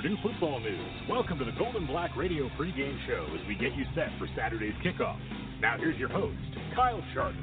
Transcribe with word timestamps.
Purdue 0.00 0.16
football 0.22 0.60
news. 0.60 0.80
Welcome 1.10 1.38
to 1.40 1.44
the 1.44 1.52
Gold 1.52 1.76
and 1.76 1.86
Black 1.86 2.16
Radio 2.16 2.48
pregame 2.58 2.96
show 3.06 3.26
as 3.38 3.46
we 3.46 3.54
get 3.54 3.74
you 3.74 3.84
set 3.94 4.08
for 4.18 4.26
Saturday's 4.34 4.72
kickoff. 4.82 5.18
Now 5.60 5.76
here's 5.76 5.98
your 5.98 6.08
host, 6.08 6.38
Kyle 6.74 7.04
Charters. 7.12 7.36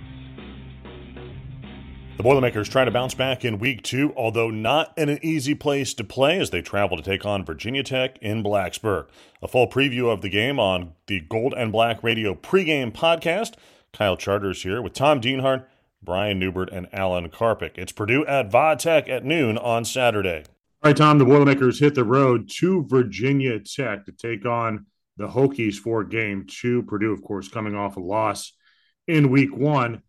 The 2.18 2.24
Boilermakers 2.24 2.68
try 2.68 2.84
to 2.84 2.90
bounce 2.90 3.14
back 3.14 3.46
in 3.46 3.60
week 3.60 3.84
two, 3.84 4.12
although 4.18 4.50
not 4.50 4.92
in 4.98 5.08
an 5.08 5.20
easy 5.22 5.54
place 5.54 5.94
to 5.96 6.04
play 6.04 6.40
as 6.40 6.50
they 6.50 6.64
travel 6.64 6.98
to 6.98 7.04
take 7.04 7.28
on 7.28 7.46
Virginia 7.46 7.84
Tech 7.84 8.18
in 8.24 8.42
Blacksburg. 8.42 9.06
A 9.44 9.48
full 9.48 9.68
preview 9.68 10.12
of 10.12 10.22
the 10.22 10.30
game 10.30 10.60
on 10.60 10.94
the 11.06 11.20
Gold 11.20 11.54
and 11.56 11.72
Black 11.72 12.02
Radio 12.02 12.34
pregame 12.34 12.92
podcast. 12.92 13.54
Kyle 13.94 14.18
Charters 14.18 14.64
here 14.64 14.82
with 14.82 14.94
Tom 14.94 15.22
Dienhart, 15.22 15.66
Brian 16.02 16.40
Neubert, 16.40 16.72
and 16.72 16.88
Alan 16.92 17.30
Karpick. 17.30 17.78
It's 17.78 17.92
Purdue 17.92 18.26
at 18.26 18.50
Va 18.50 18.76
Tech 18.80 19.08
at 19.08 19.24
noon 19.24 19.60
on 19.60 19.86
Saturday. 19.86 20.46
All 20.84 20.90
right, 20.90 20.96
Tom, 20.96 21.18
the 21.18 21.26
Boilermakers 21.26 21.80
hit 21.80 21.96
the 21.96 22.04
road 22.04 22.52
to 22.60 22.86
Virginia 22.88 23.60
Tech 23.60 24.06
to 24.06 24.12
take 24.12 24.46
on 24.46 24.86
the 25.18 25.28
Hokies 25.28 25.74
for 25.74 26.04
game 26.04 26.46
two. 26.48 26.84
Purdue, 26.84 27.12
of 27.12 27.24
course, 27.24 27.48
coming 27.48 27.76
off 27.76 27.98
a 27.98 28.00
loss 28.00 28.54
in 29.08 29.32
week 29.32 29.58
one. 29.58 30.04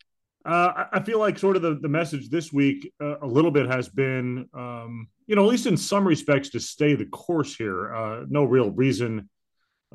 Uh, 0.44 0.84
I 0.92 1.00
feel 1.00 1.20
like 1.20 1.38
sort 1.38 1.56
of 1.56 1.62
the, 1.62 1.78
the 1.80 1.88
message 1.88 2.28
this 2.28 2.52
week 2.52 2.92
uh, 3.00 3.18
a 3.20 3.26
little 3.26 3.50
bit 3.50 3.66
has 3.66 3.88
been, 3.88 4.46
um, 4.52 5.08
you 5.26 5.36
know, 5.36 5.44
at 5.44 5.48
least 5.48 5.64
in 5.64 5.78
some 5.78 6.06
respects, 6.06 6.50
to 6.50 6.60
stay 6.60 6.94
the 6.94 7.06
course 7.06 7.56
here. 7.56 7.94
Uh, 7.94 8.24
no 8.28 8.44
real 8.44 8.70
reason 8.70 9.30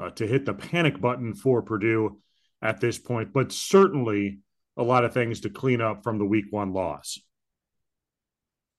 uh, 0.01 0.09
to 0.09 0.25
hit 0.25 0.43
the 0.43 0.55
panic 0.55 0.99
button 0.99 1.35
for 1.35 1.61
Purdue 1.61 2.19
at 2.63 2.81
this 2.81 2.97
point, 2.97 3.31
but 3.31 3.51
certainly 3.51 4.39
a 4.75 4.83
lot 4.83 5.05
of 5.05 5.13
things 5.13 5.41
to 5.41 5.51
clean 5.51 5.81
up 5.81 6.03
from 6.03 6.17
the 6.17 6.25
week 6.25 6.45
one 6.49 6.73
loss. 6.73 7.19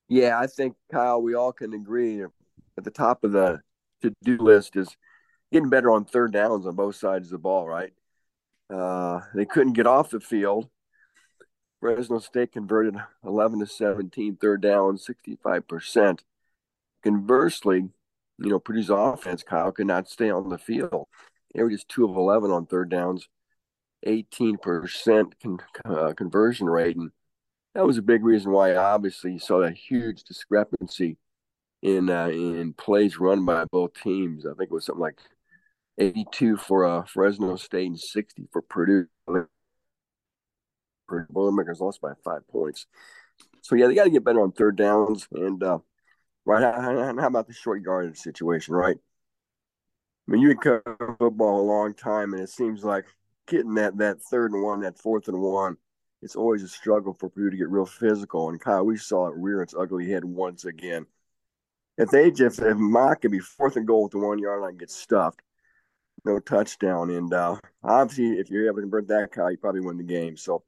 Yeah, 0.08 0.38
I 0.38 0.46
think 0.46 0.76
Kyle, 0.92 1.22
we 1.22 1.34
all 1.34 1.52
can 1.52 1.72
agree 1.72 2.22
at 2.22 2.84
the 2.84 2.90
top 2.90 3.24
of 3.24 3.32
the 3.32 3.60
to-do 4.02 4.36
list 4.38 4.76
is 4.76 4.96
getting 5.52 5.70
better 5.70 5.90
on 5.90 6.04
third 6.04 6.32
downs 6.32 6.66
on 6.66 6.74
both 6.74 6.96
sides 6.96 7.28
of 7.28 7.32
the 7.32 7.38
ball. 7.38 7.66
Right? 7.66 7.92
Uh, 8.72 9.20
they 9.34 9.44
couldn't 9.44 9.74
get 9.74 9.86
off 9.86 10.10
the 10.10 10.20
field. 10.20 10.68
Fresno 11.80 12.18
State 12.18 12.52
converted 12.52 12.96
11 13.24 13.60
to 13.60 13.66
17 13.66 14.36
third 14.36 14.62
down, 14.62 14.96
65 14.96 15.68
percent. 15.68 16.24
Conversely, 17.02 17.90
you 18.38 18.48
know 18.50 18.58
Purdue's 18.58 18.90
offense, 18.90 19.42
Kyle, 19.42 19.72
could 19.72 19.86
not 19.86 20.08
stay 20.08 20.30
on 20.30 20.48
the 20.48 20.58
field. 20.58 21.06
They 21.54 21.62
were 21.62 21.70
just 21.70 21.88
two 21.88 22.04
of 22.04 22.16
11 22.16 22.50
on 22.50 22.66
third 22.66 22.88
downs, 22.88 23.28
18 24.04 24.58
percent 24.58 25.34
con- 25.42 25.60
uh, 25.84 26.14
conversion 26.14 26.66
rate, 26.68 26.96
and 26.96 27.10
that 27.74 27.86
was 27.86 27.98
a 27.98 28.02
big 28.02 28.24
reason 28.24 28.52
why 28.52 28.74
obviously 28.74 29.32
you 29.32 29.38
saw 29.38 29.60
that 29.60 29.76
huge 29.76 30.24
discrepancy 30.24 31.18
in 31.82 32.08
uh, 32.08 32.28
in 32.28 32.72
plays 32.72 33.18
run 33.18 33.44
by 33.44 33.64
both 33.70 33.94
teams. 33.94 34.46
I 34.46 34.50
think 34.50 34.70
it 34.70 34.74
was 34.74 34.86
something 34.86 35.02
like 35.02 35.18
82 35.98 36.56
for 36.56 36.86
uh, 36.86 37.04
Fresno 37.04 37.56
State 37.56 37.86
and 37.86 38.00
60 38.00 38.48
for 38.52 38.62
Purdue. 38.62 39.06
Purdue 39.26 39.48
Boilermakers 41.30 41.80
lost 41.80 42.00
by 42.00 42.12
five 42.24 42.46
points. 42.48 42.86
So 43.62 43.74
yeah, 43.74 43.88
they 43.88 43.94
got 43.94 44.04
to 44.04 44.10
get 44.10 44.24
better 44.24 44.40
on 44.40 44.52
third 44.52 44.76
downs 44.76 45.26
and 45.32 45.62
uh, 45.62 45.78
right. 46.44 46.62
How, 46.62 47.26
about 47.26 47.48
the 47.48 47.52
short 47.52 47.82
yardage 47.82 48.18
situation, 48.18 48.74
right? 48.74 48.96
I 50.26 50.32
mean, 50.32 50.40
you 50.40 50.56
can 50.56 50.80
cover 50.80 51.16
football 51.18 51.60
a 51.60 51.68
long 51.68 51.92
time, 51.92 52.32
and 52.32 52.42
it 52.42 52.48
seems 52.48 52.84
like 52.84 53.04
getting 53.46 53.74
that 53.74 53.98
that 53.98 54.22
third 54.22 54.52
and 54.52 54.62
one, 54.62 54.80
that 54.80 54.98
fourth 54.98 55.28
and 55.28 55.40
one 55.40 55.76
it's 56.24 56.36
always 56.36 56.62
a 56.62 56.68
struggle 56.68 57.12
for 57.12 57.28
Purdue 57.28 57.50
to 57.50 57.56
get 57.58 57.68
real 57.68 57.84
physical. 57.84 58.48
And 58.48 58.58
Kyle, 58.58 58.82
we 58.82 58.96
saw 58.96 59.28
it 59.28 59.34
rear 59.36 59.60
its 59.60 59.74
ugly 59.78 60.10
head 60.10 60.24
once 60.24 60.64
again. 60.64 61.04
If 61.98 62.08
they 62.08 62.30
just 62.30 62.60
if 62.60 62.78
Mock 62.78 63.20
can 63.20 63.30
be 63.30 63.40
fourth 63.40 63.76
and 63.76 63.86
goal 63.86 64.04
with 64.04 64.12
the 64.12 64.18
one 64.18 64.38
yard 64.38 64.62
line 64.62 64.78
gets 64.78 64.96
stuffed, 64.96 65.42
no 66.24 66.40
touchdown. 66.40 67.10
And 67.10 67.32
uh, 67.32 67.56
obviously, 67.84 68.38
if 68.38 68.50
you're 68.50 68.66
able 68.66 68.76
to 68.76 68.82
convert 68.82 69.08
that, 69.08 69.32
Kyle, 69.32 69.50
you 69.50 69.58
probably 69.58 69.82
win 69.82 69.98
the 69.98 70.02
game. 70.02 70.38
So 70.38 70.64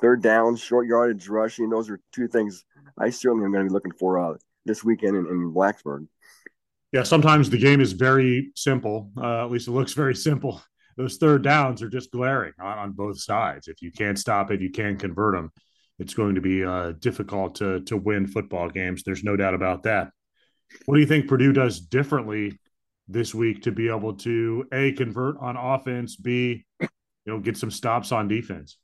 third 0.00 0.22
down, 0.22 0.56
short 0.56 0.88
yardage, 0.88 1.28
rushing, 1.28 1.68
those 1.68 1.90
are 1.90 2.00
two 2.12 2.26
things 2.26 2.64
I 2.98 3.10
certainly 3.10 3.44
am 3.44 3.52
going 3.52 3.64
to 3.64 3.68
be 3.68 3.74
looking 3.74 3.92
for 3.92 4.18
uh, 4.18 4.38
this 4.64 4.82
weekend 4.82 5.14
in, 5.14 5.26
in 5.26 5.52
Blacksburg. 5.52 6.06
Yeah, 6.90 7.02
sometimes 7.02 7.50
the 7.50 7.58
game 7.58 7.82
is 7.82 7.92
very 7.92 8.50
simple. 8.56 9.10
Uh, 9.16 9.44
at 9.44 9.50
least 9.50 9.68
it 9.68 9.72
looks 9.72 9.92
very 9.92 10.14
simple 10.14 10.62
those 11.00 11.16
third 11.16 11.42
downs 11.42 11.82
are 11.82 11.88
just 11.88 12.12
glaring 12.12 12.52
on, 12.60 12.78
on 12.78 12.92
both 12.92 13.18
sides. 13.18 13.68
If 13.68 13.80
you 13.80 13.90
can't 13.90 14.18
stop 14.18 14.50
it, 14.50 14.60
you 14.60 14.70
can't 14.70 14.98
convert 14.98 15.34
them. 15.34 15.50
It's 15.98 16.12
going 16.12 16.34
to 16.34 16.42
be 16.42 16.62
uh, 16.62 16.92
difficult 16.98 17.54
to 17.56 17.80
to 17.84 17.96
win 17.96 18.26
football 18.26 18.68
games. 18.68 19.02
There's 19.02 19.24
no 19.24 19.34
doubt 19.36 19.54
about 19.54 19.84
that. 19.84 20.10
What 20.84 20.96
do 20.96 21.00
you 21.00 21.06
think 21.06 21.26
Purdue 21.26 21.52
does 21.52 21.80
differently 21.80 22.58
this 23.08 23.34
week 23.34 23.62
to 23.62 23.72
be 23.72 23.88
able 23.88 24.14
to 24.18 24.66
a 24.72 24.92
convert 24.92 25.36
on 25.38 25.56
offense, 25.56 26.16
b 26.16 26.64
you 26.80 26.88
know 27.26 27.38
get 27.38 27.56
some 27.56 27.70
stops 27.70 28.12
on 28.12 28.28
defense? 28.28 28.76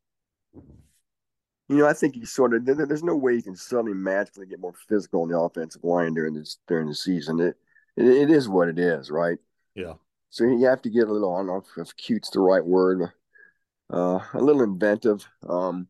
You 1.68 1.78
know, 1.78 1.86
I 1.86 1.92
think 1.92 2.16
you 2.16 2.24
sort 2.24 2.54
of 2.54 2.64
there's 2.64 3.02
no 3.02 3.16
way 3.16 3.34
you 3.34 3.42
can 3.42 3.56
suddenly 3.56 3.94
magically 3.94 4.46
get 4.46 4.60
more 4.60 4.74
physical 4.88 5.22
on 5.22 5.28
the 5.28 5.38
offensive 5.38 5.84
line 5.84 6.14
during 6.14 6.32
this 6.32 6.58
during 6.66 6.88
the 6.88 6.94
season. 6.94 7.40
It 7.40 7.56
it, 7.96 8.06
it 8.06 8.30
is 8.30 8.48
what 8.48 8.68
it 8.68 8.78
is, 8.78 9.10
right? 9.10 9.38
Yeah. 9.74 9.94
So 10.36 10.44
you 10.44 10.66
have 10.66 10.82
to 10.82 10.90
get 10.90 11.08
a 11.08 11.12
little, 11.12 11.34
I 11.34 11.38
don't 11.38 11.46
know 11.46 11.64
if 11.78 11.96
cute's 11.96 12.28
the 12.28 12.40
right 12.40 12.62
word, 12.62 13.10
uh, 13.90 14.18
a 14.34 14.38
little 14.38 14.60
inventive. 14.60 15.26
Um, 15.48 15.88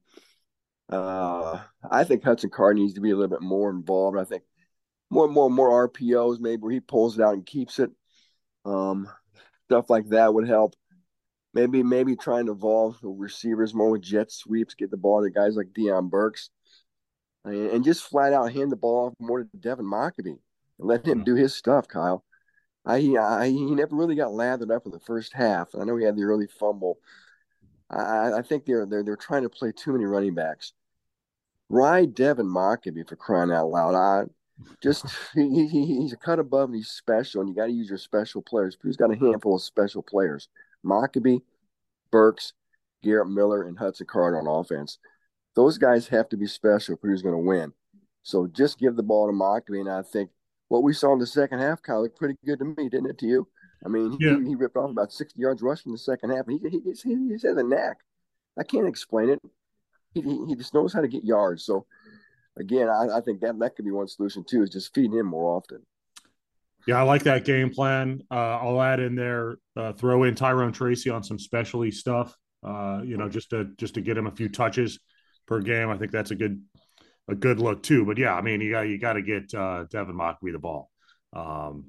uh, 0.89 1.59
I 1.91 2.05
think 2.05 2.23
Hudson 2.23 2.51
Card 2.51 2.77
needs 2.77 2.95
to 2.95 3.01
be 3.01 3.11
a 3.11 3.17
little 3.17 3.37
bit 3.37 3.43
more 3.43 3.71
involved. 3.71 4.17
I 4.17 4.23
think 4.23 4.45
more 5.11 5.25
and 5.25 5.35
more 5.35 5.47
and 5.47 5.55
more 5.56 5.89
RPOs, 5.89 6.39
maybe 6.39 6.62
where 6.62 6.71
he 6.71 6.79
pulls 6.79 7.19
it 7.19 7.25
out 7.25 7.35
and 7.35 7.45
keeps 7.45 7.81
it. 7.81 7.91
Um, 8.65 9.09
stuff 9.65 9.91
like 9.91 10.11
that 10.11 10.33
would 10.33 10.47
help. 10.47 10.77
Maybe 11.53 11.83
maybe 11.83 12.15
trying 12.15 12.47
to 12.47 12.53
evolve 12.53 13.01
the 13.01 13.09
receivers 13.09 13.75
more 13.75 13.91
with 13.91 14.03
jet 14.03 14.31
sweeps, 14.31 14.75
get 14.75 14.93
the 14.93 14.97
ball 14.97 15.25
to 15.25 15.31
guys 15.31 15.56
like 15.56 15.73
Deion 15.77 16.09
Burks, 16.09 16.51
and, 17.45 17.71
and 17.71 17.85
just 17.85 18.05
flat 18.05 18.33
out 18.33 18.53
hand 18.53 18.71
the 18.71 18.77
ball 18.77 19.09
off 19.09 19.15
more 19.19 19.43
to 19.43 19.59
Devin 19.59 19.87
Mockobee 19.87 20.27
and 20.27 20.39
let 20.79 21.05
him 21.05 21.25
do 21.25 21.35
his 21.35 21.53
stuff, 21.53 21.89
Kyle. 21.89 22.25
I, 22.87 22.97
I 23.19 23.49
he 23.49 23.75
never 23.75 23.97
really 23.97 24.15
got 24.15 24.33
lathered 24.33 24.71
up 24.71 24.87
in 24.87 24.93
the 24.93 25.01
first 25.01 25.33
half. 25.33 25.75
I 25.75 25.85
know 25.85 25.97
he 25.97 26.05
had 26.05 26.17
the 26.17 26.23
early 26.23 26.47
fumble. 26.47 26.99
I, 27.91 28.33
I 28.39 28.43
think 28.43 28.65
they're 28.65 28.87
they're 28.87 29.03
they're 29.03 29.17
trying 29.17 29.43
to 29.43 29.51
play 29.51 29.73
too 29.73 29.93
many 29.93 30.05
running 30.05 30.35
backs. 30.35 30.73
Ride 31.69 32.15
Devin 32.15 32.47
Mockobee 32.47 33.09
for 33.09 33.17
crying 33.17 33.51
out 33.51 33.71
loud. 33.71 33.95
I 33.95 34.25
just 34.81 35.05
he, 35.35 35.67
he, 35.67 35.87
he's 35.87 36.13
a 36.13 36.17
cut 36.17 36.39
above 36.39 36.69
and 36.69 36.77
he's 36.77 36.89
special, 36.89 37.41
and 37.41 37.51
you 37.51 37.57
got 37.57 37.67
to 37.67 37.73
use 37.73 37.89
your 37.89 37.99
special 37.99 38.41
players. 38.41 38.77
Who's 38.81 38.97
got 38.97 39.13
a 39.13 39.19
handful 39.19 39.57
of 39.57 39.63
special 39.63 40.03
players? 40.03 40.49
Mockobee, 40.85 41.43
Burks, 42.13 42.53
Garrett 43.03 43.29
Miller, 43.29 43.65
and 43.65 43.77
Hudson 43.77 44.07
Card 44.07 44.37
on 44.37 44.47
offense. 44.47 44.99
Those 45.57 45.79
guys 45.79 46.07
have 46.09 46.29
to 46.29 46.37
be 46.37 46.47
special 46.47 46.95
if 46.95 47.01
Purdue's 47.01 47.23
going 47.23 47.35
to 47.35 47.39
win. 47.39 47.73
So 48.23 48.47
just 48.47 48.79
give 48.79 48.95
the 48.95 49.03
ball 49.03 49.27
to 49.27 49.33
Mockobee, 49.33 49.81
and 49.81 49.91
I 49.91 50.03
think 50.03 50.31
what 50.69 50.82
we 50.82 50.93
saw 50.93 51.12
in 51.12 51.19
the 51.19 51.27
second 51.27 51.60
half, 51.60 51.82
Kyle, 51.82 52.03
looked 52.03 52.19
pretty 52.19 52.37
good 52.44 52.59
to 52.59 52.65
me, 52.65 52.88
didn't 52.88 53.10
it 53.10 53.19
to 53.19 53.27
you? 53.27 53.49
I 53.84 53.88
mean, 53.88 54.16
yeah. 54.21 54.38
he, 54.38 54.49
he, 54.49 54.54
ripped 54.54 54.77
off 54.77 54.91
about 54.91 55.12
60 55.12 55.41
yards 55.41 55.62
rushing 55.62 55.93
the 55.93 55.99
second 55.99 56.31
half. 56.31 56.47
He, 56.49 56.59
he, 56.59 56.81
he, 56.81 56.91
just 56.91 57.47
has 57.47 57.56
a 57.56 57.62
knack. 57.62 57.99
I 58.59 58.65
can't 58.65 58.88
explain 58.88 59.31
it. 59.31 59.41
He, 60.15 60.22
he, 60.22 60.47
he 60.47 60.55
just 60.56 60.75
knows 60.75 60.93
how 60.93 61.03
to 61.03 61.09
get 61.09 61.25
yards. 61.25 61.65
So, 61.65 61.87
again, 62.59 62.88
I, 62.88 63.19
I 63.19 63.21
think 63.21 63.41
that, 63.41 63.59
that 63.59 63.76
could 63.76 63.84
be 63.84 63.91
one 63.91 64.09
solution, 64.09 64.44
too, 64.49 64.62
is 64.62 64.71
just 64.71 64.94
feeding 64.94 65.19
him 65.19 65.26
more 65.26 65.56
often. 65.56 65.82
Yeah, 66.87 66.99
I 66.99 67.03
like 67.03 67.25
that 67.25 67.44
game 67.44 67.71
plan. 67.71 68.22
Uh, 68.31 68.59
I'll 68.59 68.81
add 68.81 69.00
in 69.00 69.15
there, 69.15 69.56
uh, 69.76 69.93
throw 69.93 70.22
in 70.22 70.34
Tyrone 70.34 70.72
Tracy 70.72 71.10
on 71.10 71.22
some 71.22 71.38
specialty 71.38 71.91
stuff. 71.91 72.37
Uh, 72.66 73.03
you 73.05 73.16
know, 73.16 73.28
just 73.28 73.50
to 73.50 73.66
just 73.76 73.94
to 73.94 74.00
get 74.00 74.16
him 74.16 74.26
a 74.26 74.31
few 74.31 74.49
touches 74.49 74.99
per 75.46 75.61
game. 75.61 75.91
I 75.91 75.96
think 75.96 76.11
that's 76.11 76.31
a 76.31 76.35
good 76.35 76.61
a 77.28 77.34
good 77.34 77.58
look 77.58 77.82
too. 77.82 78.05
But 78.05 78.19
yeah, 78.19 78.34
I 78.34 78.43
mean, 78.43 78.61
you 78.61 78.70
got 78.70 78.82
you 78.82 78.99
got 78.99 79.14
to 79.14 79.23
get 79.23 79.52
uh, 79.55 79.84
Devin 79.90 80.14
Mockobee 80.14 80.52
the 80.52 80.58
ball, 80.58 80.90
um, 81.32 81.87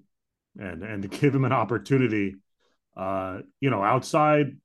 and 0.57 0.83
and 0.83 1.03
to 1.03 1.07
give 1.19 1.33
him 1.33 1.45
an 1.45 1.53
opportunity, 1.53 2.35
uh, 2.95 3.39
you 3.59 3.69
know, 3.69 3.83
outside 3.83 4.57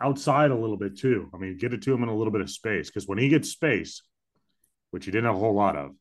outside 0.00 0.50
a 0.50 0.56
little 0.56 0.76
bit 0.76 0.98
too. 0.98 1.28
I 1.34 1.38
mean, 1.38 1.58
get 1.58 1.72
it 1.72 1.82
to 1.82 1.92
him 1.92 2.02
in 2.02 2.08
a 2.08 2.16
little 2.16 2.32
bit 2.32 2.40
of 2.40 2.50
space 2.50 2.88
because 2.88 3.06
when 3.06 3.18
he 3.18 3.28
gets 3.28 3.50
space, 3.50 4.02
which 4.90 5.04
he 5.04 5.10
didn't 5.10 5.26
have 5.26 5.36
a 5.36 5.38
whole 5.38 5.54
lot 5.54 5.76
of, 5.76 5.92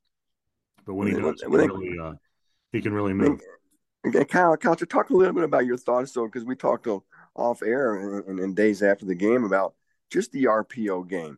but 0.85 0.93
when 0.93 1.07
he 1.07 1.13
does, 1.13 1.41
he, 1.41 1.47
really, 1.47 1.97
uh, 1.99 2.13
he 2.71 2.81
can 2.81 2.93
really 2.93 3.13
move. 3.13 3.41
Okay, 4.05 4.23
Kyle, 4.23 4.55
Kyle, 4.55 4.75
talk 4.75 5.09
a 5.09 5.15
little 5.15 5.33
bit 5.33 5.43
about 5.43 5.65
your 5.65 5.77
thoughts 5.77 6.13
though, 6.13 6.25
because 6.25 6.45
we 6.45 6.55
talked 6.55 6.87
off 7.35 7.61
air 7.61 8.21
and, 8.21 8.39
and 8.39 8.55
days 8.55 8.81
after 8.81 9.05
the 9.05 9.15
game 9.15 9.43
about 9.43 9.73
just 10.09 10.31
the 10.31 10.45
RPO 10.45 11.09
game 11.09 11.37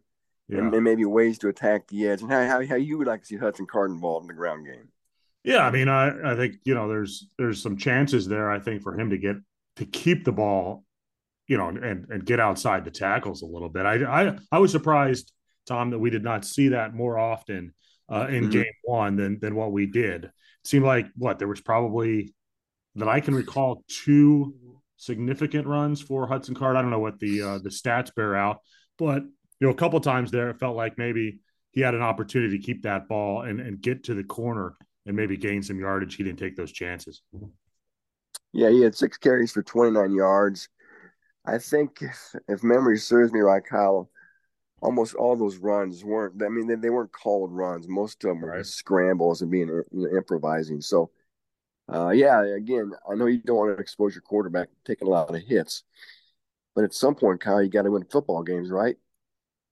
yeah. 0.50 0.60
and, 0.60 0.74
and, 0.74 0.84
maybe 0.84 1.06
ways 1.06 1.38
to 1.40 1.48
attack 1.48 1.88
the 1.88 2.08
edge, 2.08 2.22
and 2.22 2.32
how, 2.32 2.46
how, 2.46 2.66
how 2.66 2.76
you 2.76 2.98
would 2.98 3.08
like 3.08 3.22
to 3.22 3.28
see 3.28 3.38
Hudson 3.38 3.68
Card 3.68 3.92
involved 3.92 4.24
in 4.24 4.28
the 4.28 4.34
ground 4.34 4.66
game. 4.66 4.90
Yeah, 5.44 5.66
I 5.66 5.72
mean, 5.72 5.88
I, 5.88 6.34
I 6.34 6.36
think 6.36 6.56
you 6.66 6.76
know 6.76 6.90
there's 6.90 7.30
there's 7.38 7.62
some 7.62 7.78
chances 7.78 8.28
there. 8.28 8.52
I 8.52 8.60
think 8.60 8.82
for 8.82 9.00
him 9.00 9.12
to 9.12 9.18
get 9.18 9.38
to 9.78 9.86
keep 9.86 10.26
the 10.26 10.32
ball, 10.32 10.84
you 11.48 11.58
know, 11.58 11.70
and 11.70 12.08
and 12.10 12.26
get 12.26 12.40
outside 12.40 12.84
the 12.84 12.92
tackles 12.92 13.42
a 13.42 13.46
little 13.46 13.70
bit. 13.70 13.86
I 13.86 14.04
I, 14.04 14.38
I 14.52 14.60
was 14.60 14.72
surprised, 14.72 15.32
Tom, 15.66 15.92
that 15.92 16.00
we 16.00 16.10
did 16.10 16.24
not 16.24 16.44
see 16.44 16.70
that 16.70 16.94
more 16.94 17.18
often 17.18 17.74
uh, 18.12 18.28
in 18.30 18.44
mm-hmm. 18.44 18.52
game 18.52 18.74
one 18.84 19.16
than 19.16 19.40
than 19.40 19.56
what 19.56 19.72
we 19.72 19.86
did. 19.86 20.26
It 20.26 20.32
seemed 20.66 20.86
like 20.86 21.08
what 21.16 21.40
there 21.40 21.48
was 21.48 21.62
probably 21.62 22.34
that 22.96 23.08
I 23.08 23.22
can 23.22 23.34
recall 23.34 23.84
two 23.88 24.56
significant 24.98 25.68
runs 25.68 26.02
for 26.02 26.28
Hudson 26.28 26.54
Card. 26.56 26.76
I 26.76 26.82
don't 26.82 26.92
know 26.92 27.00
what 27.00 27.20
the 27.20 27.42
uh, 27.42 27.58
the 27.60 27.70
stats 27.70 28.14
bear 28.14 28.36
out, 28.36 28.60
but 28.98 29.24
you 29.60 29.68
know, 29.68 29.74
a 29.74 29.78
couple 29.78 30.00
times 30.00 30.32
there, 30.32 30.50
it 30.50 30.60
felt 30.60 30.76
like 30.76 30.98
maybe 30.98 31.40
he 31.72 31.82
had 31.82 31.94
an 31.94 32.02
opportunity 32.02 32.58
to 32.58 32.64
keep 32.64 32.84
that 32.84 33.08
ball 33.08 33.42
and, 33.42 33.60
and 33.60 33.82
get 33.82 34.04
to 34.06 34.14
the 34.14 34.24
corner 34.24 34.76
and 35.06 35.16
maybe 35.16 35.38
gain 35.38 35.62
some 35.62 35.80
yardage. 35.80 36.16
He 36.16 36.24
didn't 36.24 36.40
take 36.40 36.56
those 36.56 36.72
chances. 36.72 37.22
Yeah, 38.54 38.70
he 38.70 38.82
had 38.82 38.96
six 38.96 39.18
carries 39.18 39.52
for 39.52 39.62
29 39.62 40.14
yards. 40.14 40.70
I 41.46 41.58
think 41.58 42.02
if, 42.02 42.36
if 42.48 42.64
memory 42.64 42.98
serves 42.98 43.32
me 43.32 43.40
right, 43.40 43.64
Kyle, 43.64 44.10
almost 44.82 45.16
all 45.16 45.36
those 45.36 45.58
runs 45.58 46.04
weren't. 46.04 46.42
I 46.44 46.50
mean, 46.50 46.68
they, 46.68 46.76
they 46.76 46.90
weren't 46.90 47.12
called 47.12 47.52
runs. 47.52 47.88
Most 47.88 48.24
of 48.24 48.30
them 48.30 48.42
were 48.42 48.50
right. 48.50 48.66
scrambles 48.66 49.42
and 49.42 49.52
being 49.52 49.68
you 49.68 49.86
know, 49.92 50.18
improvising. 50.18 50.82
So, 50.82 51.12
uh, 51.92 52.10
yeah, 52.10 52.44
again, 52.56 52.92
I 53.10 53.16
know 53.16 53.26
you 53.26 53.40
don't 53.40 53.58
want 53.58 53.76
to 53.76 53.82
expose 53.82 54.16
your 54.16 54.22
quarterback 54.22 54.70
taking 54.86 55.08
a 55.08 55.12
lot 55.12 55.34
of 55.34 55.42
hits, 55.42 55.84
but 56.76 56.84
at 56.84 56.94
some 56.94 57.16
point, 57.16 57.42
Kyle, 57.42 57.62
you 57.62 57.70
got 57.70 57.84
to 57.84 57.92
win 57.92 58.06
football 58.06 58.44
games, 58.44 58.70
right? 58.70 58.96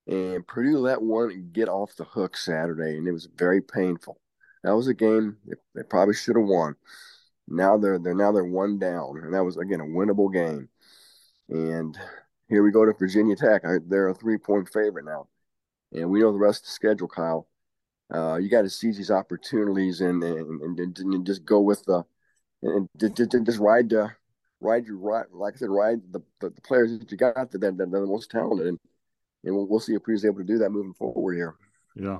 And 0.07 0.47
Purdue 0.47 0.79
let 0.79 1.01
one 1.01 1.49
get 1.51 1.67
off 1.67 1.95
the 1.95 2.05
hook 2.05 2.37
Saturday, 2.37 2.97
and 2.97 3.07
it 3.07 3.11
was 3.11 3.27
very 3.35 3.61
painful. 3.61 4.19
That 4.63 4.75
was 4.75 4.87
a 4.87 4.93
game 4.93 5.37
they 5.75 5.83
probably 5.83 6.13
should 6.13 6.37
have 6.37 6.45
won. 6.45 6.75
Now 7.47 7.77
they're 7.77 7.99
they're 7.99 8.13
now 8.13 8.31
they're 8.31 8.43
one 8.43 8.79
down, 8.79 9.19
and 9.23 9.33
that 9.33 9.43
was 9.43 9.57
again 9.57 9.81
a 9.81 9.85
winnable 9.85 10.31
game. 10.31 10.69
And 11.49 11.97
here 12.49 12.63
we 12.63 12.71
go 12.71 12.85
to 12.85 12.93
Virginia 12.93 13.35
Tech. 13.35 13.63
They're 13.87 14.09
a 14.09 14.13
three 14.13 14.37
point 14.37 14.69
favorite 14.69 15.05
now, 15.05 15.27
and 15.91 16.09
we 16.09 16.21
know 16.21 16.31
the 16.31 16.37
rest 16.37 16.61
of 16.61 16.67
the 16.67 16.71
schedule, 16.71 17.07
Kyle. 17.07 17.47
Uh, 18.13 18.37
you 18.37 18.49
got 18.49 18.61
to 18.61 18.69
seize 18.69 18.95
these 18.95 19.11
opportunities 19.11 19.99
and 19.99 20.23
and, 20.23 20.79
and, 20.79 20.99
and 20.99 21.25
just 21.25 21.43
go 21.43 21.59
with 21.59 21.83
the 21.83 22.05
and 22.61 22.89
just 22.97 23.59
ride 23.59 23.89
the 23.89 24.09
ride 24.61 24.85
your 24.85 24.97
ride 24.97 25.25
like 25.31 25.53
I 25.55 25.57
said 25.57 25.69
ride 25.69 26.01
the, 26.11 26.21
the, 26.39 26.49
the 26.49 26.61
players 26.61 26.97
that 26.97 27.11
you 27.11 27.17
got 27.17 27.35
that, 27.35 27.59
that, 27.59 27.77
that 27.77 27.83
are 27.83 28.01
the 28.01 28.07
most 28.07 28.31
talented 28.31 28.67
and 28.67 28.79
and 29.47 29.55
we'll, 29.55 29.67
we'll 29.67 29.79
see 29.79 29.95
if 29.95 30.03
Purdue's 30.03 30.25
able 30.25 30.37
to 30.37 30.43
do 30.43 30.59
that 30.59 30.69
moving 30.69 30.93
forward 30.93 31.35
here. 31.35 31.55
Yeah, 31.95 32.19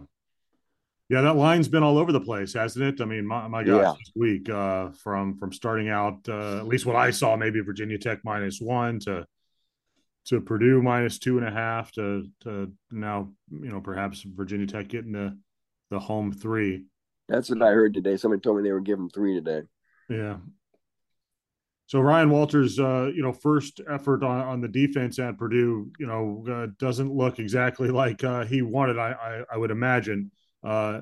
yeah, 1.10 1.22
that 1.22 1.36
line's 1.36 1.68
been 1.68 1.84
all 1.84 1.98
over 1.98 2.12
the 2.12 2.20
place, 2.20 2.54
hasn't 2.54 2.84
it? 2.84 3.02
I 3.02 3.06
mean, 3.06 3.26
my, 3.26 3.48
my 3.48 3.64
gosh, 3.64 3.84
yeah. 3.84 3.94
this 3.98 4.12
week 4.16 4.50
uh, 4.50 4.90
from 4.92 5.38
from 5.38 5.54
starting 5.54 5.90
out, 5.90 6.28
uh, 6.28 6.58
at 6.58 6.68
least 6.68 6.86
what 6.86 6.96
I 6.96 7.12
saw, 7.12 7.36
maybe 7.36 7.62
Virginia 7.62 7.98
Tech 7.98 8.20
minus 8.24 8.60
one 8.60 9.00
to 9.02 9.26
to 10.26 10.42
Purdue 10.42 10.82
minus 10.82 11.20
two 11.20 11.38
and 11.38 11.48
a 11.48 11.52
half 11.52 11.92
to 11.94 12.26
to 12.42 12.72
now, 12.92 13.32
you 13.50 13.70
know, 13.70 13.80
perhaps 13.80 14.22
Virginia 14.22 14.68
Tech 14.68 14.90
getting 14.90 15.14
the 15.14 15.38
the 15.92 16.00
home 16.00 16.34
three. 16.34 16.86
That's 17.30 17.50
what 17.50 17.62
I 17.62 17.72
heard 17.72 17.94
today. 17.94 18.18
Somebody 18.18 18.42
told 18.42 18.58
me 18.58 18.64
they 18.64 18.72
were 18.74 18.82
giving 18.82 19.10
three 19.10 19.34
today. 19.34 19.62
Yeah. 20.10 20.38
So 21.88 22.02
Ryan 22.02 22.30
Walters, 22.30 22.80
uh, 22.80 23.10
you 23.16 23.24
know, 23.24 23.32
first 23.32 23.80
effort 23.90 24.22
on, 24.22 24.42
on 24.42 24.62
the 24.62 24.68
defense 24.68 25.20
at 25.20 25.38
Purdue, 25.38 25.90
you 25.98 26.06
know, 26.06 26.46
uh, 26.50 26.68
doesn't 26.78 27.12
look 27.12 27.40
exactly 27.40 27.90
like 27.90 28.26
uh, 28.26 28.44
he 28.44 28.62
wanted. 28.62 29.00
I, 29.00 29.12
I, 29.12 29.44
I 29.54 29.58
would 29.58 29.72
imagine. 29.72 30.32
Uh, 30.62 31.02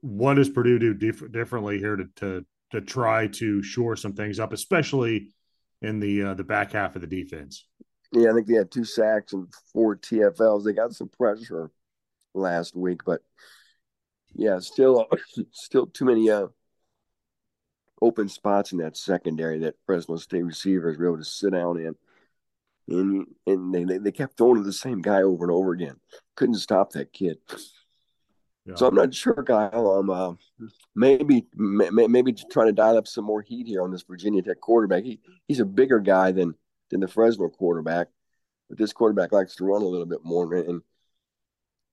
what 0.00 0.34
does 0.34 0.48
Purdue 0.48 0.80
do 0.80 0.92
dif- 0.92 1.30
differently 1.30 1.78
here 1.78 1.94
to, 1.94 2.08
to 2.16 2.44
to 2.72 2.80
try 2.80 3.28
to 3.28 3.62
shore 3.62 3.94
some 3.96 4.14
things 4.14 4.40
up, 4.40 4.52
especially 4.52 5.28
in 5.82 6.00
the 6.00 6.22
uh, 6.22 6.34
the 6.34 6.42
back 6.42 6.72
half 6.72 6.96
of 6.96 7.00
the 7.00 7.06
defense? 7.06 7.68
Yeah, 8.12 8.30
I 8.30 8.34
think 8.34 8.48
they 8.48 8.54
had 8.54 8.72
two 8.72 8.84
sacks 8.84 9.32
and 9.32 9.46
four 9.72 9.96
TFLs. 9.96 10.64
They 10.64 10.72
got 10.72 10.92
some 10.92 11.08
pressure 11.08 11.70
last 12.34 12.74
week, 12.74 13.02
but 13.06 13.20
yeah, 14.34 14.58
still 14.58 15.06
still 15.52 15.86
too 15.86 16.06
many 16.06 16.28
uh, 16.28 16.48
open 18.02 18.28
spots 18.28 18.72
in 18.72 18.78
that 18.78 18.96
secondary 18.96 19.60
that 19.60 19.76
Fresno 19.86 20.16
State 20.16 20.42
receivers 20.42 20.98
were 20.98 21.06
able 21.06 21.18
to 21.18 21.24
sit 21.24 21.52
down 21.52 21.78
in. 21.78 21.94
And 22.88 23.26
and 23.46 23.88
they, 23.88 23.98
they 23.98 24.12
kept 24.12 24.36
throwing 24.36 24.56
to 24.56 24.64
the 24.64 24.72
same 24.72 25.00
guy 25.00 25.22
over 25.22 25.44
and 25.44 25.52
over 25.52 25.72
again. 25.72 26.00
Couldn't 26.34 26.56
stop 26.56 26.90
that 26.92 27.12
kid. 27.12 27.38
Yeah. 28.66 28.74
So 28.74 28.86
I'm 28.86 28.94
not 28.94 29.14
sure, 29.14 29.42
Kyle. 29.42 29.88
Um, 29.88 30.10
uh, 30.10 30.32
maybe 30.94 31.46
maybe 31.54 32.32
trying 32.32 32.66
to 32.66 32.72
dial 32.72 32.98
up 32.98 33.06
some 33.06 33.24
more 33.24 33.40
heat 33.40 33.68
here 33.68 33.82
on 33.82 33.92
this 33.92 34.02
Virginia 34.02 34.42
Tech 34.42 34.60
quarterback. 34.60 35.04
He 35.04 35.20
he's 35.46 35.60
a 35.60 35.64
bigger 35.64 36.00
guy 36.00 36.32
than 36.32 36.54
than 36.90 37.00
the 37.00 37.08
Fresno 37.08 37.48
quarterback, 37.48 38.08
but 38.68 38.78
this 38.78 38.92
quarterback 38.92 39.32
likes 39.32 39.54
to 39.56 39.64
run 39.64 39.82
a 39.82 39.86
little 39.86 40.06
bit 40.06 40.24
more. 40.24 40.52
And 40.54 40.82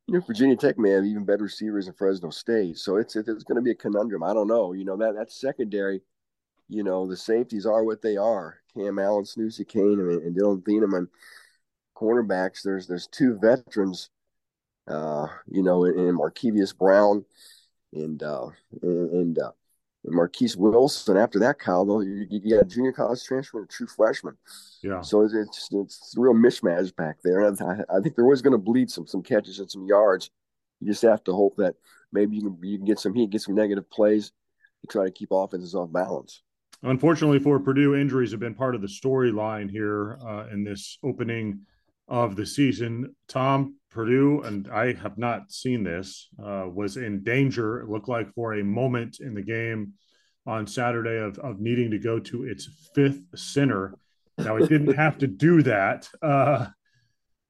you 0.10 0.20
know, 0.20 0.26
Virginia 0.26 0.56
Tech 0.56 0.78
may 0.78 0.92
have 0.92 1.06
even 1.06 1.26
better 1.26 1.44
receivers 1.44 1.86
than 1.86 1.94
Fresno 1.94 2.30
State, 2.30 2.78
so 2.78 2.98
it's 2.98 3.16
it's 3.16 3.44
going 3.44 3.56
to 3.56 3.62
be 3.62 3.72
a 3.72 3.76
conundrum. 3.76 4.24
I 4.24 4.34
don't 4.34 4.48
know. 4.48 4.74
You 4.74 4.86
know 4.86 4.98
that 4.98 5.16
that 5.16 5.32
secondary. 5.32 6.02
You 6.68 6.84
know 6.84 7.08
the 7.08 7.18
safeties 7.18 7.66
are 7.66 7.84
what 7.84 8.02
they 8.02 8.18
are. 8.18 8.60
Cam 8.76 9.00
Allen, 9.00 9.24
Sanoussi 9.24 9.68
Kane, 9.68 10.00
and, 10.00 10.22
and 10.22 10.36
Dillon 10.36 10.62
Thieneman. 10.62 11.08
Cornerbacks. 11.96 12.62
There's 12.64 12.88
there's 12.88 13.08
two 13.08 13.38
veterans 13.40 14.10
uh, 14.90 15.28
you 15.48 15.62
know, 15.62 15.86
and 15.86 16.18
Markevious 16.18 16.76
Brown 16.76 17.24
and 17.94 18.22
uh, 18.24 18.48
and, 18.82 19.12
and 19.12 19.40
uh, 19.40 19.52
Marquise 20.06 20.56
Wilson. 20.56 21.18
After 21.18 21.40
that, 21.40 21.60
Kyle, 21.60 21.86
though, 21.86 22.02
you, 22.02 22.26
you 22.30 22.56
got 22.56 22.64
a 22.64 22.66
junior 22.66 22.92
college 22.92 23.24
transfer 23.24 23.60
and 23.60 23.70
a 23.70 23.72
true 23.72 23.88
freshman. 23.88 24.38
Yeah. 24.82 25.02
So 25.02 25.22
it's 25.22 25.34
it's, 25.34 25.70
it's 25.72 26.16
a 26.18 26.22
real 26.22 26.34
mishmash 26.34 26.96
back 26.96 27.18
there. 27.24 27.42
And 27.42 27.60
I, 27.62 27.98
I 27.98 28.00
think 28.02 28.16
they're 28.16 28.26
always 28.26 28.42
going 28.42 28.54
to 28.54 28.58
bleed 28.58 28.90
some 28.90 29.08
some 29.08 29.22
catches 29.22 29.60
and 29.60 29.70
some 29.70 29.86
yards. 29.86 30.30
You 30.80 30.88
just 30.88 31.02
have 31.02 31.24
to 31.26 31.34
hope 31.34 31.58
that 31.58 31.76
maybe 32.12 32.38
you 32.38 32.44
can 32.44 32.58
you 32.64 32.78
can 32.78 32.86
get 32.86 33.00
some 33.00 33.14
heat, 33.14 33.30
get 33.30 33.42
some 33.42 33.56
negative 33.56 33.90
plays 33.90 34.32
to 34.82 34.88
try 34.88 35.06
to 35.06 35.12
keep 35.12 35.30
offenses 35.32 35.76
off 35.76 35.92
balance. 35.92 36.42
Unfortunately 36.82 37.40
for 37.40 37.60
Purdue, 37.60 37.96
injuries 37.96 38.32
have 38.32 38.40
been 38.40 38.56
part 38.56 38.76
of 38.76 38.82
the 38.82 38.88
storyline 38.88 39.70
here 39.70 40.18
uh, 40.26 40.46
in 40.52 40.64
this 40.64 40.98
opening 41.04 41.62
of 42.08 42.38
the 42.38 42.46
season. 42.46 43.14
Tom, 43.28 43.76
Purdue, 43.92 44.42
and 44.42 44.68
I 44.72 44.94
have 44.94 45.18
not 45.18 45.52
seen 45.52 45.84
this, 45.84 46.30
uh, 46.44 46.66
was 46.72 46.98
in 46.98 47.24
danger, 47.24 47.82
it 47.82 47.90
looked 47.90 48.08
like, 48.08 48.34
for 48.34 48.54
a 48.54 48.64
moment 48.64 49.20
in 49.20 49.34
the 49.34 49.42
game 49.42 49.94
on 50.46 50.68
Saturday 50.68 51.18
of, 51.18 51.38
of 51.40 51.60
needing 51.60 51.92
to 51.92 52.00
go 52.00 52.20
to 52.20 52.44
its 52.46 52.68
fifth 52.94 53.26
center. 53.36 53.96
Now, 54.38 54.58
it 54.58 54.70
didn't 54.70 54.96
have 54.96 55.18
to 55.20 55.28
do 55.28 55.64
that, 55.64 56.08
uh, 56.22 56.68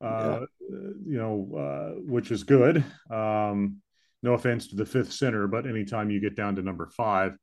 uh, 0.01 0.41
you 0.69 1.17
know, 1.17 1.57
uh, 1.57 1.99
which 2.01 2.31
is 2.31 2.43
good. 2.43 2.83
Um, 3.11 3.81
no 4.23 4.33
offense 4.33 4.67
to 4.67 4.75
the 4.75 4.85
fifth 4.85 5.13
center, 5.13 5.47
but 5.47 5.67
anytime 5.67 6.09
you 6.09 6.19
get 6.19 6.35
down 6.35 6.55
to 6.55 6.61
number 6.61 6.87
five, 6.87 7.37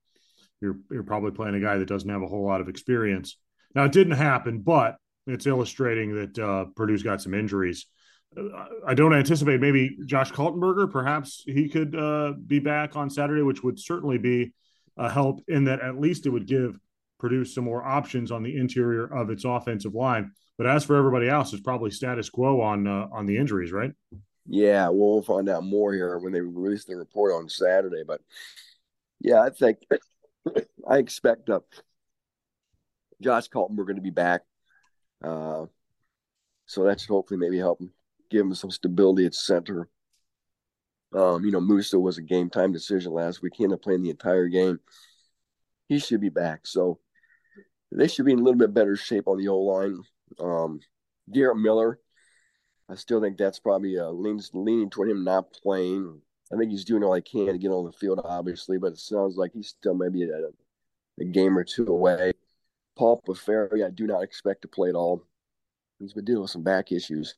you're, 0.61 0.79
you're 0.91 1.03
probably 1.03 1.33
playing 1.33 1.55
a 1.55 1.61
guy 1.61 1.76
that 1.79 1.88
doesn't 1.88 2.09
have 2.09 2.23
a 2.23 2.26
whole 2.26 2.45
lot 2.45 2.61
of 2.61 2.69
experience. 2.69 3.38
Now, 3.75 3.85
it 3.85 3.93
didn't 3.93 4.15
happen, 4.15 4.61
but 4.61 4.97
it's 5.26 5.47
illustrating 5.47 6.15
that 6.15 6.38
uh, 6.38 6.67
Purdue's 6.76 7.03
got 7.03 7.21
some 7.21 7.35
injuries. 7.35 7.87
I 8.87 8.95
don't 8.95 9.14
anticipate 9.14 9.61
maybe 9.61 9.97
Josh 10.05 10.31
Kaltenberger. 10.33 10.90
Perhaps 10.90 11.43
he 11.47 11.69
could 11.69 11.95
uh, 11.95 12.35
be 12.47 12.59
back 12.59 12.97
on 12.97 13.09
Saturday, 13.09 13.43
which 13.43 13.62
would 13.62 13.78
certainly 13.78 14.19
be 14.19 14.52
a 14.97 15.11
help 15.11 15.40
in 15.49 15.64
that 15.64 15.81
at 15.81 15.99
least 15.99 16.26
it 16.26 16.31
would 16.31 16.47
give 16.47 16.78
Purdue 17.19 17.45
some 17.45 17.64
more 17.64 17.85
options 17.85 18.31
on 18.31 18.43
the 18.43 18.57
interior 18.57 19.07
of 19.07 19.31
its 19.31 19.45
offensive 19.45 19.95
line. 19.95 20.33
But 20.59 20.66
as 20.66 20.85
for 20.85 20.97
everybody 20.97 21.28
else, 21.28 21.52
it's 21.52 21.62
probably 21.62 21.90
status 21.90 22.28
quo 22.28 22.61
on 22.61 22.87
uh, 22.87 23.09
on 23.12 23.26
the 23.26 23.38
injuries, 23.38 23.73
right? 23.73 23.93
Yeah, 24.47 24.88
we'll 24.90 25.23
find 25.23 25.49
out 25.49 25.64
more 25.64 25.93
here 25.93 26.19
when 26.19 26.33
they 26.33 26.40
release 26.40 26.85
the 26.85 26.97
report 26.97 27.33
on 27.33 27.49
Saturday. 27.49 28.05
But 28.07 28.21
yeah, 29.21 29.40
I 29.40 29.50
think 29.50 29.78
I 30.88 30.99
expect 30.99 31.49
uh, 31.49 31.61
Josh 33.23 33.49
Kaltenberger 33.49 33.97
to 33.97 34.00
be 34.02 34.11
back 34.11 34.43
uh, 35.23 35.66
so 36.66 36.85
that 36.85 37.00
should 37.00 37.09
hopefully 37.09 37.38
maybe 37.38 37.59
help 37.59 37.81
him, 37.81 37.90
give 38.30 38.42
him 38.42 38.54
some 38.54 38.71
stability 38.71 39.26
at 39.26 39.35
center. 39.35 39.88
Um, 41.14 41.45
you 41.45 41.50
know, 41.50 41.61
Musa 41.61 41.99
was 41.99 42.18
a 42.18 42.23
game 42.23 42.50
time 42.50 42.73
decision 42.73 43.12
last 43.12 43.42
week. 43.42 43.54
He 43.56 43.64
ended 43.64 43.78
up 43.78 43.83
playing 43.83 44.02
the 44.02 44.11
entire 44.11 44.49
game. 44.49 44.80
He 45.88 45.99
should 45.99 46.21
be 46.21 46.28
back. 46.28 46.66
So 46.66 46.99
they 47.92 48.09
should 48.09 48.26
be 48.26 48.33
in 48.33 48.40
a 48.40 48.42
little 48.42 48.59
bit 48.59 48.75
better 48.75 48.97
shape 48.97 49.28
on 49.28 49.38
the 49.38 49.49
O 49.49 49.59
line. 49.59 50.02
Um, 50.40 50.80
Garrett 51.33 51.59
Miller, 51.59 52.00
I 52.88 52.97
still 52.97 53.21
think 53.21 53.37
that's 53.37 53.61
probably 53.61 53.99
uh, 53.99 54.11
leans 54.11 54.50
leaning 54.52 54.90
toward 54.90 55.11
him 55.11 55.25
not 55.25 55.52
playing. 55.52 56.21
I 56.52 56.56
think 56.56 56.71
he's 56.71 56.85
doing 56.85 57.02
all 57.02 57.14
he 57.14 57.23
can 57.23 57.47
to 57.47 57.59
get 57.59 57.71
on 57.71 57.87
the 57.87 57.92
field, 57.92 58.21
obviously, 58.25 58.78
but 58.78 58.92
it 58.92 58.99
sounds 58.99 59.37
like 59.37 59.52
he's 59.52 59.68
still 59.68 59.95
maybe 59.95 60.23
a, 60.23 60.28
a 61.21 61.25
game 61.25 61.56
or 61.56 61.64
two 61.64 61.87
away. 61.87 62.33
Paul 62.97 63.23
Piferi, 63.26 63.85
I 63.85 63.90
do 63.90 64.06
not 64.06 64.23
expect 64.23 64.62
to 64.62 64.68
play 64.68 64.88
at 64.88 64.95
all. 64.95 65.25
He's 65.99 66.12
been 66.12 66.25
dealing 66.25 66.42
with 66.42 66.50
some 66.50 66.62
back 66.62 66.92
issues. 66.92 67.35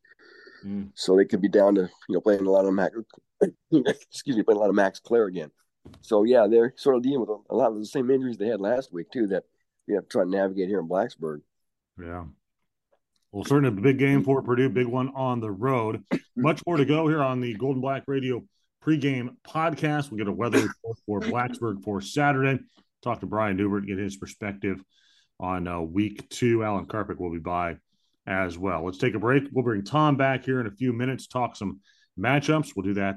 Mm. 0.64 0.90
So 0.94 1.16
they 1.16 1.24
could 1.24 1.40
be 1.40 1.48
down 1.48 1.74
to, 1.76 1.82
you 2.08 2.14
know, 2.14 2.20
playing 2.20 2.46
a 2.46 2.50
lot 2.50 2.64
of 2.64 2.74
Max, 2.74 2.94
excuse 3.72 4.36
me, 4.36 4.42
playing 4.42 4.58
a 4.58 4.60
lot 4.60 4.70
of 4.70 4.74
Max 4.74 5.00
Klare 5.00 5.28
again. 5.28 5.50
So, 6.02 6.24
yeah, 6.24 6.46
they're 6.50 6.74
sort 6.76 6.96
of 6.96 7.02
dealing 7.02 7.20
with 7.20 7.30
a 7.50 7.54
lot 7.54 7.70
of 7.70 7.78
the 7.78 7.86
same 7.86 8.10
injuries 8.10 8.36
they 8.36 8.48
had 8.48 8.60
last 8.60 8.92
week, 8.92 9.10
too, 9.10 9.28
that 9.28 9.44
you 9.86 9.94
have 9.94 10.04
to 10.04 10.08
try 10.08 10.24
to 10.24 10.30
navigate 10.30 10.68
here 10.68 10.80
in 10.80 10.88
Blacksburg. 10.88 11.40
Yeah. 12.00 12.24
Well, 13.32 13.44
certainly 13.44 13.68
a 13.68 13.82
big 13.82 13.98
game 13.98 14.24
for 14.24 14.42
Purdue, 14.42 14.70
big 14.70 14.86
one 14.86 15.10
on 15.14 15.40
the 15.40 15.50
road. 15.50 16.02
Much 16.36 16.62
more 16.66 16.76
to 16.76 16.84
go 16.84 17.08
here 17.08 17.22
on 17.22 17.40
the 17.40 17.54
Gold 17.54 17.76
and 17.76 17.82
Black 17.82 18.04
Radio 18.06 18.42
pregame 18.84 19.36
podcast. 19.46 20.10
We 20.10 20.18
get 20.18 20.28
a 20.28 20.32
weather 20.32 20.60
report 20.60 20.98
for 21.06 21.20
Blacksburg 21.20 21.82
for 21.82 22.00
Saturday. 22.00 22.60
talk 23.02 23.20
to 23.20 23.26
Brian 23.26 23.56
Neubert, 23.56 23.86
get 23.86 23.98
his 23.98 24.16
perspective 24.16 24.82
on 25.40 25.68
uh, 25.68 25.80
week 25.80 26.28
two. 26.30 26.64
Alan 26.64 26.86
Karpick 26.86 27.18
will 27.18 27.32
be 27.32 27.38
by 27.38 27.76
as 28.28 28.58
well. 28.58 28.84
Let's 28.84 28.98
take 28.98 29.14
a 29.14 29.18
break. 29.18 29.44
We'll 29.52 29.64
bring 29.64 29.82
Tom 29.82 30.16
back 30.16 30.44
here 30.44 30.60
in 30.60 30.66
a 30.66 30.70
few 30.70 30.92
minutes, 30.92 31.26
talk 31.26 31.56
some 31.56 31.80
matchups. 32.18 32.72
We'll 32.76 32.84
do 32.84 32.94
that 32.94 33.16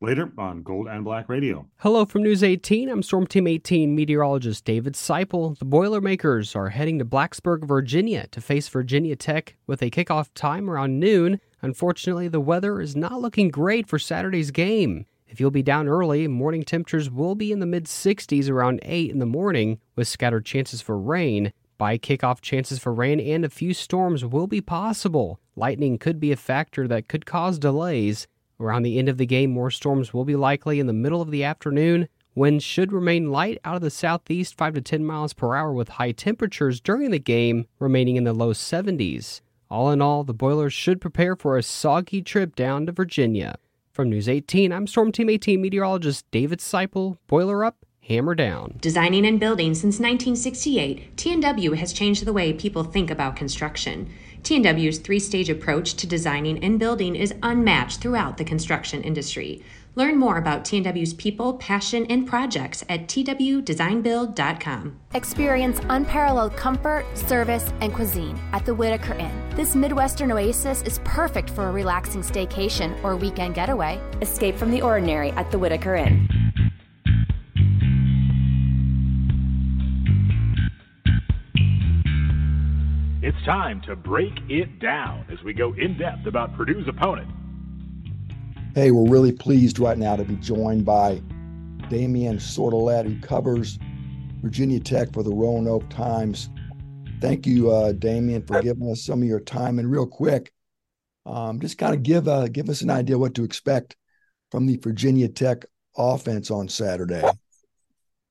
later 0.00 0.32
on 0.38 0.62
Gold 0.62 0.88
and 0.88 1.04
Black 1.04 1.28
Radio. 1.28 1.66
Hello 1.78 2.04
from 2.06 2.22
News 2.22 2.42
18. 2.42 2.88
I'm 2.88 3.02
Storm 3.02 3.26
Team 3.26 3.46
18 3.46 3.94
meteorologist 3.94 4.64
David 4.64 4.94
Seipel. 4.94 5.58
The 5.58 5.64
Boilermakers 5.64 6.56
are 6.56 6.70
heading 6.70 6.98
to 6.98 7.04
Blacksburg, 7.04 7.66
Virginia 7.66 8.26
to 8.28 8.40
face 8.40 8.68
Virginia 8.68 9.14
Tech 9.14 9.56
with 9.66 9.82
a 9.82 9.90
kickoff 9.90 10.30
time 10.34 10.70
around 10.70 10.98
noon. 10.98 11.38
Unfortunately, 11.60 12.28
the 12.28 12.40
weather 12.40 12.80
is 12.80 12.96
not 12.96 13.20
looking 13.20 13.50
great 13.50 13.86
for 13.86 13.98
Saturday's 13.98 14.50
game. 14.50 15.06
If 15.28 15.40
you'll 15.40 15.50
be 15.50 15.62
down 15.62 15.88
early, 15.88 16.28
morning 16.28 16.62
temperatures 16.62 17.10
will 17.10 17.34
be 17.34 17.52
in 17.52 17.60
the 17.60 17.66
mid 17.66 17.84
60s 17.84 18.48
around 18.48 18.80
8 18.82 19.10
in 19.10 19.18
the 19.18 19.26
morning 19.26 19.80
with 19.96 20.08
scattered 20.08 20.46
chances 20.46 20.80
for 20.80 20.98
rain. 20.98 21.52
By 21.78 21.98
kickoff, 21.98 22.40
chances 22.40 22.78
for 22.78 22.94
rain 22.94 23.20
and 23.20 23.44
a 23.44 23.50
few 23.50 23.74
storms 23.74 24.24
will 24.24 24.46
be 24.46 24.62
possible. 24.62 25.40
Lightning 25.56 25.98
could 25.98 26.18
be 26.18 26.32
a 26.32 26.36
factor 26.36 26.88
that 26.88 27.08
could 27.08 27.26
cause 27.26 27.58
delays. 27.58 28.26
Around 28.58 28.84
the 28.84 28.98
end 28.98 29.10
of 29.10 29.18
the 29.18 29.26
game, 29.26 29.50
more 29.50 29.70
storms 29.70 30.14
will 30.14 30.24
be 30.24 30.36
likely 30.36 30.80
in 30.80 30.86
the 30.86 30.94
middle 30.94 31.20
of 31.20 31.30
the 31.30 31.44
afternoon. 31.44 32.08
Winds 32.34 32.64
should 32.64 32.92
remain 32.92 33.30
light 33.30 33.58
out 33.64 33.76
of 33.76 33.82
the 33.82 33.90
southeast 33.90 34.56
5 34.56 34.74
to 34.74 34.80
10 34.80 35.04
miles 35.04 35.34
per 35.34 35.54
hour 35.54 35.72
with 35.72 35.88
high 35.88 36.12
temperatures 36.12 36.80
during 36.80 37.10
the 37.10 37.18
game 37.18 37.66
remaining 37.78 38.16
in 38.16 38.24
the 38.24 38.32
low 38.32 38.52
70s. 38.52 39.42
All 39.70 39.90
in 39.90 40.00
all, 40.00 40.24
the 40.24 40.34
Boilers 40.34 40.72
should 40.72 41.00
prepare 41.00 41.36
for 41.36 41.56
a 41.58 41.62
soggy 41.62 42.22
trip 42.22 42.56
down 42.56 42.86
to 42.86 42.92
Virginia. 42.92 43.58
From 43.90 44.10
News 44.10 44.28
18, 44.28 44.72
I'm 44.72 44.86
Storm 44.86 45.12
Team 45.12 45.30
18 45.30 45.60
meteorologist 45.60 46.30
David 46.30 46.58
Seipel. 46.58 47.16
Boiler 47.26 47.64
up, 47.64 47.85
hammer 48.06 48.34
down. 48.34 48.78
Designing 48.80 49.26
and 49.26 49.40
building 49.40 49.74
since 49.74 49.98
1968, 49.98 51.16
TNW 51.16 51.76
has 51.76 51.92
changed 51.92 52.24
the 52.24 52.32
way 52.32 52.52
people 52.52 52.84
think 52.84 53.10
about 53.10 53.36
construction. 53.36 54.08
TNW's 54.42 54.98
three 54.98 55.18
stage 55.18 55.50
approach 55.50 55.94
to 55.94 56.06
designing 56.06 56.62
and 56.62 56.78
building 56.78 57.16
is 57.16 57.34
unmatched 57.42 58.00
throughout 58.00 58.36
the 58.36 58.44
construction 58.44 59.02
industry. 59.02 59.60
Learn 59.96 60.18
more 60.18 60.36
about 60.36 60.62
TNW's 60.62 61.14
people, 61.14 61.54
passion, 61.54 62.06
and 62.10 62.28
projects 62.28 62.84
at 62.88 63.08
twdesignbuild.com. 63.08 65.00
Experience 65.14 65.80
unparalleled 65.88 66.54
comfort, 66.54 67.06
service, 67.16 67.72
and 67.80 67.94
cuisine 67.94 68.38
at 68.52 68.66
the 68.66 68.74
Whitaker 68.74 69.14
Inn. 69.14 69.32
This 69.56 69.74
Midwestern 69.74 70.30
oasis 70.30 70.82
is 70.82 71.00
perfect 71.02 71.48
for 71.48 71.68
a 71.68 71.72
relaxing 71.72 72.20
staycation 72.20 73.02
or 73.02 73.16
weekend 73.16 73.54
getaway. 73.54 73.98
Escape 74.20 74.56
from 74.56 74.70
the 74.70 74.82
ordinary 74.82 75.30
at 75.30 75.50
the 75.50 75.58
Whitaker 75.58 75.96
Inn. 75.96 76.28
Time 83.46 83.80
to 83.80 83.94
break 83.94 84.32
it 84.48 84.80
down 84.80 85.24
as 85.30 85.40
we 85.44 85.52
go 85.52 85.72
in 85.74 85.96
depth 85.96 86.26
about 86.26 86.52
Purdue's 86.56 86.88
opponent. 86.88 87.30
Hey, 88.74 88.90
we're 88.90 89.08
really 89.08 89.30
pleased 89.30 89.78
right 89.78 89.96
now 89.96 90.16
to 90.16 90.24
be 90.24 90.34
joined 90.34 90.84
by 90.84 91.22
Damian 91.88 92.38
Sordelet, 92.38 93.06
who 93.06 93.20
covers 93.20 93.78
Virginia 94.42 94.80
Tech 94.80 95.12
for 95.12 95.22
the 95.22 95.30
Roanoke 95.30 95.88
Times. 95.88 96.50
Thank 97.20 97.46
you, 97.46 97.70
uh, 97.70 97.92
Damian, 97.92 98.44
for 98.44 98.60
giving 98.60 98.90
us 98.90 99.04
some 99.04 99.22
of 99.22 99.28
your 99.28 99.38
time. 99.38 99.78
And 99.78 99.88
real 99.88 100.08
quick, 100.08 100.52
um, 101.24 101.60
just 101.60 101.78
kind 101.78 101.94
of 101.94 102.02
give 102.02 102.26
uh, 102.26 102.48
give 102.48 102.68
us 102.68 102.82
an 102.82 102.90
idea 102.90 103.16
what 103.16 103.36
to 103.36 103.44
expect 103.44 103.96
from 104.50 104.66
the 104.66 104.76
Virginia 104.78 105.28
Tech 105.28 105.64
offense 105.96 106.50
on 106.50 106.68
Saturday. 106.68 107.22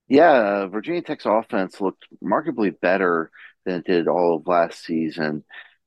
Yeah, 0.10 0.66
Virginia 0.68 1.02
Tech's 1.02 1.26
offense 1.26 1.80
looked 1.80 2.06
markedly 2.22 2.70
better 2.70 3.32
than 3.66 3.76
it 3.76 3.86
did 3.86 4.08
all 4.08 4.36
of 4.36 4.48
last 4.48 4.84
season. 4.84 5.44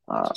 Uh, 0.07 0.31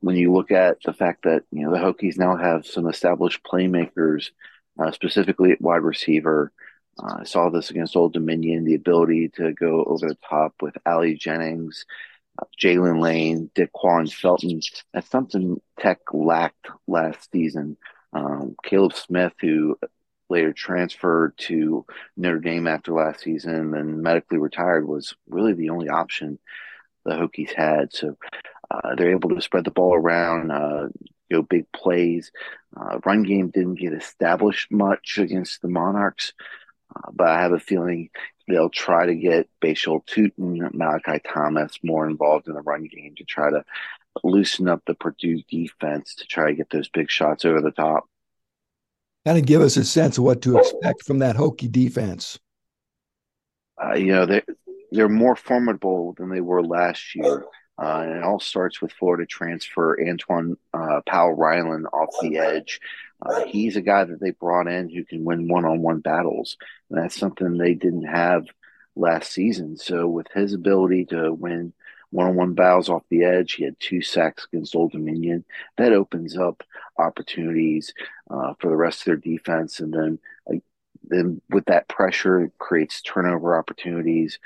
when 0.00 0.16
you 0.16 0.32
look 0.32 0.50
at 0.50 0.78
the 0.84 0.92
fact 0.92 1.22
that 1.22 1.44
you 1.52 1.64
know 1.64 1.70
the 1.70 1.78
Hokies 1.78 2.18
now 2.18 2.36
have 2.36 2.66
some 2.66 2.88
established 2.88 3.44
playmakers, 3.44 4.30
uh, 4.78 4.90
specifically 4.90 5.52
at 5.52 5.60
wide 5.60 5.82
receiver. 5.82 6.52
Uh, 6.98 7.18
I 7.20 7.24
saw 7.24 7.48
this 7.48 7.70
against 7.70 7.96
Old 7.96 8.12
Dominion, 8.12 8.64
the 8.64 8.74
ability 8.74 9.30
to 9.36 9.52
go 9.52 9.84
over 9.84 10.08
the 10.08 10.18
top 10.28 10.54
with 10.60 10.76
Ali 10.86 11.14
Jennings, 11.14 11.86
uh, 12.40 12.44
Jaylin 12.60 13.00
Lane, 13.00 13.50
Da'Quan 13.54 14.12
Felton. 14.12 14.60
That's 14.92 15.10
something 15.10 15.60
Tech 15.78 16.00
lacked 16.12 16.68
last 16.86 17.30
season. 17.30 17.76
Um, 18.12 18.56
Caleb 18.64 18.94
Smith, 18.94 19.32
who 19.40 19.76
later 20.28 20.52
transferred 20.52 21.36
to 21.36 21.84
Notre 22.16 22.38
Dame 22.38 22.66
after 22.66 22.92
last 22.92 23.20
season 23.20 23.74
and 23.74 24.02
medically 24.02 24.38
retired, 24.38 24.86
was 24.86 25.14
really 25.28 25.52
the 25.52 25.70
only 25.70 25.88
option 25.88 26.38
the 27.04 27.12
Hokies 27.12 27.52
had. 27.54 27.92
So 27.92 28.16
uh, 28.70 28.94
they're 28.96 29.12
able 29.12 29.30
to 29.30 29.40
spread 29.40 29.64
the 29.64 29.70
ball 29.70 29.94
around, 29.94 30.50
uh, 30.50 30.88
go 31.30 31.42
big 31.42 31.70
plays. 31.72 32.30
Uh, 32.76 32.98
run 33.04 33.22
game 33.22 33.50
didn't 33.50 33.76
get 33.76 33.92
established 33.92 34.70
much 34.70 35.18
against 35.18 35.62
the 35.62 35.68
Monarchs, 35.68 36.32
uh, 36.94 37.10
but 37.12 37.28
I 37.28 37.40
have 37.40 37.52
a 37.52 37.60
feeling 37.60 38.10
they'll 38.48 38.70
try 38.70 39.06
to 39.06 39.14
get 39.14 39.48
Bhayshul 39.62 40.04
Tuten, 40.06 40.72
Malachi 40.74 41.20
Thomas 41.26 41.78
more 41.82 42.08
involved 42.08 42.48
in 42.48 42.54
the 42.54 42.62
run 42.62 42.84
game 42.84 43.14
to 43.16 43.24
try 43.24 43.50
to 43.50 43.64
loosen 44.22 44.68
up 44.68 44.82
the 44.86 44.94
Purdue 44.94 45.42
defense 45.48 46.14
to 46.16 46.26
try 46.26 46.50
to 46.50 46.56
get 46.56 46.70
those 46.70 46.88
big 46.88 47.10
shots 47.10 47.44
over 47.44 47.60
the 47.60 47.70
top. 47.70 48.04
Kind 49.24 49.38
of 49.38 49.46
give 49.46 49.62
us 49.62 49.76
a 49.76 49.84
sense 49.84 50.18
of 50.18 50.24
what 50.24 50.42
to 50.42 50.58
expect 50.58 51.04
from 51.04 51.20
that 51.20 51.36
Hokie 51.36 51.72
defense. 51.72 52.38
Uh, 53.82 53.94
you 53.94 54.12
know, 54.12 54.26
they're, 54.26 54.44
they're 54.94 55.08
more 55.08 55.36
formidable 55.36 56.14
than 56.16 56.30
they 56.30 56.40
were 56.40 56.62
last 56.62 57.14
year. 57.14 57.44
Uh, 57.76 58.02
and 58.06 58.18
it 58.18 58.22
all 58.22 58.38
starts 58.38 58.80
with 58.80 58.92
Florida 58.92 59.26
transfer 59.26 59.98
Antwaun 60.00 60.56
uh, 60.72 61.00
Powell 61.06 61.32
Ryland 61.32 61.86
off 61.92 62.14
the 62.22 62.38
edge. 62.38 62.80
Uh, 63.20 63.44
he's 63.44 63.76
a 63.76 63.80
guy 63.80 64.04
that 64.04 64.20
they 64.20 64.30
brought 64.30 64.68
in 64.68 64.88
who 64.88 65.04
can 65.04 65.24
win 65.24 65.48
one 65.48 65.64
on 65.64 65.82
one 65.82 65.98
battles. 65.98 66.56
And 66.88 67.02
that's 67.02 67.18
something 67.18 67.58
they 67.58 67.74
didn't 67.74 68.04
have 68.04 68.46
last 68.94 69.32
season. 69.32 69.76
So, 69.76 70.06
with 70.06 70.28
his 70.32 70.54
ability 70.54 71.06
to 71.06 71.32
win 71.32 71.72
one 72.10 72.28
on 72.28 72.36
one 72.36 72.54
battles 72.54 72.88
off 72.88 73.02
the 73.10 73.24
edge, 73.24 73.54
he 73.54 73.64
had 73.64 73.80
two 73.80 74.02
sacks 74.02 74.46
against 74.52 74.76
Old 74.76 74.92
Dominion. 74.92 75.44
That 75.76 75.92
opens 75.92 76.36
up 76.36 76.62
opportunities 76.96 77.92
uh, 78.30 78.54
for 78.60 78.68
the 78.68 78.76
rest 78.76 79.00
of 79.00 79.06
their 79.06 79.16
defense. 79.16 79.80
And 79.80 79.92
then, 79.92 80.18
then 81.02 81.40
with 81.50 81.64
that 81.64 81.88
pressure, 81.88 82.42
it 82.42 82.52
creates 82.58 83.02
turnover 83.02 83.58
opportunities. 83.58 84.38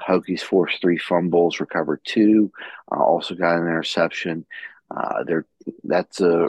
Hokies 0.00 0.40
forced 0.40 0.80
three 0.80 0.98
fumbles, 0.98 1.60
recovered 1.60 2.00
two, 2.04 2.52
uh, 2.92 3.02
also 3.02 3.34
got 3.34 3.56
an 3.56 3.66
interception. 3.66 4.46
Uh, 4.90 5.24
they're, 5.24 5.46
that's 5.84 6.20
a 6.20 6.48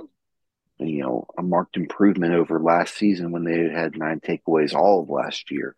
you 0.79 1.01
know 1.01 1.25
a 1.37 1.41
marked 1.41 1.77
improvement 1.77 2.33
over 2.33 2.59
last 2.59 2.95
season 2.95 3.31
when 3.31 3.43
they 3.43 3.69
had 3.69 3.97
nine 3.97 4.19
takeaways 4.19 4.75
all 4.75 5.01
of 5.01 5.09
last 5.09 5.49
year. 5.49 5.75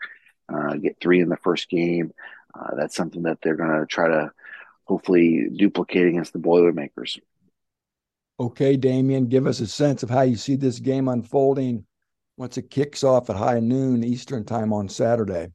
Uh, 0.52 0.74
get 0.76 1.00
three 1.00 1.22
in 1.22 1.30
the 1.30 1.38
first 1.38 1.70
game. 1.70 2.12
Uh, 2.60 2.76
that's 2.76 2.96
something 2.96 3.24
that 3.24 3.38
they're 3.42 3.56
going 3.56 3.80
to 3.80 3.86
try 3.86 4.08
to 4.08 4.32
hopefully 4.86 5.48
duplicate 5.56 6.08
against 6.08 6.34
the 6.34 6.40
Boilermakers. 6.40 7.20
Okay, 8.40 8.76
Damien, 8.78 9.28
give 9.28 9.46
us 9.46 9.60
a 9.60 9.68
sense 9.68 10.02
of 10.02 10.10
how 10.10 10.22
you 10.22 10.36
see 10.36 10.56
this 10.56 10.80
game 10.80 11.08
unfolding 11.08 11.86
once 12.38 12.58
it 12.58 12.72
kicks 12.72 13.04
off 13.04 13.30
at 13.30 13.36
high 13.36 13.60
noon 13.60 14.04
Eastern 14.04 14.44
time 14.44 14.74
on 14.74 14.90
Saturday 14.90 15.52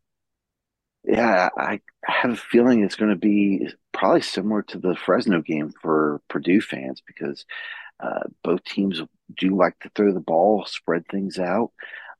yeah, 1.04 1.50
I 1.56 1.80
have 2.04 2.32
a 2.32 2.36
feeling 2.36 2.82
it's 2.82 2.96
going 2.96 3.10
to 3.10 3.16
be 3.16 3.68
probably 3.92 4.22
similar 4.22 4.62
to 4.62 4.78
the 4.78 4.96
Fresno 4.96 5.42
game 5.42 5.72
for 5.82 6.20
Purdue 6.28 6.60
fans 6.60 7.02
because 7.06 7.44
uh, 8.00 8.20
both 8.42 8.64
teams 8.64 9.02
do 9.38 9.56
like 9.56 9.78
to 9.80 9.90
throw 9.94 10.12
the 10.12 10.20
ball, 10.20 10.64
spread 10.66 11.06
things 11.08 11.38
out. 11.38 11.72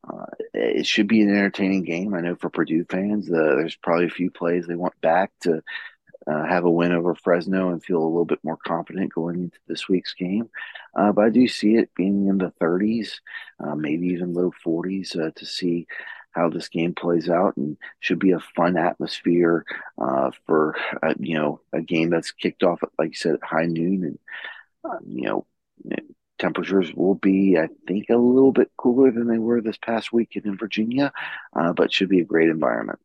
Uh, 0.07 0.27
it 0.53 0.87
should 0.87 1.09
be 1.09 1.23
an 1.23 1.31
entertaining 1.31 1.83
game. 1.83 2.15
I 2.15 2.21
know 2.21 2.37
for 2.37 2.51
Purdue 2.51 2.85
fans, 2.91 3.31
uh, 3.31 3.57
there's 3.57 3.77
probably 3.77 4.07
a 4.07 4.11
few 4.11 4.31
plays 4.31 4.67
they 4.67 4.75
want 4.75 5.01
back 5.01 5.33
to 5.43 5.63
uh, 6.27 6.45
have 6.47 6.65
a 6.65 6.71
win 6.71 6.93
over 6.93 7.15
Fresno 7.15 7.71
and 7.71 7.83
feel 7.83 7.99
a 7.99 8.05
little 8.05 8.25
bit 8.25 8.41
more 8.43 8.59
confident 8.67 9.15
going 9.15 9.37
into 9.37 9.59
this 9.67 9.89
week's 9.89 10.15
game. 10.15 10.49
Uh, 10.95 11.13
but 11.13 11.25
I 11.25 11.31
do 11.31 11.47
see 11.49 11.77
it 11.77 11.91
being 11.95 12.29
in 12.29 12.39
the 12.39 12.53
30s, 12.61 13.21
uh, 13.61 13.75
maybe 13.75 14.09
even 14.09 14.33
low 14.35 14.53
40s 14.65 15.19
uh, 15.19 15.31
to 15.37 15.47
see 15.47 15.87
how 16.35 16.49
this 16.49 16.69
game 16.69 16.95
plays 16.95 17.29
out 17.29 17.57
and 17.57 17.77
should 18.01 18.19
be 18.19 18.33
a 18.33 18.41
fun 18.57 18.77
atmosphere 18.77 19.65
uh, 19.99 20.31
for 20.47 20.77
uh, 21.03 21.15
you 21.19 21.35
know 21.35 21.61
a 21.73 21.81
game 21.81 22.11
that's 22.11 22.33
kicked 22.33 22.63
off 22.63 22.83
at 22.83 22.91
like 22.99 23.11
you 23.11 23.15
said 23.15 23.35
at 23.35 23.45
high 23.45 23.67
noon 23.67 24.05
and 24.05 24.19
uh, 24.85 24.99
you 25.07 25.23
know 25.23 25.47
temperatures 26.39 26.93
will 26.95 27.15
be 27.15 27.57
I 27.57 27.69
think 27.87 28.11
a 28.11 28.17
little 28.17 28.53
bit 28.53 28.71
cooler 28.77 29.11
than 29.11 29.29
they 29.29 29.39
were 29.39 29.61
this 29.61 29.79
past 29.79 30.13
weekend 30.13 30.47
in 30.47 30.59
Virginia 30.59 31.13
uh, 31.55 31.73
but 31.73 31.93
should 31.93 32.09
be 32.09 32.21
a 32.21 32.25
great 32.25 32.49
environment. 32.49 32.99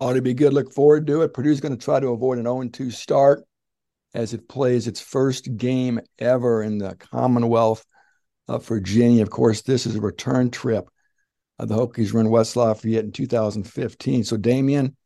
Ought 0.00 0.14
to 0.14 0.22
be 0.22 0.34
good. 0.34 0.52
Look 0.52 0.72
forward 0.72 1.06
to 1.06 1.22
it. 1.22 1.32
Purdue's 1.32 1.60
going 1.60 1.76
to 1.76 1.82
try 1.82 2.00
to 2.00 2.08
avoid 2.08 2.38
an 2.38 2.44
0-2 2.44 2.92
start 2.92 3.44
as 4.14 4.34
it 4.34 4.48
plays 4.48 4.86
its 4.86 5.00
first 5.00 5.56
game 5.56 6.00
ever 6.18 6.62
in 6.62 6.78
the 6.78 6.96
Commonwealth 6.96 7.84
of 8.48 8.66
Virginia. 8.66 9.22
Of 9.22 9.30
course, 9.30 9.62
this 9.62 9.86
is 9.86 9.96
a 9.96 10.00
return 10.00 10.50
trip 10.50 10.88
the 11.66 11.76
Hokies 11.76 12.12
were 12.12 12.20
in 12.20 12.30
West 12.30 12.56
Lafayette 12.56 13.04
in 13.04 13.12
2015. 13.12 14.24
So, 14.24 14.36
Damien, 14.36 14.96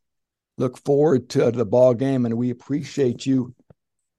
look 0.59 0.79
forward 0.79 1.29
to 1.31 1.51
the 1.51 1.65
ball 1.65 1.95
game, 1.95 2.25
and 2.25 2.37
we 2.37 2.51
appreciate 2.51 3.27
you 3.27 3.55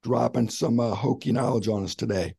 dropping 0.04 0.50
some 0.50 0.80
uh, 0.80 0.96
Hokie 0.96 1.34
knowledge 1.34 1.68
on 1.68 1.84
us 1.84 1.96
today. 1.96 2.36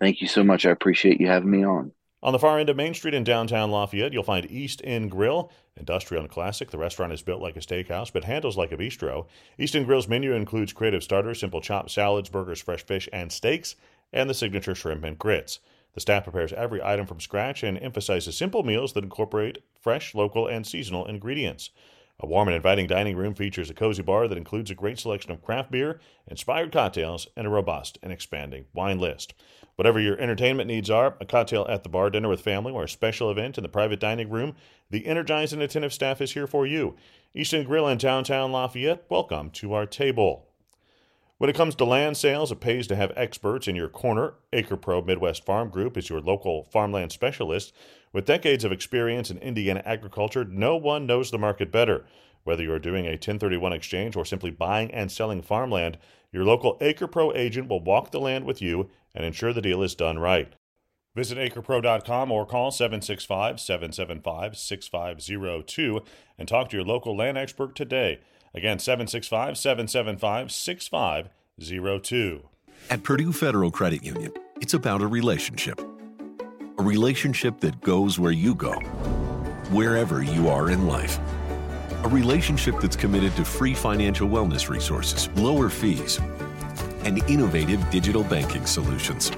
Thank 0.00 0.20
you 0.20 0.28
so 0.28 0.42
much. 0.42 0.66
I 0.66 0.70
appreciate 0.70 1.20
you 1.20 1.28
having 1.28 1.50
me 1.50 1.64
on. 1.64 1.92
On 2.22 2.32
the 2.32 2.38
far 2.38 2.58
end 2.58 2.68
of 2.70 2.76
Main 2.76 2.94
Street 2.94 3.14
in 3.14 3.24
downtown 3.24 3.70
Lafayette, 3.70 4.12
you'll 4.12 4.22
find 4.22 4.50
East 4.50 4.80
End 4.82 5.10
Grill, 5.10 5.52
industrial 5.76 6.22
and 6.22 6.30
classic. 6.30 6.70
The 6.70 6.78
restaurant 6.78 7.12
is 7.12 7.22
built 7.22 7.40
like 7.40 7.56
a 7.56 7.60
steakhouse, 7.60 8.12
but 8.12 8.24
handles 8.24 8.56
like 8.56 8.72
a 8.72 8.76
bistro. 8.76 9.26
East 9.58 9.76
End 9.76 9.86
Grill's 9.86 10.08
menu 10.08 10.32
includes 10.32 10.72
creative 10.72 11.04
starters, 11.04 11.40
simple 11.40 11.60
chopped 11.60 11.90
salads, 11.90 12.28
burgers, 12.28 12.60
fresh 12.60 12.84
fish, 12.84 13.08
and 13.12 13.30
steaks, 13.30 13.76
and 14.12 14.28
the 14.28 14.34
signature 14.34 14.74
shrimp 14.74 15.04
and 15.04 15.18
grits. 15.18 15.60
The 15.96 16.02
staff 16.02 16.24
prepares 16.24 16.52
every 16.52 16.82
item 16.82 17.06
from 17.06 17.20
scratch 17.20 17.62
and 17.62 17.78
emphasizes 17.78 18.36
simple 18.36 18.62
meals 18.62 18.92
that 18.92 19.02
incorporate 19.02 19.64
fresh, 19.80 20.14
local, 20.14 20.46
and 20.46 20.66
seasonal 20.66 21.06
ingredients. 21.06 21.70
A 22.20 22.26
warm 22.26 22.48
and 22.48 22.54
inviting 22.54 22.86
dining 22.86 23.16
room 23.16 23.34
features 23.34 23.70
a 23.70 23.74
cozy 23.74 24.02
bar 24.02 24.28
that 24.28 24.36
includes 24.36 24.70
a 24.70 24.74
great 24.74 24.98
selection 24.98 25.30
of 25.30 25.42
craft 25.42 25.70
beer, 25.70 25.98
inspired 26.26 26.70
cocktails, 26.70 27.28
and 27.34 27.46
a 27.46 27.50
robust 27.50 27.98
and 28.02 28.12
expanding 28.12 28.66
wine 28.74 28.98
list. 28.98 29.32
Whatever 29.76 29.98
your 29.98 30.20
entertainment 30.20 30.68
needs 30.68 30.90
are, 30.90 31.16
a 31.18 31.24
cocktail 31.24 31.64
at 31.66 31.82
the 31.82 31.88
bar, 31.88 32.10
dinner 32.10 32.28
with 32.28 32.42
family, 32.42 32.72
or 32.72 32.84
a 32.84 32.88
special 32.90 33.30
event 33.30 33.56
in 33.56 33.62
the 33.62 33.68
private 33.68 33.98
dining 33.98 34.28
room, 34.28 34.54
the 34.90 35.06
energized 35.06 35.54
and 35.54 35.62
attentive 35.62 35.94
staff 35.94 36.20
is 36.20 36.32
here 36.32 36.46
for 36.46 36.66
you. 36.66 36.94
East 37.34 37.54
End 37.54 37.64
Grill 37.64 37.88
in 37.88 37.96
downtown 37.96 38.52
Lafayette, 38.52 39.06
welcome 39.08 39.48
to 39.52 39.72
our 39.72 39.86
table. 39.86 40.45
When 41.38 41.50
it 41.50 41.56
comes 41.56 41.74
to 41.74 41.84
land 41.84 42.16
sales, 42.16 42.50
it 42.50 42.60
pays 42.60 42.86
to 42.86 42.96
have 42.96 43.12
experts 43.14 43.68
in 43.68 43.76
your 43.76 43.90
corner. 43.90 44.34
AcrePro 44.54 45.04
Midwest 45.04 45.44
Farm 45.44 45.68
Group 45.68 45.98
is 45.98 46.08
your 46.08 46.22
local 46.22 46.64
farmland 46.64 47.12
specialist. 47.12 47.74
With 48.10 48.24
decades 48.24 48.64
of 48.64 48.72
experience 48.72 49.30
in 49.30 49.36
Indiana 49.38 49.82
agriculture, 49.84 50.46
no 50.46 50.76
one 50.76 51.04
knows 51.04 51.30
the 51.30 51.38
market 51.38 51.70
better. 51.70 52.06
Whether 52.44 52.62
you're 52.62 52.78
doing 52.78 53.04
a 53.04 53.10
1031 53.10 53.74
exchange 53.74 54.16
or 54.16 54.24
simply 54.24 54.50
buying 54.50 54.90
and 54.92 55.12
selling 55.12 55.42
farmland, 55.42 55.98
your 56.32 56.44
local 56.44 56.78
AcrePro 56.78 57.36
agent 57.36 57.68
will 57.68 57.84
walk 57.84 58.12
the 58.12 58.20
land 58.20 58.46
with 58.46 58.62
you 58.62 58.88
and 59.14 59.26
ensure 59.26 59.52
the 59.52 59.60
deal 59.60 59.82
is 59.82 59.94
done 59.94 60.18
right. 60.18 60.54
Visit 61.14 61.36
acrepro.com 61.36 62.32
or 62.32 62.46
call 62.46 62.70
765 62.70 63.60
775 63.60 64.56
6502 64.56 66.00
and 66.38 66.48
talk 66.48 66.70
to 66.70 66.76
your 66.76 66.86
local 66.86 67.14
land 67.14 67.36
expert 67.36 67.74
today. 67.74 68.20
Again, 68.56 68.78
765 68.78 69.58
775 69.58 70.50
6502. 70.50 72.42
At 72.88 73.02
Purdue 73.02 73.32
Federal 73.32 73.70
Credit 73.70 74.02
Union, 74.02 74.32
it's 74.62 74.72
about 74.72 75.02
a 75.02 75.06
relationship. 75.06 75.78
A 76.78 76.82
relationship 76.82 77.60
that 77.60 77.78
goes 77.82 78.18
where 78.18 78.32
you 78.32 78.54
go, 78.54 78.72
wherever 79.70 80.22
you 80.22 80.48
are 80.48 80.70
in 80.70 80.86
life. 80.86 81.18
A 82.04 82.08
relationship 82.08 82.80
that's 82.80 82.96
committed 82.96 83.36
to 83.36 83.44
free 83.44 83.74
financial 83.74 84.26
wellness 84.26 84.70
resources, 84.70 85.28
lower 85.36 85.68
fees, 85.68 86.18
and 87.04 87.18
innovative 87.28 87.84
digital 87.90 88.24
banking 88.24 88.64
solutions. 88.64 89.32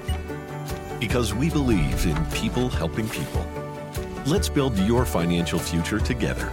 Because 0.97 1.33
we 1.33 1.49
believe 1.49 2.05
in 2.05 2.25
people 2.27 2.69
helping 2.69 3.09
people. 3.09 3.45
Let's 4.25 4.47
build 4.47 4.77
your 4.79 5.03
financial 5.05 5.59
future 5.59 5.99
together. 5.99 6.49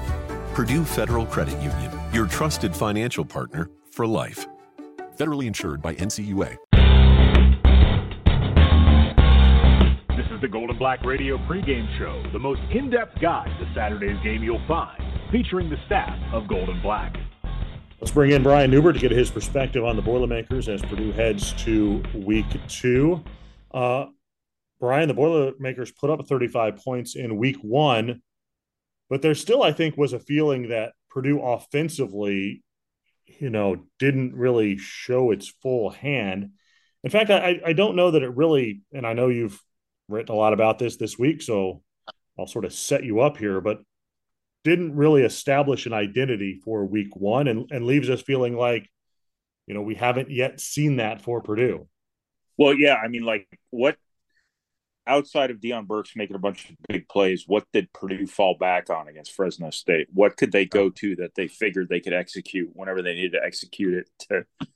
Purdue 0.54 0.85
Federal 0.85 1.26
Credit 1.26 1.61
Union 1.62 1.96
your 2.13 2.27
trusted 2.27 2.75
financial 2.75 3.25
partner 3.25 3.71
for 3.91 4.07
life. 4.07 4.47
Federally 5.17 5.47
insured 5.47 5.81
by 5.81 5.95
NCUA. 5.95 6.57
This 10.17 10.27
is 10.31 10.41
the 10.41 10.49
Gold 10.49 10.71
and 10.71 10.79
Black 10.79 11.03
Radio 11.05 11.39
pregame 11.39 11.87
show, 11.99 12.23
the 12.33 12.39
most 12.39 12.61
in 12.71 12.91
depth 12.91 13.21
guide 13.21 13.51
to 13.59 13.73
Saturday's 13.75 14.19
game 14.23 14.42
you'll 14.42 14.66
find, 14.66 15.03
featuring 15.31 15.71
the 15.71 15.79
staff 15.87 16.19
of 16.33 16.49
Golden 16.49 16.81
Black. 16.83 17.16
Let's 18.01 18.12
bring 18.12 18.33
in 18.33 18.42
Brian 18.42 18.71
Neubert 18.71 18.95
to 18.95 19.01
get 19.01 19.11
his 19.11 19.31
perspective 19.31 19.83
on 19.85 19.97
the 19.97 20.03
Boilermakers 20.03 20.69
as 20.69 20.83
Purdue 20.83 21.12
heads 21.12 21.55
to 21.64 22.03
week 22.14 22.47
two. 22.69 23.25
Uh, 23.73 24.07
Brian, 24.79 25.09
the 25.09 25.14
Boilermakers 25.14 25.92
put 25.92 26.11
up 26.11 26.27
35 26.27 26.77
points 26.77 27.16
in 27.16 27.38
week 27.38 27.57
one, 27.62 28.21
but 29.09 29.23
there 29.23 29.35
still, 29.35 29.62
I 29.62 29.73
think, 29.73 29.97
was 29.97 30.12
a 30.12 30.21
feeling 30.21 30.69
that 30.69 30.92
Purdue 31.16 31.40
offensively, 31.40 32.62
you 33.24 33.48
know, 33.48 33.87
didn't 33.98 34.35
really 34.35 34.76
show 34.76 35.31
its 35.31 35.48
full 35.48 35.88
hand. 35.88 36.50
In 37.02 37.09
fact, 37.09 37.31
I, 37.31 37.59
I 37.64 37.72
don't 37.72 37.96
know 37.96 38.11
that 38.11 38.22
it 38.22 38.37
really, 38.37 38.83
and 38.92 39.07
I 39.07 39.14
know 39.14 39.29
you've 39.29 39.59
written 40.09 40.35
a 40.35 40.38
lot 40.38 40.52
about 40.52 40.79
this 40.79 40.98
this 40.98 41.18
week, 41.18 41.40
so 41.40 41.81
I'll 42.38 42.46
sort 42.46 42.66
of 42.66 42.74
set 42.74 43.02
you 43.02 43.20
up 43.20 43.38
here, 43.38 43.62
but 43.62 43.79
didn't 44.62 44.94
really 44.94 45.22
establish 45.22 45.87
an 45.87 45.94
identity 45.94 46.61
for 46.62 46.85
week 46.85 47.16
one 47.16 47.48
and, 47.48 47.66
and 47.70 47.87
leaves 47.87 48.11
us 48.11 48.20
feeling 48.20 48.55
like, 48.55 48.87
you 49.66 49.72
know, 49.72 49.81
we 49.81 49.94
haven't 49.94 50.31
yet 50.31 50.61
seen 50.61 50.96
that 50.96 51.22
for 51.22 51.40
Purdue. 51.40 51.88
Well, 52.59 52.74
yeah, 52.74 52.96
I 52.96 53.09
mean, 53.09 53.22
like 53.22 53.48
what 53.70 53.96
outside 55.07 55.51
of 55.51 55.59
Deion 55.59 55.87
Burks 55.87 56.16
making 56.16 56.37
a 56.37 56.40
bunch 56.40 56.71
of 56.71 56.77
big 56.88 57.09
plays, 57.09 57.45
what 57.47 57.64
did 57.73 57.92
Purdue 57.92 58.27
fall 58.27 58.57
back 58.59 58.90
on 58.90 59.09
against 59.09 59.33
Fresno 59.33 59.71
State? 59.71 60.09
What 60.12 60.37
could 60.37 60.53
they 60.53 60.66
go 60.66 60.90
to 60.90 61.16
that 61.16 61.35
they 61.35 61.49
figured 61.49 61.88
they 61.88 62.01
could 62.01 62.12
execute 62.12 62.71
whenever 62.75 63.03
they 63.03 63.14
needed 63.14 63.33
to 63.33 63.45
execute 63.45 63.95
it 63.95 64.11
to 64.29 64.69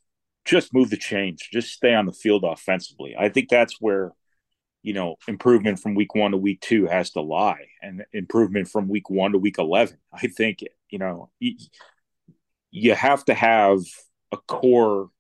just 0.45 0.73
move 0.73 0.90
the 0.90 0.97
change, 0.97 1.51
just 1.53 1.73
stay 1.73 1.95
on 1.95 2.07
the 2.07 2.12
field 2.12 2.45
offensively? 2.45 3.14
I 3.19 3.29
think 3.29 3.49
that's 3.49 3.81
where 3.81 4.12
you 4.83 4.95
know 4.95 5.16
improvement 5.29 5.79
from 5.79 5.95
week 5.95 6.14
one 6.14 6.31
to 6.31 6.38
week 6.38 6.61
two 6.61 6.87
has 6.87 7.11
to 7.11 7.21
lie, 7.21 7.66
and 7.83 8.05
improvement 8.12 8.69
from 8.69 8.88
week 8.88 9.11
one 9.11 9.33
to 9.33 9.38
week 9.38 9.59
eleven. 9.59 9.99
I 10.12 10.27
think 10.29 10.61
you 10.88 10.99
know 10.99 11.31
you 12.71 12.95
have 12.95 13.25
to 13.27 13.35
have 13.35 13.81
a 14.33 14.37
core 14.37 15.11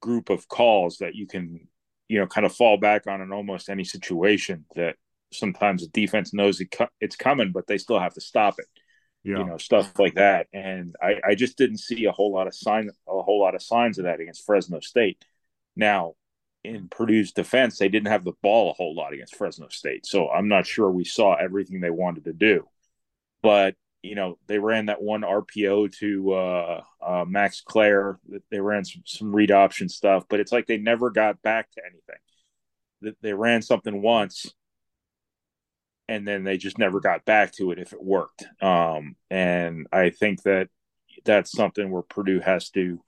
group 0.00 0.30
of 0.30 0.48
calls 0.48 0.98
that 0.98 1.14
you 1.14 1.26
can 1.26 1.68
you 2.12 2.18
know, 2.18 2.26
kind 2.26 2.44
of 2.44 2.54
fall 2.54 2.76
back 2.76 3.06
on 3.06 3.22
in 3.22 3.32
almost 3.32 3.70
any 3.70 3.84
situation 3.84 4.66
that 4.74 4.96
sometimes 5.32 5.80
the 5.80 5.88
defense 5.88 6.34
knows 6.34 6.60
it 6.60 6.70
co- 6.70 6.90
it's 7.00 7.16
coming, 7.16 7.52
but 7.52 7.66
they 7.66 7.78
still 7.78 7.98
have 7.98 8.12
to 8.12 8.20
stop 8.20 8.56
it. 8.58 8.66
Yeah. 9.24 9.38
You 9.38 9.44
know, 9.46 9.56
stuff 9.56 9.98
like 9.98 10.16
that. 10.16 10.48
And 10.52 10.94
I, 11.00 11.20
I 11.30 11.34
just 11.34 11.56
didn't 11.56 11.78
see 11.78 12.04
a 12.04 12.12
whole 12.12 12.30
lot 12.30 12.48
of 12.48 12.54
sign, 12.54 12.90
a 13.08 13.22
whole 13.22 13.40
lot 13.40 13.54
of 13.54 13.62
signs 13.62 13.96
of 13.96 14.04
that 14.04 14.20
against 14.20 14.44
Fresno 14.44 14.80
State. 14.80 15.24
Now, 15.74 16.16
in 16.64 16.88
Purdue's 16.90 17.32
defense, 17.32 17.78
they 17.78 17.88
didn't 17.88 18.08
have 18.08 18.24
the 18.24 18.34
ball 18.42 18.70
a 18.70 18.74
whole 18.74 18.94
lot 18.94 19.14
against 19.14 19.36
Fresno 19.36 19.68
State, 19.70 20.04
so 20.04 20.28
I'm 20.28 20.48
not 20.48 20.66
sure 20.66 20.90
we 20.90 21.04
saw 21.04 21.34
everything 21.34 21.80
they 21.80 21.88
wanted 21.88 22.24
to 22.24 22.34
do. 22.34 22.68
But 23.42 23.74
you 24.02 24.16
know, 24.16 24.36
they 24.48 24.58
ran 24.58 24.86
that 24.86 25.00
one 25.00 25.22
RPO 25.22 25.96
to 25.98 26.32
uh, 26.32 26.82
uh, 27.00 27.24
Max 27.26 27.62
Klare. 27.66 28.16
They 28.50 28.60
ran 28.60 28.84
some, 28.84 29.02
some 29.06 29.34
read 29.34 29.52
option 29.52 29.88
stuff, 29.88 30.24
but 30.28 30.40
it's 30.40 30.52
like 30.52 30.66
they 30.66 30.76
never 30.76 31.10
got 31.10 31.40
back 31.42 31.70
to 31.72 31.82
anything. 31.84 33.16
They 33.22 33.32
ran 33.32 33.62
something 33.62 34.02
once, 34.02 34.52
and 36.08 36.26
then 36.26 36.42
they 36.44 36.56
just 36.56 36.78
never 36.78 37.00
got 37.00 37.24
back 37.24 37.52
to 37.54 37.70
it 37.70 37.78
if 37.78 37.92
it 37.92 38.02
worked. 38.02 38.44
Um, 38.60 39.16
and 39.30 39.86
I 39.92 40.10
think 40.10 40.42
that 40.42 40.68
that's 41.24 41.52
something 41.52 41.90
where 41.90 42.02
Purdue 42.02 42.40
has 42.40 42.70
to 42.70 43.00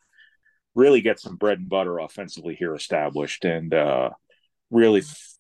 really 0.74 1.00
get 1.00 1.20
some 1.20 1.36
bread 1.36 1.58
and 1.58 1.68
butter 1.68 1.98
offensively 1.98 2.54
here 2.54 2.74
established, 2.74 3.44
and 3.44 3.74
uh, 3.74 4.10
really 4.70 5.00
f- 5.00 5.34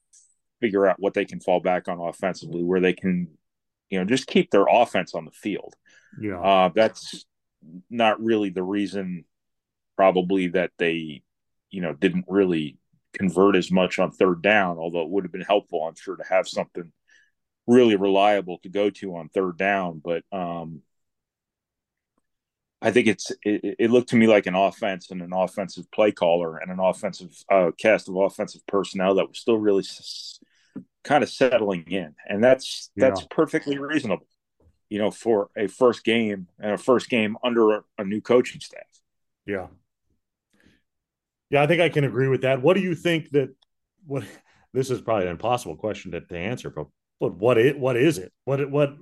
figure 0.60 0.86
out 0.86 1.00
what 1.00 1.14
they 1.14 1.24
can 1.24 1.40
fall 1.40 1.60
back 1.60 1.88
on 1.88 1.98
offensively, 2.00 2.62
where 2.62 2.80
they 2.80 2.92
can 2.92 3.28
you 3.90 3.98
know, 3.98 4.04
just 4.04 4.26
keep 4.26 4.50
their 4.50 4.66
offense 4.68 5.14
on 5.14 5.24
the 5.24 5.30
field. 5.30 5.74
Yeah. 6.20 6.40
Uh, 6.40 6.70
that's 6.74 7.24
not 7.90 8.22
really 8.22 8.50
the 8.50 8.62
reason, 8.62 9.24
probably, 9.96 10.48
that 10.48 10.70
they, 10.78 11.22
you 11.70 11.80
know, 11.80 11.92
didn't 11.92 12.26
really 12.28 12.78
convert 13.12 13.56
as 13.56 13.70
much 13.70 13.98
on 13.98 14.10
third 14.10 14.42
down, 14.42 14.78
although 14.78 15.02
it 15.02 15.08
would 15.08 15.24
have 15.24 15.32
been 15.32 15.40
helpful, 15.40 15.84
I'm 15.86 15.94
sure, 15.94 16.16
to 16.16 16.24
have 16.28 16.48
something 16.48 16.92
really 17.66 17.96
reliable 17.96 18.58
to 18.62 18.68
go 18.68 18.90
to 18.90 19.16
on 19.16 19.28
third 19.28 19.56
down. 19.56 20.00
But 20.04 20.24
um, 20.32 20.82
I 22.82 22.90
think 22.90 23.06
it's 23.06 23.30
it, 23.42 23.76
it, 23.78 23.90
looked 23.90 24.10
to 24.10 24.16
me 24.16 24.26
like 24.26 24.46
an 24.46 24.54
offense 24.54 25.10
and 25.10 25.22
an 25.22 25.32
offensive 25.32 25.90
play 25.90 26.12
caller 26.12 26.58
and 26.58 26.70
an 26.70 26.80
offensive 26.80 27.30
uh, 27.50 27.70
cast 27.78 28.08
of 28.08 28.16
offensive 28.16 28.60
personnel 28.66 29.14
that 29.14 29.28
was 29.28 29.38
still 29.38 29.56
really 29.56 29.80
s- 29.80 30.38
kind 31.04 31.22
of 31.22 31.30
settling 31.30 31.84
in, 31.88 32.14
and 32.28 32.42
that's 32.42 32.90
that's 32.96 33.20
yeah. 33.20 33.26
perfectly 33.30 33.78
reasonable, 33.78 34.26
you 34.88 34.98
know, 34.98 35.10
for 35.10 35.50
a 35.56 35.68
first 35.68 36.04
game 36.04 36.48
and 36.58 36.72
a 36.72 36.78
first 36.78 37.08
game 37.08 37.36
under 37.44 37.70
a, 37.70 37.84
a 37.98 38.04
new 38.04 38.20
coaching 38.20 38.60
staff. 38.60 38.82
Yeah, 39.46 39.68
yeah, 41.50 41.62
I 41.62 41.66
think 41.66 41.80
I 41.80 41.88
can 41.88 42.04
agree 42.04 42.28
with 42.28 42.42
that. 42.42 42.62
What 42.62 42.74
do 42.74 42.82
you 42.82 42.94
think 42.94 43.30
that? 43.30 43.54
What 44.06 44.24
this 44.72 44.90
is 44.90 45.00
probably 45.00 45.26
an 45.26 45.32
impossible 45.32 45.76
question 45.76 46.10
to, 46.12 46.20
to 46.20 46.36
answer, 46.36 46.70
but 46.70 46.88
but 47.20 47.34
what 47.34 47.58
it 47.58 47.78
what 47.78 47.96
is 47.96 48.18
it? 48.18 48.32
What 48.44 48.70
what 48.70 48.96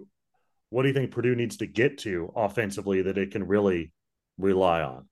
what 0.70 0.82
do 0.82 0.88
you 0.88 0.94
think 0.94 1.10
Purdue 1.10 1.34
needs 1.34 1.58
to 1.58 1.66
get 1.66 1.98
to 1.98 2.32
offensively 2.34 3.02
that 3.02 3.18
it 3.18 3.30
can 3.30 3.46
really 3.46 3.92
rely 4.38 4.82
on? 4.82 5.06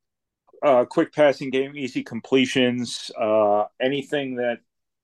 Uh, 0.63 0.85
quick 0.85 1.13
passing 1.15 1.51
game, 1.51 1.77
easy 1.77 2.03
completions, 2.03 3.11
uh, 3.19 3.65
anything 3.81 4.37
that 4.37 4.59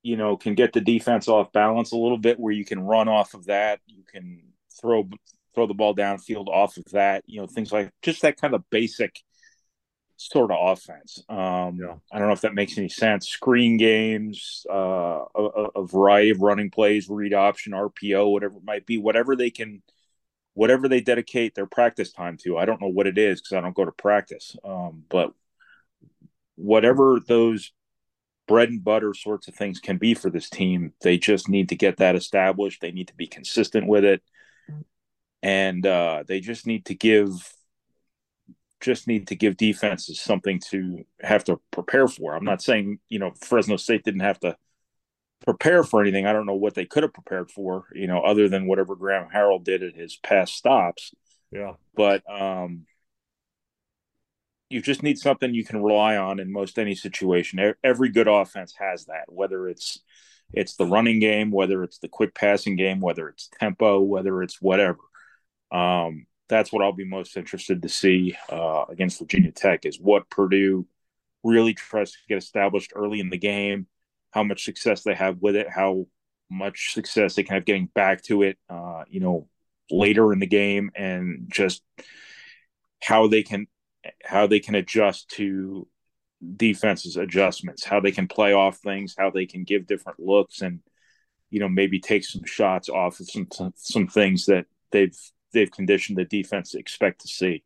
you 0.07 0.16
know, 0.16 0.37
can 0.37 0.55
get 0.55 0.73
the 0.73 0.81
defense 0.81 1.27
off 1.27 1.51
balance 1.51 1.90
a 1.90 1.97
little 1.97 2.16
bit 2.16 2.38
where 2.38 2.53
you 2.53 2.64
can 2.64 2.79
run 2.79 3.09
off 3.09 3.35
of 3.35 3.47
that. 3.47 3.81
You 3.87 4.05
can 4.05 4.40
throw 4.81 5.09
throw 5.53 5.66
the 5.66 5.75
ball 5.75 5.97
downfield 5.97 6.47
off 6.47 6.77
of 6.77 6.85
that. 6.92 7.25
You 7.27 7.40
know, 7.40 7.49
things 7.49 7.73
like 7.73 7.90
just 8.03 8.23
that 8.23 8.40
kind 8.40 8.55
of 8.55 8.62
basic 8.71 9.21
sort 10.16 10.53
of 10.53 10.59
offense. 10.61 11.25
Um, 11.29 11.81
yeah. 11.83 11.97
I 12.12 12.21
don't 12.21 12.29
know 12.29 12.35
if 12.35 12.42
that 12.42 12.55
makes 12.55 12.79
any 12.79 12.88
sense. 12.88 13.29
Screen 13.29 13.79
games, 13.79 14.64
uh, 14.71 15.25
a, 15.35 15.42
a, 15.75 15.87
variety 15.87 16.31
of 16.31 16.40
running 16.40 16.71
plays, 16.71 17.09
read 17.11 17.35
option, 17.35 17.73
RPO, 17.73 18.31
whatever 18.31 18.59
it 18.59 18.64
might 18.64 18.87
be, 18.87 18.99
whatever 18.99 19.35
they 19.35 19.51
can, 19.51 19.83
whatever 20.55 20.88
they 20.88 21.01
dedicate 21.01 21.57
their 21.57 21.66
practice 21.66 22.12
time 22.12 22.37
to. 22.45 22.57
I 22.57 22.64
don't 22.64 22.81
know 22.81 22.88
what 22.88 23.09
it 23.09 23.19
is 23.19 23.40
because 23.40 23.57
I 23.57 23.61
don't 23.61 23.75
go 23.75 23.85
to 23.85 23.92
practice, 23.92 24.57
um, 24.64 25.03
but 25.11 25.33
whatever 26.55 27.19
those 27.27 27.73
bread 28.47 28.69
and 28.69 28.83
butter 28.83 29.15
sorts 29.15 29.49
of 29.49 29.55
things 29.55 29.81
can 29.81 29.99
be 29.99 30.15
for 30.15 30.31
this 30.31 30.49
team, 30.49 30.93
they 31.03 31.19
just 31.19 31.49
need 31.49 31.69
to 31.71 31.77
get 31.77 31.99
that 31.99 32.17
established. 32.17 32.81
They 32.81 32.93
need 32.93 33.09
to 33.09 33.15
be 33.15 33.27
consistent 33.27 33.87
with 33.87 34.05
it. 34.05 34.23
And 35.43 35.87
uh, 35.87 36.25
they 36.27 36.41
just 36.41 36.67
need 36.67 36.87
to 36.87 36.95
give 36.95 37.31
just 38.81 39.07
need 39.07 39.29
to 39.29 39.35
give 39.35 39.57
defenses 39.57 40.21
something 40.21 40.61
to 40.71 41.05
have 41.21 41.45
to 41.45 41.59
prepare 41.71 42.07
for. 42.07 42.35
I'm 42.35 42.45
not 42.45 42.63
saying, 42.63 42.99
you 43.09 43.19
know, 43.19 43.33
Fresno 43.41 43.77
State 43.77 44.05
didn't 44.05 44.21
have 44.21 44.39
to 44.41 44.57
prepare 45.45 45.83
for 45.83 46.01
anything. 46.01 46.27
I 46.27 46.33
don't 46.33 46.47
know 46.47 46.55
what 46.55 46.75
they 46.75 46.85
could 46.85 47.03
have 47.03 47.15
prepared 47.15 47.51
for, 47.51 47.87
you 47.95 48.07
know, 48.07 48.21
other 48.21 48.49
than 48.49 48.67
whatever 48.67 48.95
Graham 48.95 49.29
Harrell 49.35 49.63
did 49.63 49.83
at 49.83 49.95
his 49.95 50.17
past 50.17 50.55
stops. 50.55 51.13
Yeah. 51.51 51.75
But 51.95 52.23
um 52.31 52.87
you 54.69 54.81
just 54.83 55.03
need 55.03 55.19
something 55.19 55.55
you 55.55 55.65
can 55.65 55.83
rely 55.83 56.17
on 56.17 56.41
in 56.41 56.53
most 56.53 56.79
any 56.79 56.95
situation. 56.95 57.75
Every 57.85 58.09
good 58.09 58.29
offense 58.29 58.75
has 58.79 59.07
that, 59.07 59.25
whether 59.29 59.69
it's 59.69 60.01
it's 60.53 60.77
the 60.77 60.87
running 60.87 61.19
game, 61.19 61.51
whether 61.51 61.83
it's 61.83 61.99
the 61.99 62.09
quick 62.09 62.35
passing 62.35 62.77
game, 62.77 63.01
whether 63.01 63.29
it's 63.29 63.49
tempo, 63.61 64.01
whether 64.01 64.43
it's 64.43 64.61
whatever. 64.61 64.99
Um, 65.73 66.27
that's 66.49 66.73
what 66.73 66.83
I'll 66.83 66.93
be 66.93 67.05
most 67.05 67.37
interested 67.37 67.83
to 67.83 67.89
see 67.89 68.37
uh, 68.51 68.85
against 68.89 69.19
Virginia 69.19 69.51
Tech 69.51 69.85
is 69.85 70.01
what 70.01 70.31
Purdue 70.31 70.87
really 71.43 71.75
tries 71.75 72.13
to 72.13 72.19
get 72.29 72.39
established 72.39 72.93
early 72.95 73.21
in 73.21 73.31
the 73.31 73.39
game, 73.39 73.87
how 74.31 74.45
much 74.45 74.65
success 74.65 75.03
they 75.03 75.15
have 75.15 75.39
with 75.41 75.57
it, 75.57 75.69
how 75.69 76.07
much 76.49 76.93
success 76.93 77.35
they 77.35 77.43
can 77.43 77.55
have 77.55 77.65
getting 77.65 77.87
back 77.95 78.23
to 78.23 78.43
it, 78.43 78.59
uh, 78.69 79.03
you 79.09 79.21
know, 79.21 79.49
later 79.91 80.33
in 80.33 80.39
the 80.39 80.47
game, 80.47 80.91
and 80.95 81.47
just 81.49 81.83
how 83.03 83.27
they 83.27 83.43
can 83.43 83.67
how 84.25 84.47
they 84.47 84.61
can 84.61 84.75
adjust 84.75 85.29
to 85.31 85.87
defenses 86.57 87.16
adjustments, 87.16 87.85
how 87.85 88.01
they 88.01 88.12
can 88.12 88.29
play 88.29 88.53
off 88.53 88.79
things, 88.79 89.14
how 89.19 89.31
they 89.31 89.47
can 89.47 89.64
give 89.64 89.87
different 89.87 90.21
looks, 90.21 90.61
and 90.62 90.81
you 91.51 91.61
know 91.61 91.69
maybe 91.69 92.01
take 92.01 92.25
some 92.25 92.45
shots 92.45 92.88
off 92.88 93.21
of 93.21 93.29
some 93.29 93.49
some 93.75 94.07
things 94.07 94.47
that 94.47 94.66
they've 94.90 95.16
they've 95.53 95.71
conditioned 95.71 96.19
the 96.19 96.25
defense 96.25 96.73
to 96.73 96.79
expect 96.79 97.23
to 97.23 97.29
see. 97.29 97.62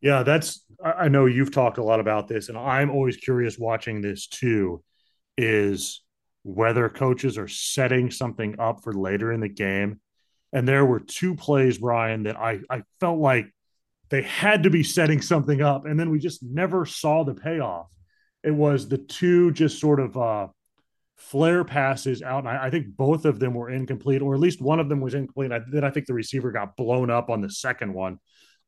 Yeah, 0.00 0.22
that's 0.22 0.64
I 0.84 1.08
know 1.08 1.26
you've 1.26 1.52
talked 1.52 1.78
a 1.78 1.84
lot 1.84 2.00
about 2.00 2.28
this, 2.28 2.48
and 2.48 2.58
I'm 2.58 2.90
always 2.90 3.16
curious 3.16 3.58
watching 3.58 4.00
this 4.00 4.26
too, 4.26 4.82
is 5.36 6.02
whether 6.42 6.88
coaches 6.88 7.38
are 7.38 7.48
setting 7.48 8.10
something 8.10 8.60
up 8.60 8.82
for 8.84 8.92
later 8.92 9.32
in 9.32 9.40
the 9.40 9.48
game. 9.48 10.00
And 10.52 10.66
there 10.66 10.86
were 10.86 11.00
two 11.00 11.34
plays, 11.34 11.78
Brian, 11.78 12.22
that 12.22 12.36
I, 12.36 12.60
I 12.70 12.82
felt 13.00 13.18
like 13.18 13.52
they 14.08 14.22
had 14.22 14.62
to 14.62 14.70
be 14.70 14.82
setting 14.82 15.20
something 15.20 15.60
up, 15.60 15.84
and 15.84 15.98
then 15.98 16.10
we 16.10 16.18
just 16.18 16.42
never 16.42 16.86
saw 16.86 17.24
the 17.24 17.34
payoff. 17.34 17.88
It 18.44 18.52
was 18.52 18.88
the 18.88 18.98
two 18.98 19.50
just 19.52 19.80
sort 19.80 19.98
of 19.98 20.16
uh, 20.16 20.48
flare 21.16 21.64
passes 21.64 22.22
out. 22.22 22.40
And 22.40 22.48
I, 22.48 22.66
I, 22.66 22.70
think 22.70 22.96
both 22.96 23.24
of 23.24 23.40
them 23.40 23.54
were 23.54 23.70
incomplete, 23.70 24.22
or 24.22 24.34
at 24.34 24.40
least 24.40 24.60
one 24.60 24.78
of 24.78 24.88
them 24.88 25.00
was 25.00 25.14
incomplete. 25.14 25.50
I, 25.50 25.60
then 25.70 25.82
I 25.82 25.90
think 25.90 26.06
the 26.06 26.14
receiver 26.14 26.52
got 26.52 26.76
blown 26.76 27.10
up 27.10 27.30
on 27.30 27.40
the 27.40 27.50
second 27.50 27.92
one. 27.92 28.18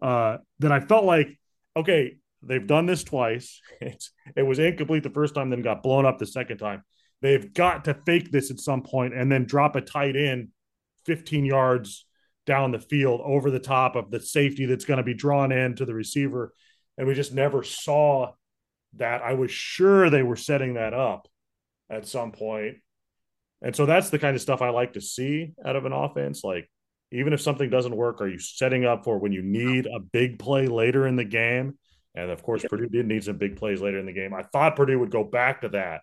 Uh, 0.03 0.39
then 0.59 0.73
I 0.73 0.81
felt 0.81 1.05
like, 1.05 1.39
okay, 1.77 2.17
they've 2.43 2.67
done 2.67 2.87
this 2.87 3.05
twice. 3.05 3.61
It's, 3.81 4.11
it 4.35 4.43
was 4.43 4.59
incomplete 4.59 5.05
the 5.05 5.11
first 5.11 5.37
time, 5.37 5.51
then 5.51 5.63
got 5.63 5.85
blown 5.85 6.05
up 6.05 6.19
the 6.19 6.27
second 6.27 6.59
time. 6.59 6.83
They've 7.23 7.53
got 7.53 7.85
to 7.85 7.95
fake 7.95 8.33
this 8.33 8.51
at 8.51 8.59
some 8.59 8.83
point 8.83 9.15
and 9.15 9.31
then 9.31 9.45
drop 9.45 9.77
a 9.77 9.81
tight 9.81 10.17
end 10.17 10.49
15 11.07 11.45
yards 11.45 12.07
down 12.49 12.73
the 12.73 12.81
field 12.81 13.21
over 13.23 13.51
the 13.51 13.61
top 13.61 13.95
of 13.95 14.11
the 14.11 14.19
safety 14.19 14.65
that's 14.65 14.87
going 14.87 14.97
to 14.97 15.05
be 15.05 15.15
drawn 15.15 15.53
in 15.53 15.77
to 15.77 15.85
the 15.85 15.95
receiver. 15.95 16.53
And 16.97 17.07
we 17.07 17.15
just 17.15 17.33
never 17.33 17.63
saw 17.63 18.33
that. 18.95 19.23
I 19.23 19.35
was 19.35 19.53
sure 19.53 20.09
they 20.09 20.25
were 20.25 20.35
setting 20.35 20.75
that 20.75 20.95
up 20.95 21.29
at 21.91 22.09
some 22.09 22.33
point. 22.33 22.79
And 23.61 23.77
so 23.77 23.87
that's 23.87 24.11
the 24.11 24.19
kind 24.19 24.35
of 24.35 24.43
stuff 24.43 24.63
I 24.63 24.71
like 24.71 24.95
to 24.95 25.01
see 25.01 25.53
out 25.65 25.77
of 25.77 25.85
an 25.85 25.93
offense. 25.93 26.43
Like, 26.43 26.71
even 27.13 27.33
if 27.33 27.41
something 27.41 27.69
doesn't 27.69 27.95
work, 27.95 28.21
are 28.23 28.29
you 28.29 28.39
setting 28.39 28.85
up 28.85 29.05
for 29.05 29.19
when 29.19 29.33
you 29.33 29.43
need 29.43 29.87
a 29.87 30.01
big 30.01 30.39
play 30.39 30.67
later 30.67 31.07
in 31.07 31.17
the 31.17 31.25
game? 31.25 31.79
And 32.15 32.31
of 32.31 32.43
course, 32.43 32.65
Purdue 32.69 32.89
did 32.89 33.07
need 33.07 33.25
some 33.25 33.37
big 33.37 33.57
plays 33.57 33.81
later 33.81 33.99
in 33.99 34.07
the 34.07 34.13
game. 34.13 34.35
I 34.35 34.43
thought 34.43 34.75
Purdue 34.77 34.99
would 34.99 35.11
go 35.11 35.23
back 35.23 35.61
to 35.61 35.69
that, 35.69 36.01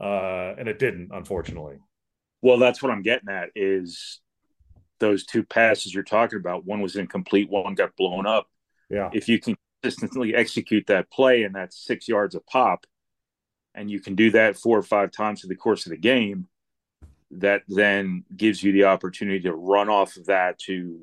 uh, 0.00 0.54
and 0.58 0.68
it 0.68 0.78
didn't, 0.78 1.10
unfortunately. 1.12 1.78
Well, 2.42 2.58
that's 2.58 2.82
what 2.82 2.92
I'm 2.92 3.02
getting 3.02 3.28
at 3.28 3.50
is 3.54 4.20
those 5.00 5.24
two 5.24 5.42
passes 5.42 5.92
you're 5.92 6.04
talking 6.04 6.38
about. 6.38 6.64
One 6.64 6.80
was 6.80 6.96
incomplete, 6.96 7.50
one 7.50 7.74
got 7.74 7.96
blown 7.96 8.26
up. 8.26 8.46
Yeah. 8.88 9.10
If 9.12 9.28
you 9.28 9.38
can 9.40 9.56
consistently 9.82 10.34
execute 10.34 10.86
that 10.86 11.10
play 11.10 11.42
and 11.42 11.54
that's 11.54 11.84
six 11.84 12.06
yards 12.06 12.34
a 12.34 12.40
pop, 12.40 12.86
and 13.74 13.90
you 13.90 14.00
can 14.00 14.14
do 14.14 14.30
that 14.32 14.56
four 14.56 14.78
or 14.78 14.82
five 14.82 15.10
times 15.10 15.42
in 15.42 15.48
the 15.48 15.56
course 15.56 15.86
of 15.86 15.90
the 15.90 15.96
game, 15.96 16.48
that 17.32 17.62
then 17.68 18.24
gives 18.36 18.62
you 18.62 18.72
the 18.72 18.84
opportunity 18.84 19.40
to 19.40 19.54
run 19.54 19.88
off 19.88 20.16
of 20.16 20.26
that 20.26 20.58
to 20.58 21.00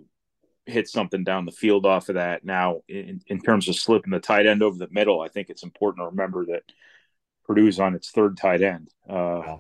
hit 0.66 0.90
something 0.90 1.24
down 1.24 1.46
the 1.46 1.52
field 1.52 1.86
off 1.86 2.10
of 2.10 2.16
that. 2.16 2.44
Now, 2.44 2.82
in, 2.90 3.22
in 3.28 3.40
terms 3.40 3.70
of 3.70 3.76
slipping 3.76 4.12
the 4.12 4.20
tight 4.20 4.46
end 4.46 4.62
over 4.62 4.78
the 4.78 4.90
middle, 4.92 5.22
I 5.22 5.30
think 5.30 5.50
it's 5.50 5.64
important 5.64 6.04
to 6.04 6.10
remember 6.10 6.46
that 6.48 6.64
Purdue's 7.46 7.80
on 7.80 7.96
its 7.96 8.12
third 8.12 8.36
tight 8.36 8.62
end. 8.62 8.90
Uh, 9.10 9.58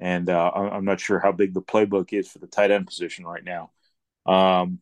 and 0.00 0.30
uh, 0.30 0.50
I'm 0.54 0.84
not 0.84 1.00
sure 1.00 1.18
how 1.18 1.32
big 1.32 1.54
the 1.54 1.62
playbook 1.62 2.12
is 2.12 2.28
for 2.28 2.38
the 2.38 2.46
tight 2.46 2.70
end 2.70 2.86
position 2.86 3.24
right 3.24 3.44
now. 3.44 3.70
Um, 4.26 4.80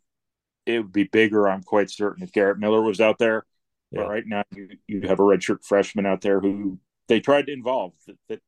it 0.67 0.81
would 0.81 0.93
be 0.93 1.05
bigger, 1.05 1.49
I'm 1.49 1.63
quite 1.63 1.91
certain, 1.91 2.23
if 2.23 2.33
Garrett 2.33 2.59
Miller 2.59 2.83
was 2.83 3.01
out 3.01 3.19
there. 3.19 3.47
Yeah. 3.91 4.03
But 4.03 4.09
right 4.09 4.25
now, 4.27 4.43
you, 4.55 4.69
you 4.87 5.03
have 5.03 5.21
a 5.21 5.23
redshirt 5.23 5.65
freshman 5.65 6.07
out 6.07 6.21
there 6.21 6.41
who 6.41 6.79
they 7.09 7.21
tried 7.21 7.47
to 7.47 7.53
involve. 7.53 7.93
That, 8.07 8.17
that 8.29 8.41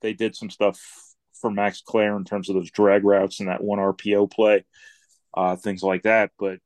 they 0.00 0.12
did 0.12 0.36
some 0.36 0.48
stuff 0.48 0.80
for 1.40 1.50
Max 1.50 1.82
Klare 1.86 2.16
in 2.16 2.24
terms 2.24 2.48
of 2.48 2.54
those 2.54 2.70
drag 2.70 3.04
routes 3.04 3.40
and 3.40 3.48
that 3.48 3.62
one 3.62 3.78
RPO 3.78 4.30
play, 4.30 4.64
uh, 5.34 5.56
things 5.56 5.82
like 5.82 6.04
that. 6.04 6.30
But 6.38 6.60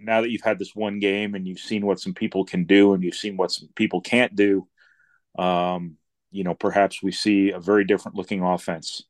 now 0.00 0.22
that 0.22 0.30
you've 0.30 0.42
had 0.42 0.58
this 0.58 0.74
one 0.74 0.98
game 0.98 1.34
and 1.34 1.46
you've 1.46 1.58
seen 1.60 1.84
what 1.86 2.00
some 2.00 2.14
people 2.14 2.44
can 2.44 2.64
do 2.64 2.94
and 2.94 3.02
you've 3.02 3.14
seen 3.14 3.36
what 3.36 3.50
some 3.50 3.68
people 3.74 4.00
can't 4.00 4.34
do, 4.34 4.66
um, 5.38 5.96
you 6.36 6.44
know, 6.44 6.54
perhaps 6.54 7.02
we 7.02 7.12
see 7.12 7.50
a 7.50 7.58
very 7.58 7.84
different 7.84 8.16
looking 8.16 8.42
offense 8.42 9.04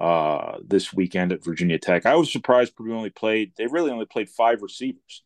uh, 0.00 0.56
this 0.66 0.90
weekend 0.92 1.30
at 1.30 1.44
Virginia 1.44 1.78
Tech. 1.78 2.06
I 2.06 2.16
was 2.16 2.32
surprised 2.32 2.74
Purdue 2.74 2.96
only 2.96 3.10
played, 3.10 3.52
they 3.56 3.66
really 3.66 3.90
only 3.90 4.06
played 4.06 4.30
five 4.30 4.62
receivers 4.62 5.22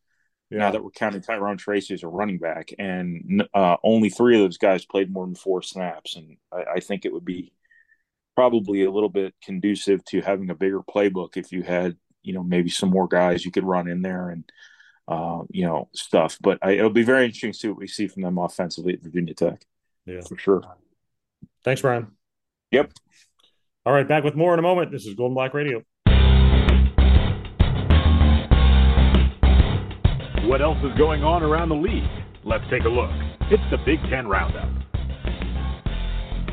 yeah. 0.49 0.59
now 0.59 0.71
that 0.71 0.83
we're 0.83 0.91
counting 0.91 1.21
Tyrone 1.21 1.55
Tracy 1.55 1.93
as 1.93 2.03
a 2.03 2.07
running 2.09 2.37
back, 2.37 2.73
and 2.77 3.47
uh, 3.53 3.77
only 3.81 4.09
three 4.09 4.35
of 4.35 4.43
those 4.43 4.57
guys 4.57 4.85
played 4.85 5.09
more 5.09 5.25
than 5.25 5.35
four 5.35 5.61
snaps, 5.61 6.17
and 6.17 6.35
I, 6.51 6.75
I, 6.75 6.79
think 6.81 7.05
it 7.05 7.13
would 7.13 7.25
be 7.25 7.53
probably 8.35 8.83
a 8.83 8.91
little 8.91 9.09
bit 9.09 9.33
conducive 9.41 10.03
to 10.05 10.21
having 10.21 10.49
a 10.49 10.55
bigger 10.55 10.81
playbook 10.81 11.37
if 11.37 11.53
you 11.53 11.63
had, 11.63 11.95
you 12.23 12.33
know, 12.33 12.43
maybe 12.43 12.69
some 12.69 12.89
more 12.89 13.07
guys 13.07 13.45
you 13.45 13.51
could 13.51 13.63
run 13.63 13.87
in 13.87 14.01
there 14.01 14.29
and, 14.29 14.43
uh, 15.07 15.43
you 15.49 15.65
know, 15.65 15.87
stuff. 15.95 16.37
But 16.41 16.59
I, 16.61 16.71
it'll 16.71 16.89
be 16.89 17.03
very 17.03 17.23
interesting 17.23 17.53
to 17.53 17.57
see 17.57 17.67
what 17.69 17.79
we 17.79 17.87
see 17.87 18.07
from 18.07 18.23
them 18.23 18.37
offensively 18.37 18.93
at 18.93 19.01
Virginia 19.01 19.33
Tech. 19.33 19.65
Yeah, 20.05 20.21
for 20.21 20.37
sure. 20.37 20.61
Thanks, 21.67 21.81
Brian. 21.81 22.07
Yep. 22.71 22.93
All 23.85 23.91
right, 23.91 24.07
back 24.07 24.23
with 24.23 24.35
more 24.35 24.53
in 24.53 24.59
a 24.59 24.61
moment. 24.61 24.89
This 24.89 25.05
is 25.05 25.15
Gold 25.15 25.31
and 25.31 25.35
Black 25.35 25.53
Radio. 25.53 25.83
What 30.47 30.61
else 30.61 30.77
is 30.81 30.97
going 30.97 31.25
on 31.25 31.43
around 31.43 31.67
the 31.67 31.75
league? 31.75 32.09
Let's 32.45 32.63
take 32.69 32.85
a 32.85 32.89
look. 32.89 33.11
It's 33.51 33.69
the 33.69 33.79
Big 33.85 33.99
Ten 34.09 34.29
Roundup. 34.29 34.69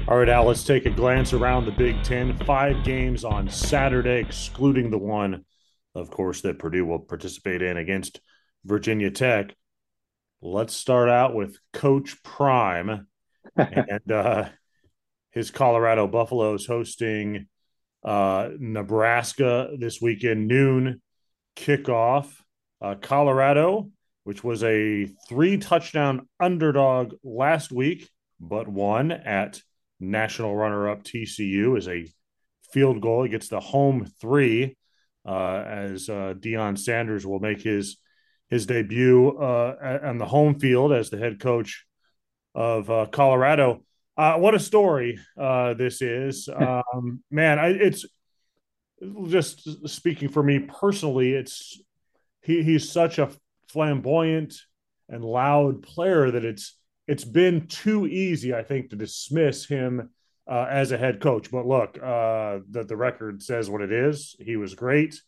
All 0.09 0.19
right, 0.19 0.29
Al, 0.29 0.47
let's 0.47 0.65
take 0.65 0.85
a 0.85 0.91
glance 0.91 1.33
around 1.33 1.67
the 1.67 1.71
Big 1.71 2.03
Ten. 2.03 2.37
Five 2.39 2.85
games 2.85 3.23
on 3.23 3.49
Saturday, 3.49 4.19
excluding 4.19 4.91
the 4.91 4.99
one, 4.99 5.45
of 5.95 6.11
course, 6.11 6.41
that 6.41 6.59
Purdue 6.59 6.87
will 6.87 6.99
participate 6.99 7.63
in 7.63 7.77
against 7.77 8.21
Virginia 8.65 9.13
Tech. 9.13 9.55
Let's 10.43 10.75
start 10.75 11.09
out 11.09 11.37
with 11.37 11.57
Coach 11.73 12.21
Prime 12.25 13.07
and 13.57 14.11
uh, 14.11 14.49
his 15.35 15.51
Colorado 15.51 16.07
Buffaloes 16.07 16.65
hosting 16.65 17.47
uh, 18.05 18.51
Nebraska 18.59 19.71
this 19.77 20.01
weekend, 20.01 20.47
noon 20.47 21.03
kickoff. 21.57 22.33
Uh, 22.81 22.95
Colorado, 22.95 23.91
which 24.25 24.45
was 24.45 24.63
a 24.63 25.07
three 25.29 25.57
touchdown 25.57 26.29
underdog 26.39 27.15
last 27.23 27.73
week, 27.73 28.09
but 28.39 28.69
won 28.69 29.11
at 29.11 29.61
national 30.01 30.55
runner 30.55 30.91
up 30.91 31.03
TCU, 31.03 31.79
is 31.79 31.89
a 31.89 32.07
field 32.73 33.01
goal. 33.01 33.25
It 33.25 33.31
gets 33.31 33.49
the 33.49 33.61
home 33.61 34.07
three 34.21 34.77
uh, 35.27 35.63
as 35.67 36.09
uh, 36.09 36.35
Deion 36.39 36.79
Sanders 36.79 37.27
will 37.27 37.41
make 37.41 37.63
his 37.63 37.97
his 38.51 38.67
debut 38.67 39.31
uh, 39.31 39.99
on 40.05 40.19
the 40.19 40.27
home 40.27 40.59
field 40.61 40.93
as 40.93 41.09
the 41.11 41.19
head 41.19 41.41
coach 41.41 41.87
of 42.55 42.91
uh, 42.91 43.07
Colorado. 43.11 43.83
Uh, 44.17 44.37
what 44.37 44.55
a 44.55 44.61
story 44.61 45.19
uh, 45.39 45.75
this 45.75 46.01
is, 46.01 46.49
um, 46.55 47.23
man! 47.31 47.59
I, 47.59 47.69
it's 47.69 48.05
just 49.27 49.89
speaking 49.89 50.29
for 50.29 50.43
me 50.43 50.61
personally. 50.61 51.33
It's 51.33 51.81
he, 52.43 52.63
he's 52.63 52.91
such 52.91 53.19
a 53.19 53.31
flamboyant 53.69 54.55
and 55.09 55.25
loud 55.25 55.83
player 55.83 56.31
that 56.31 56.45
it's 56.45 56.77
it's 57.07 57.25
been 57.25 57.67
too 57.67 58.07
easy, 58.07 58.55
I 58.55 58.63
think, 58.63 58.91
to 58.91 58.97
dismiss 58.97 59.67
him 59.67 60.11
uh, 60.51 60.67
as 60.71 60.93
a 60.93 60.99
head 60.99 61.21
coach. 61.21 61.51
But 61.51 61.67
look, 61.67 61.99
uh, 61.99 62.61
the 62.71 62.85
the 62.87 62.97
record 62.97 63.43
says 63.43 63.69
what 63.69 63.83
it 63.83 63.93
is. 63.93 64.37
He 64.39 64.57
was 64.57 64.75
great, 64.75 65.21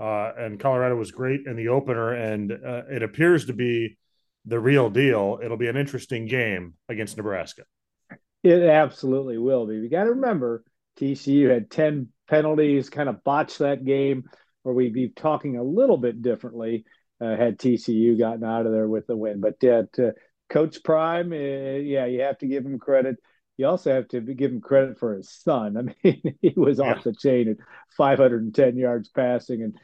uh, 0.00 0.32
and 0.36 0.58
Colorado 0.58 0.96
was 0.96 1.10
great 1.10 1.46
in 1.46 1.56
the 1.56 1.68
opener, 1.68 2.12
and 2.14 2.52
uh, 2.52 2.82
it 2.90 3.02
appears 3.02 3.46
to 3.46 3.52
be 3.52 3.98
the 4.46 4.58
real 4.58 4.88
deal. 4.90 5.38
It'll 5.42 5.56
be 5.56 5.68
an 5.68 5.76
interesting 5.76 6.26
game 6.26 6.74
against 6.88 7.16
Nebraska. 7.16 7.64
It 8.42 8.62
absolutely 8.62 9.38
will 9.38 9.66
be. 9.66 9.76
You 9.76 9.88
got 9.88 10.04
to 10.04 10.10
remember, 10.10 10.64
TCU 10.98 11.50
had 11.50 11.70
ten 11.70 12.08
penalties, 12.28 12.90
kind 12.90 13.08
of 13.08 13.22
botched 13.24 13.58
that 13.58 13.84
game, 13.84 14.24
or 14.64 14.72
we'd 14.74 14.94
be 14.94 15.08
talking 15.08 15.56
a 15.56 15.62
little 15.62 15.98
bit 15.98 16.22
differently. 16.22 16.84
Uh, 17.20 17.36
had 17.36 17.58
TCU 17.58 18.18
gotten 18.18 18.44
out 18.44 18.64
of 18.64 18.72
there 18.72 18.88
with 18.88 19.06
the 19.06 19.14
win, 19.16 19.40
but 19.40 19.62
uh, 19.62 19.82
to 19.92 20.14
Coach 20.48 20.82
Prime, 20.82 21.32
uh, 21.32 21.36
yeah, 21.36 22.06
you 22.06 22.22
have 22.22 22.38
to 22.38 22.46
give 22.46 22.64
him 22.64 22.78
credit 22.78 23.16
you 23.60 23.66
also 23.66 23.92
have 23.92 24.08
to 24.08 24.22
give 24.22 24.50
him 24.50 24.62
credit 24.62 24.98
for 24.98 25.14
his 25.14 25.30
son. 25.30 25.76
I 26.02 26.08
mean, 26.08 26.38
he 26.40 26.54
was 26.56 26.78
yeah. 26.78 26.92
off 26.94 27.04
the 27.04 27.12
chain 27.12 27.50
at 27.50 27.58
510 27.94 28.78
yards 28.78 29.10
passing, 29.10 29.62
and 29.62 29.78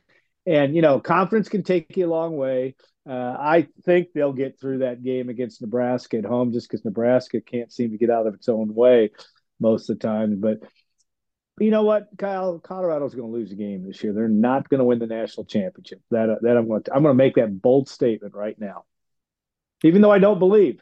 and 0.46 0.74
you 0.74 0.82
know, 0.82 1.00
confidence 1.00 1.48
can 1.48 1.62
take 1.62 1.96
you 1.96 2.06
a 2.06 2.08
long 2.08 2.36
way. 2.36 2.76
Uh, 3.08 3.36
I 3.38 3.68
think 3.84 4.08
they'll 4.14 4.32
get 4.32 4.58
through 4.60 4.78
that 4.78 5.02
game 5.02 5.28
against 5.28 5.60
Nebraska 5.60 6.18
at 6.18 6.24
home, 6.24 6.52
just 6.52 6.68
because 6.68 6.84
Nebraska 6.84 7.40
can't 7.40 7.72
seem 7.72 7.90
to 7.90 7.98
get 7.98 8.10
out 8.10 8.26
of 8.26 8.34
its 8.34 8.48
own 8.48 8.74
way 8.74 9.10
most 9.60 9.88
of 9.88 9.98
the 9.98 10.06
time. 10.06 10.40
But 10.40 10.58
you 11.58 11.70
know 11.70 11.84
what, 11.84 12.08
Kyle, 12.18 12.58
Colorado's 12.58 13.14
going 13.14 13.30
to 13.30 13.36
lose 13.36 13.52
a 13.52 13.56
game 13.56 13.86
this 13.86 14.02
year. 14.02 14.12
They're 14.12 14.28
not 14.28 14.68
going 14.68 14.78
to 14.78 14.84
win 14.84 14.98
the 14.98 15.06
national 15.06 15.46
championship. 15.46 16.00
That 16.10 16.38
that 16.42 16.56
I'm 16.56 16.68
going 16.68 16.82
to 16.84 16.94
I'm 16.94 17.02
going 17.02 17.16
to 17.16 17.22
make 17.22 17.36
that 17.36 17.62
bold 17.62 17.88
statement 17.88 18.34
right 18.34 18.58
now, 18.58 18.84
even 19.84 20.02
though 20.02 20.12
I 20.12 20.18
don't 20.18 20.38
believe. 20.38 20.80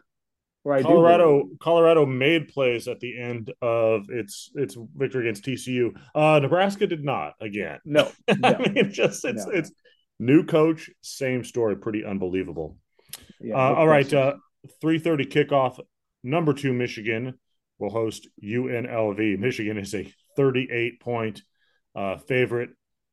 Colorado 0.65 1.49
Colorado 1.61 2.07
made 2.07 2.49
plays 2.49 2.89
at 2.89 2.99
the 3.01 3.21
end 3.21 3.53
of 3.61 4.09
its 4.09 4.51
its 4.55 4.77
victory 4.97 5.29
against 5.29 5.45
TCU. 5.45 5.95
Uh, 6.15 6.39
Nebraska 6.41 6.87
did 6.87 7.05
not 7.05 7.35
again. 7.41 7.79
No, 7.85 8.11
no. 8.39 8.49
I 8.49 8.71
mean, 8.71 8.91
just 8.91 9.25
it's 9.25 9.47
no. 9.47 9.53
it's 9.53 9.71
new 10.19 10.45
coach, 10.45 10.89
same 11.03 11.45
story, 11.45 11.77
pretty 11.77 12.05
unbelievable. 12.05 12.79
Yeah, 13.41 13.57
uh, 13.57 13.75
all 13.75 13.87
right, 13.87 14.11
uh, 14.13 14.35
three 14.81 14.99
thirty 14.99 15.27
kickoff. 15.27 15.79
Number 16.23 16.55
two 16.55 16.73
Michigan 16.73 17.39
will 17.79 17.91
host 17.91 18.29
UNLV. 18.43 19.39
Michigan 19.39 19.77
is 19.77 19.95
a 19.95 20.11
thirty 20.35 20.67
eight 20.71 20.99
point 21.01 21.43
uh, 21.95 22.17
favorite. 22.17 22.71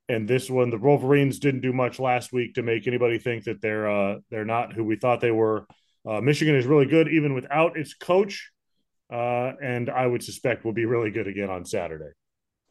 And 0.09 0.27
this 0.27 0.49
one, 0.49 0.71
the 0.71 0.77
Wolverines 0.77 1.39
didn't 1.39 1.61
do 1.61 1.71
much 1.71 1.97
last 1.97 2.33
week 2.33 2.55
to 2.55 2.63
make 2.63 2.85
anybody 2.85 3.17
think 3.17 3.45
that 3.45 3.61
they're 3.61 3.89
uh, 3.89 4.19
they're 4.29 4.45
not 4.45 4.73
who 4.73 4.83
we 4.83 4.95
thought 4.95 5.21
they 5.21 5.31
were. 5.31 5.67
Uh, 6.07 6.21
Michigan 6.21 6.55
is 6.55 6.65
really 6.65 6.85
good 6.85 7.07
even 7.07 7.33
without 7.33 7.77
its 7.77 7.93
coach, 7.93 8.51
uh, 9.11 9.51
and 9.61 9.89
I 9.89 10.07
would 10.07 10.23
suspect 10.23 10.65
will 10.65 10.73
be 10.73 10.85
really 10.85 11.11
good 11.11 11.27
again 11.27 11.49
on 11.49 11.65
Saturday. 11.65 12.11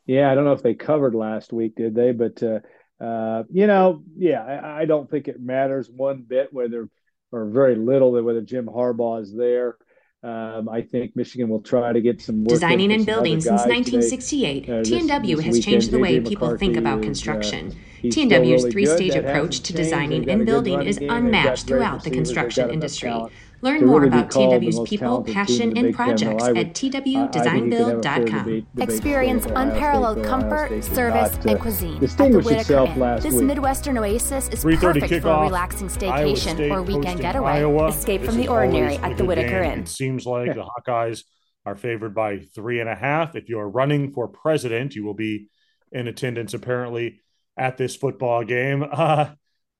Yeah, 0.07 0.31
I 0.31 0.35
don't 0.35 0.45
know 0.45 0.53
if 0.53 0.63
they 0.63 0.75
covered 0.75 1.15
last 1.15 1.53
week, 1.53 1.77
did 1.77 1.95
they? 1.95 2.13
But 2.13 2.43
uh, 2.43 2.61
uh 3.03 3.45
you 3.51 3.67
know, 3.67 4.03
yeah, 4.17 4.43
I, 4.43 4.83
I, 4.83 4.85
don't 4.85 5.09
think 5.09 5.29
it 5.29 5.41
matters 5.41 5.89
one 5.89 6.23
bit 6.27 6.53
whether 6.53 6.89
or 7.31 7.47
very 7.47 7.77
little 7.77 8.13
that 8.13 8.25
whether 8.25 8.41
Jim 8.41 8.67
Harbaugh 8.67 9.23
is 9.23 9.35
there. 9.35 9.77
Um, 10.23 10.69
I 10.69 10.83
think 10.83 11.17
Michigan 11.17 11.49
will 11.49 11.63
try 11.63 11.95
to 11.95 12.01
get 12.01 12.21
some 12.21 12.43
more. 12.43 12.51
designing 12.51 12.93
and 12.93 13.07
building 13.07 13.41
since 13.41 13.63
1968. 13.63 14.69
Uh, 14.69 14.73
TNW 14.83 15.43
has 15.43 15.65
changed 15.65 15.91
the 15.91 15.99
way 15.99 16.21
people 16.21 16.59
think 16.59 16.77
about 16.77 17.01
construction 17.01 17.69
uh, 17.69 17.71
construction. 17.71 18.31
TNW's 18.31 18.71
three 18.71 18.85
stage 18.85 19.15
approach 19.15 19.61
to 19.61 19.73
designing 19.73 20.29
and 20.29 20.45
building 20.45 20.83
is 20.83 20.99
unmatched 20.99 21.67
throughout 21.67 22.05
the 22.05 22.11
construction 22.11 22.71
industry. 22.71 23.15
Learn 23.63 23.87
more 23.87 24.05
about 24.05 24.31
TW's 24.31 24.81
people, 24.89 25.23
passion, 25.23 25.77
and 25.77 25.95
projects 25.95 26.45
at 26.45 26.75
twdesignbuild.com. 26.75 28.67
Experience 28.79 29.47
unparalleled 29.55 30.25
comfort, 30.25 30.83
service, 30.83 31.37
and 31.47 31.51
uh, 31.51 31.59
cuisine 31.59 32.03
at 32.03 32.17
the 32.17 32.41
Whitaker 32.41 32.87
Inn. 32.87 33.21
This 33.21 33.35
Midwestern 33.35 33.99
oasis 33.99 34.49
is 34.49 34.65
perfect 34.65 35.23
for 35.23 35.29
a 35.29 35.43
relaxing 35.43 35.89
staycation 35.89 36.71
or 36.71 36.83
weekend 36.83 37.21
getaway. 37.21 37.51
Iowa. 37.53 37.89
Escape 37.89 38.23
from 38.23 38.37
the 38.37 38.49
ordinary 38.49 38.97
at 38.99 39.17
the 39.19 39.25
Whitaker 39.25 39.63
Inn. 39.63 39.81
It 39.81 39.89
seems 39.89 40.25
like 40.25 40.55
the 40.55 40.65
Hawkeyes 40.65 41.25
are 41.67 41.77
favored 41.77 42.15
by 42.15 42.39
three 42.39 42.81
and 42.81 42.89
a 42.89 42.95
half. 42.95 43.37
If 43.37 43.49
you 43.49 43.59
are 43.59 43.69
running 43.69 44.13
for 44.13 44.29
president, 44.29 44.95
you 44.95 45.05
will 45.05 45.15
be 45.15 45.49
in 45.93 46.09
attendance 46.09 46.55
apparently 46.55 47.21
at 47.57 47.77
this 47.77 47.97
football 47.97 48.45
game. 48.45 48.85
Uh, 48.93 49.35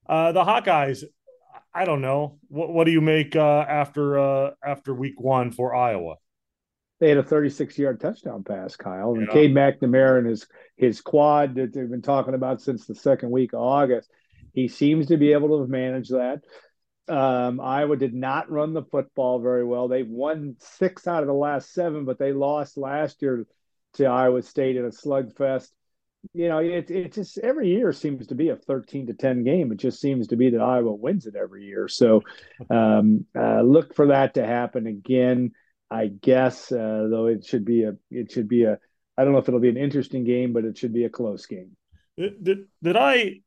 uh, 0.09 0.33
the 0.33 0.43
Hawkeyes 0.43 1.05
I 1.73 1.85
don't 1.85 2.01
know. 2.01 2.39
What 2.49 2.73
what 2.73 2.85
do 2.85 2.91
you 2.91 3.01
make 3.01 3.37
uh, 3.37 3.65
after 3.69 4.19
uh, 4.19 4.51
after 4.65 4.95
week 4.95 5.21
one 5.21 5.53
for 5.53 5.75
Iowa? 5.75 6.17
They 6.99 7.09
had 7.09 7.19
a 7.19 7.23
36 7.23 7.79
yard 7.79 8.01
touchdown 8.01 8.45
pass, 8.45 8.77
Kyle, 8.77 9.15
and 9.15 9.27
yeah. 9.27 9.33
Cade 9.33 9.55
McNamara 9.55 10.19
and 10.19 10.27
his 10.27 10.47
his 10.77 11.01
quad 11.01 11.55
that 11.55 11.73
they've 11.73 11.89
been 11.89 12.03
talking 12.03 12.35
about 12.35 12.61
since 12.61 12.87
the 12.87 12.95
second 12.95 13.31
week 13.31 13.53
of 13.53 13.61
August. 13.61 14.11
He 14.53 14.69
seems 14.69 15.07
to 15.07 15.17
be 15.17 15.33
able 15.33 15.65
to 15.65 15.71
manage 15.71 16.09
that. 16.09 16.41
Um, 17.09 17.61
Iowa 17.61 17.97
did 17.97 18.15
not 18.15 18.51
run 18.51 18.73
the 18.73 18.85
football 18.85 19.41
very 19.41 19.65
well. 19.65 19.89
They've 19.89 20.09
won 20.09 20.57
six 20.59 21.07
out 21.07 21.23
of 21.23 21.29
the 21.29 21.33
last 21.33 21.73
seven, 21.73 22.05
but 22.05 22.19
they 22.19 22.33
lost 22.33 22.77
last 22.77 23.23
year 23.23 23.47
to 23.95 24.05
Iowa 24.05 24.43
State 24.43 24.77
in 24.77 24.85
a 24.85 24.89
slugfest 24.89 25.69
you 26.33 26.49
know, 26.49 26.59
it 26.59 26.91
it 26.91 27.13
just 27.13 27.39
every 27.39 27.69
year 27.69 27.93
seems 27.93 28.27
to 28.29 28.35
be 28.35 28.51
a 28.51 28.57
13 28.57 29.07
to 29.09 29.15
10 29.15 29.45
game. 29.45 29.73
It 29.73 29.79
just 29.79 30.01
seems 30.01 30.29
to 30.29 30.37
be 30.37 30.51
that 30.51 30.61
Iowa 30.61 30.93
wins 30.93 31.27
it 31.27 31.35
every 31.35 31.65
year. 31.65 31.89
So 31.89 32.23
um, 32.71 33.27
uh, 33.37 33.63
look 33.63 33.95
for 33.95 34.09
that 34.09 34.35
to 34.35 34.47
happen 34.47 34.87
again. 34.87 35.53
I 35.91 36.07
guess, 36.07 36.71
uh, 36.71 37.09
though 37.11 37.27
it 37.27 37.45
should 37.45 37.65
be 37.65 37.83
a 37.85 37.95
it 38.11 38.31
should 38.31 38.49
be 38.49 38.65
a 38.65 38.79
I 39.19 39.25
don't 39.25 39.33
know 39.33 39.39
if 39.39 39.49
it'll 39.49 39.61
be 39.61 39.69
an 39.69 39.77
interesting 39.77 40.25
game, 40.25 40.53
but 40.53 40.65
it 40.65 40.79
should 40.79 40.93
be 40.93 41.05
a 41.05 41.11
close 41.11 41.47
game. 41.47 41.77
Did, 42.17 42.67
did 42.83 42.97
I? 42.97 43.41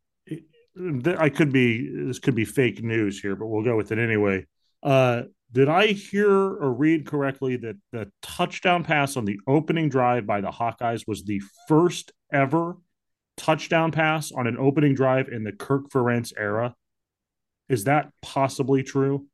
I 1.17 1.29
could 1.29 1.53
be 1.53 1.89
this 2.07 2.19
could 2.19 2.35
be 2.35 2.45
fake 2.45 2.83
news 2.83 3.19
here, 3.19 3.35
but 3.35 3.47
we'll 3.47 3.63
go 3.63 3.77
with 3.77 3.91
it 3.91 3.99
anyway. 3.99 4.45
Uh, 4.81 5.23
did 5.53 5.69
I 5.69 5.87
hear 5.87 6.29
or 6.29 6.73
read 6.73 7.05
correctly 7.05 7.57
that 7.57 7.75
the 7.91 8.11
touchdown 8.23 8.83
pass 8.83 9.15
on 9.15 9.25
the 9.25 9.39
opening 9.47 9.87
drive 9.87 10.25
by 10.25 10.41
the 10.41 10.49
Hawkeyes 10.49 11.07
was 11.07 11.23
the 11.23 11.41
first 11.67 12.11
ever 12.33 12.77
touchdown 13.37 13.91
pass 13.91 14.31
on 14.31 14.47
an 14.47 14.57
opening 14.57 14.95
drive 14.95 15.27
in 15.29 15.43
the 15.43 15.51
Kirk 15.51 15.89
Ferentz 15.89 16.33
era? 16.37 16.75
Is 17.69 17.85
that 17.85 18.11
possibly 18.21 18.83
true? 18.83 19.25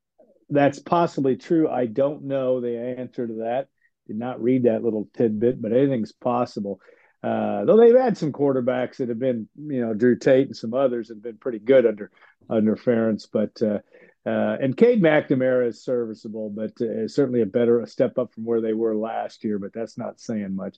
That's 0.50 0.80
possibly 0.80 1.36
true. 1.36 1.70
I 1.70 1.86
don't 1.86 2.24
know 2.24 2.60
the 2.60 2.78
answer 2.98 3.28
to 3.28 3.34
that. 3.36 3.68
Did 4.08 4.18
not 4.18 4.42
read 4.42 4.64
that 4.64 4.84
little 4.84 5.08
tidbit, 5.16 5.62
but 5.62 5.72
anything's 5.72 6.12
possible. 6.12 6.80
Uh, 7.22 7.66
though 7.66 7.78
they've 7.78 7.96
had 7.96 8.18
some 8.18 8.32
quarterbacks 8.32 8.98
that 8.98 9.10
have 9.10 9.20
been, 9.20 9.48
you 9.58 9.82
know, 9.82 9.94
Drew 9.94 10.18
Tate 10.18 10.48
and 10.48 10.56
some 10.56 10.74
others 10.74 11.10
have 11.10 11.22
been 11.22 11.38
pretty 11.38 11.60
good 11.60 11.86
under 11.86 12.12
under 12.50 12.76
Ferentz, 12.76 13.28
but 13.32 13.62
uh, 13.62 13.80
uh, 14.26 14.58
and 14.62 14.76
Cade 14.76 15.02
McNamara 15.02 15.68
is 15.68 15.84
serviceable, 15.84 16.50
but 16.50 16.80
uh, 16.82 17.08
certainly 17.08 17.42
a 17.42 17.46
better 17.46 17.82
a 17.82 17.88
step 17.88 18.18
up 18.18 18.34
from 18.34 18.46
where 18.46 18.62
they 18.62 18.74
were 18.74 18.96
last 18.96 19.44
year. 19.44 19.60
But 19.60 19.74
that's 19.74 19.98
not 19.98 20.20
saying 20.20 20.56
much. 20.56 20.78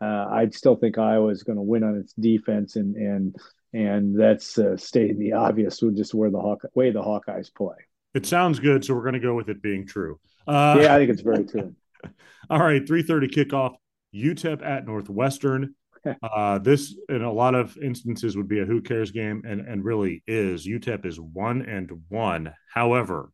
Uh, 0.00 0.26
I 0.30 0.48
still 0.50 0.76
think 0.76 0.98
Iowa 0.98 1.28
is 1.28 1.42
going 1.42 1.56
to 1.56 1.62
win 1.62 1.84
on 1.84 1.96
its 1.96 2.12
defense, 2.14 2.76
and 2.76 2.96
and 2.96 3.36
and 3.72 4.18
that's 4.18 4.58
uh, 4.58 4.76
stating 4.76 5.18
the 5.18 5.34
obvious, 5.34 5.82
with 5.82 5.96
just 5.96 6.14
where 6.14 6.30
the 6.30 6.40
Hawk 6.40 6.62
way 6.74 6.90
the 6.90 7.02
Hawkeyes 7.02 7.54
play. 7.54 7.76
It 8.14 8.26
sounds 8.26 8.58
good, 8.58 8.84
so 8.84 8.94
we're 8.94 9.02
going 9.02 9.14
to 9.14 9.20
go 9.20 9.34
with 9.34 9.48
it 9.48 9.62
being 9.62 9.86
true. 9.86 10.18
Uh, 10.46 10.78
yeah, 10.80 10.94
I 10.94 10.98
think 10.98 11.10
it's 11.10 11.22
very 11.22 11.44
true. 11.44 11.74
all 12.50 12.58
right, 12.58 12.86
three 12.86 13.02
thirty 13.02 13.28
kickoff. 13.28 13.74
UTEP 14.14 14.64
at 14.64 14.86
Northwestern. 14.86 15.74
uh, 16.22 16.58
this, 16.58 16.96
in 17.10 17.22
a 17.22 17.30
lot 17.30 17.54
of 17.54 17.76
instances, 17.76 18.36
would 18.36 18.48
be 18.48 18.60
a 18.60 18.64
who 18.64 18.80
cares 18.80 19.10
game, 19.10 19.42
and 19.46 19.60
and 19.60 19.84
really 19.84 20.22
is. 20.26 20.66
UTEP 20.66 21.04
is 21.04 21.20
one 21.20 21.62
and 21.62 21.90
one. 22.08 22.54
However, 22.72 23.30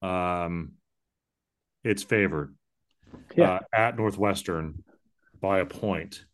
um, 0.00 0.74
it's 1.82 2.04
favored 2.04 2.54
yeah. 3.36 3.54
uh, 3.54 3.58
at 3.72 3.96
Northwestern 3.96 4.84
by 5.40 5.60
a 5.60 5.66
point. 5.66 6.24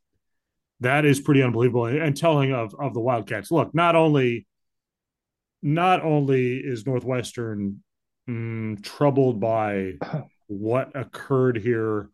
That 0.81 1.05
is 1.05 1.21
pretty 1.21 1.43
unbelievable 1.43 1.87
and 1.87 2.17
telling 2.17 2.53
of 2.53 2.75
of 2.79 2.95
the 2.95 3.01
Wildcats. 3.01 3.51
Look, 3.51 3.75
not 3.75 3.95
only 3.95 4.47
not 5.63 6.03
only 6.03 6.57
is 6.57 6.87
Northwestern 6.87 7.83
mm, 8.29 8.83
troubled 8.83 9.41
by 9.41 9.95
what 10.49 10.97
occurred 10.97 11.59
here 11.59 12.11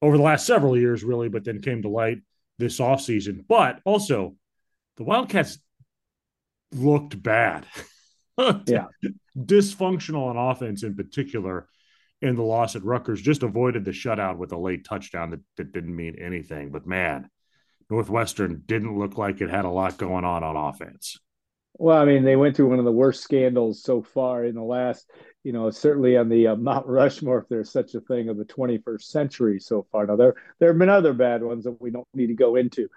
over 0.00 0.16
the 0.16 0.22
last 0.22 0.46
several 0.46 0.76
years, 0.76 1.04
really, 1.04 1.28
but 1.28 1.44
then 1.44 1.60
came 1.60 1.82
to 1.82 1.88
light 1.88 2.18
this 2.58 2.78
offseason. 2.78 3.44
But 3.48 3.80
also, 3.84 4.36
the 4.96 5.04
Wildcats 5.04 5.58
looked 6.72 7.20
bad. 7.20 7.66
yeah. 8.38 8.86
Dysfunctional 9.36 10.28
on 10.28 10.36
offense 10.36 10.82
in 10.82 10.94
particular 10.94 11.68
in 12.22 12.36
the 12.36 12.42
loss 12.42 12.76
at 12.76 12.84
Rutgers. 12.84 13.20
Just 13.20 13.42
avoided 13.42 13.84
the 13.84 13.90
shutout 13.90 14.38
with 14.38 14.52
a 14.52 14.58
late 14.58 14.84
touchdown 14.84 15.30
that, 15.30 15.40
that 15.56 15.72
didn't 15.72 15.94
mean 15.94 16.16
anything. 16.18 16.70
But 16.70 16.86
man, 16.86 17.28
Northwestern 17.90 18.62
didn't 18.64 18.98
look 18.98 19.18
like 19.18 19.40
it 19.40 19.50
had 19.50 19.64
a 19.64 19.70
lot 19.70 19.98
going 19.98 20.24
on 20.24 20.42
on 20.42 20.56
offense. 20.56 21.18
Well, 21.74 21.98
I 21.98 22.04
mean, 22.04 22.22
they 22.22 22.36
went 22.36 22.54
through 22.54 22.68
one 22.68 22.78
of 22.78 22.84
the 22.84 22.92
worst 22.92 23.22
scandals 23.22 23.82
so 23.82 24.02
far 24.02 24.44
in 24.44 24.54
the 24.54 24.62
last, 24.62 25.10
you 25.42 25.52
know, 25.52 25.70
certainly 25.70 26.16
on 26.16 26.28
the 26.28 26.48
uh, 26.48 26.56
Mount 26.56 26.86
Rushmore, 26.86 27.38
if 27.38 27.48
there's 27.48 27.72
such 27.72 27.94
a 27.94 28.00
thing 28.00 28.28
of 28.28 28.36
the 28.36 28.44
21st 28.44 29.02
century 29.02 29.58
so 29.58 29.86
far. 29.90 30.06
Now, 30.06 30.16
there 30.16 30.34
there 30.58 30.68
have 30.68 30.78
been 30.78 30.90
other 30.90 31.14
bad 31.14 31.42
ones 31.42 31.64
that 31.64 31.80
we 31.80 31.90
don't 31.90 32.06
need 32.14 32.28
to 32.28 32.34
go 32.34 32.56
into, 32.56 32.88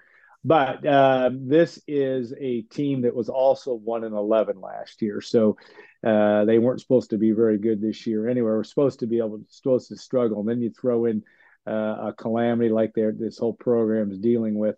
but 0.45 0.85
uh, 0.85 1.31
this 1.33 1.79
is 1.87 2.33
a 2.39 2.61
team 2.61 3.01
that 3.01 3.15
was 3.15 3.29
also 3.29 3.73
one 3.73 4.03
and 4.03 4.15
11 4.15 4.61
last 4.61 5.01
year, 5.01 5.19
so 5.19 5.57
uh, 6.05 6.45
they 6.45 6.59
weren't 6.59 6.79
supposed 6.79 7.09
to 7.09 7.17
be 7.17 7.31
very 7.31 7.57
good 7.57 7.81
this 7.81 8.07
year 8.07 8.29
anyway. 8.29 8.51
We're 8.51 8.63
supposed 8.63 8.99
to 8.99 9.07
be 9.07 9.17
able 9.17 9.39
to, 9.39 9.45
supposed 9.49 9.89
to 9.89 9.97
struggle, 9.97 10.39
and 10.39 10.47
then 10.47 10.61
you 10.61 10.69
throw 10.69 11.05
in 11.05 11.23
uh, 11.67 12.09
a 12.09 12.13
calamity 12.17 12.69
like 12.69 12.93
this 12.93 13.39
whole 13.39 13.53
program 13.53 14.11
is 14.11 14.19
dealing 14.19 14.57
with 14.57 14.75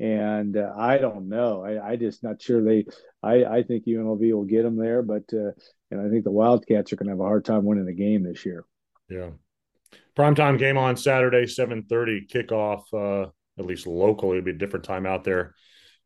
and 0.00 0.56
uh, 0.56 0.72
I 0.76 0.96
don't 0.96 1.28
know. 1.28 1.62
I, 1.62 1.90
I 1.90 1.96
just 1.96 2.24
not 2.24 2.40
sure 2.40 2.64
they. 2.64 2.86
I, 3.22 3.44
I 3.44 3.62
think 3.62 3.84
UNLV 3.84 4.32
will 4.32 4.44
get 4.44 4.62
them 4.62 4.76
there, 4.76 5.02
but 5.02 5.24
uh, 5.32 5.52
and 5.90 6.00
I 6.00 6.08
think 6.08 6.24
the 6.24 6.30
Wildcats 6.30 6.92
are 6.92 6.96
going 6.96 7.08
to 7.08 7.12
have 7.12 7.20
a 7.20 7.24
hard 7.24 7.44
time 7.44 7.64
winning 7.64 7.84
the 7.84 7.92
game 7.92 8.22
this 8.22 8.46
year. 8.46 8.64
Yeah, 9.10 9.30
primetime 10.16 10.58
game 10.58 10.78
on 10.78 10.96
Saturday, 10.96 11.46
seven 11.46 11.82
thirty 11.82 12.26
kickoff. 12.26 13.30
At 13.58 13.66
least 13.66 13.86
locally, 13.86 14.38
it'll 14.38 14.46
be 14.46 14.52
a 14.52 14.58
different 14.58 14.84
time 14.84 15.06
out 15.06 15.24
there 15.24 15.54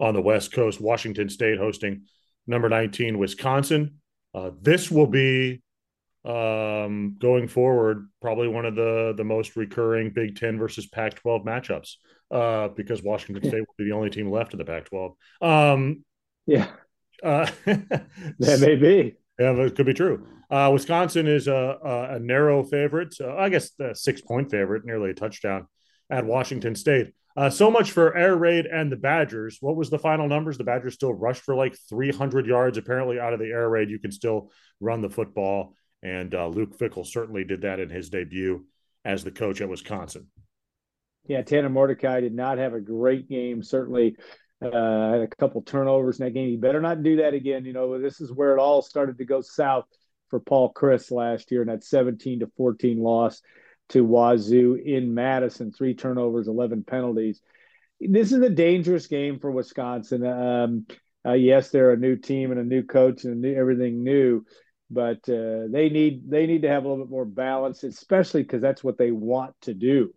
on 0.01 0.15
the 0.15 0.23
West 0.23 0.53
Coast. 0.53 0.81
Washington 0.81 1.29
State 1.29 1.59
hosting 1.59 2.03
number 2.47 2.69
nineteen 2.69 3.19
Wisconsin. 3.19 4.01
Uh, 4.35 4.51
this 4.61 4.91
will 4.91 5.07
be 5.07 5.63
um, 6.25 7.17
going 7.21 7.47
forward 7.49 8.09
probably 8.21 8.49
one 8.49 8.67
of 8.67 8.75
the 8.75 9.15
the 9.17 9.25
most 9.25 9.57
recurring 9.57 10.11
Big 10.11 10.37
Ten 10.37 10.59
versus 10.59 10.87
Pac 10.87 11.15
twelve 11.15 11.45
matchups 11.45 11.95
uh, 12.31 12.69
because 12.69 13.03
Washington 13.03 13.49
State 13.49 13.61
will 13.61 13.75
be 13.79 13.85
the 13.85 13.93
only 13.93 14.11
team 14.11 14.31
left 14.31 14.53
in 14.53 14.59
the 14.59 14.65
Pac-12. 14.65 15.15
Um, 15.41 16.05
yeah, 16.47 16.69
uh, 17.23 17.49
that 17.65 18.59
may 18.61 18.77
be. 18.77 19.15
Yeah, 19.39 19.53
it 19.53 19.75
could 19.77 19.87
be 19.87 19.95
true. 19.95 20.27
Uh, 20.51 20.71
Wisconsin 20.73 21.27
is 21.27 21.49
a, 21.49 21.79
a, 21.83 22.15
a 22.17 22.19
narrow 22.21 22.63
favorite. 22.63 23.15
Uh, 23.21 23.35
I 23.37 23.49
guess 23.49 23.71
a 23.81 23.95
six-point 23.95 24.51
favorite, 24.51 24.85
nearly 24.85 25.11
a 25.11 25.15
touchdown 25.15 25.67
at 26.11 26.25
Washington 26.25 26.75
State. 26.75 27.13
Uh, 27.37 27.51
so 27.51 27.71
much 27.71 27.91
for 27.91 28.17
air 28.17 28.37
raid 28.37 28.67
and 28.67 28.93
the 28.93 28.97
Badgers. 28.97 29.59
What 29.61 29.77
was 29.77 29.91
the 29.91 29.99
final 29.99 30.29
numbers? 30.29 30.57
The 30.57 30.65
Badgers 30.65 30.95
still 30.95 31.13
rushed 31.13 31.43
for 31.43 31.57
like 31.57 31.77
300 31.89 32.47
yards. 32.47 32.79
Apparently, 32.79 33.19
out 33.19 33.33
of 33.33 33.41
the 33.41 33.51
air 33.51 33.69
raid, 33.69 33.91
you 33.91 33.99
can 33.99 34.13
still 34.13 34.53
run 34.81 35.01
the 35.01 35.11
football. 35.11 35.75
And 36.03 36.35
uh, 36.35 36.47
Luke 36.47 36.79
Fickell 36.79 37.07
certainly 37.07 37.45
did 37.45 37.63
that 37.63 37.81
in 37.81 37.91
his 37.91 38.09
debut 38.09 38.67
as 39.05 39.25
the 39.25 39.31
coach 39.31 39.61
at 39.61 39.69
Wisconsin 39.69 40.29
yeah, 41.27 41.43
Tanner 41.43 41.71
Mordecai 41.71 42.21
did 42.21 42.35
not 42.35 42.59
have 42.59 42.75
a 42.75 42.81
great 42.81 43.29
game. 43.29 43.63
Certainly 43.63 44.17
uh, 44.63 45.13
had 45.13 45.21
a 45.21 45.29
couple 45.39 45.63
turnovers 45.63 46.21
in 46.21 46.27
that 46.27 46.33
game. 46.33 46.49
He 46.49 46.57
better 46.57 46.81
not 46.81 47.03
do 47.03 47.17
that 47.17 47.35
again. 47.35 47.65
You 47.65 47.73
know, 47.73 47.99
this 48.01 48.21
is 48.21 48.33
where 48.33 48.57
it 48.57 48.61
all 48.61 48.83
started 48.83 49.19
to 49.19 49.25
go 49.25 49.41
south 49.41 49.87
for 50.29 50.41
Paul 50.41 50.73
Chryst 50.73 51.11
last 51.11 51.51
year 51.51 51.63
in 51.63 51.69
that 51.69 51.85
17 51.85 52.41
to 52.41 52.51
14 52.57 52.99
loss 52.99 53.41
to 53.91 54.05
Wazoo 54.05 54.75
in 54.75 55.15
Madison. 55.15 55.73
Three 55.73 55.95
turnovers, 55.95 56.49
11 56.49 56.85
penalties. 56.85 57.41
This 58.01 58.33
is 58.33 58.41
a 58.43 58.51
dangerous 58.51 59.07
game 59.07 59.39
for 59.39 59.51
Wisconsin. 59.51 60.27
Um, 60.27 60.87
uh, 61.27 61.33
yes, 61.33 61.71
they're 61.71 61.93
a 61.93 61.97
new 61.97 62.17
team 62.17 62.51
and 62.51 62.61
a 62.61 62.65
new 62.65 62.83
coach 62.83 63.25
and 63.25 63.41
new, 63.41 63.55
everything 63.55 64.03
new, 64.03 64.45
but 64.91 65.27
uh, 65.29 65.65
they 65.71 65.89
need 65.89 66.29
they 66.29 66.47
need 66.47 66.63
to 66.63 66.69
have 66.69 66.85
a 66.85 66.89
little 66.89 67.05
bit 67.05 67.11
more 67.11 67.25
balance, 67.25 67.83
especially 67.83 68.43
because 68.43 68.61
that's 68.61 68.85
what 68.85 68.99
they 68.99 69.11
want 69.11 69.55
to 69.63 69.73
do 69.73 70.13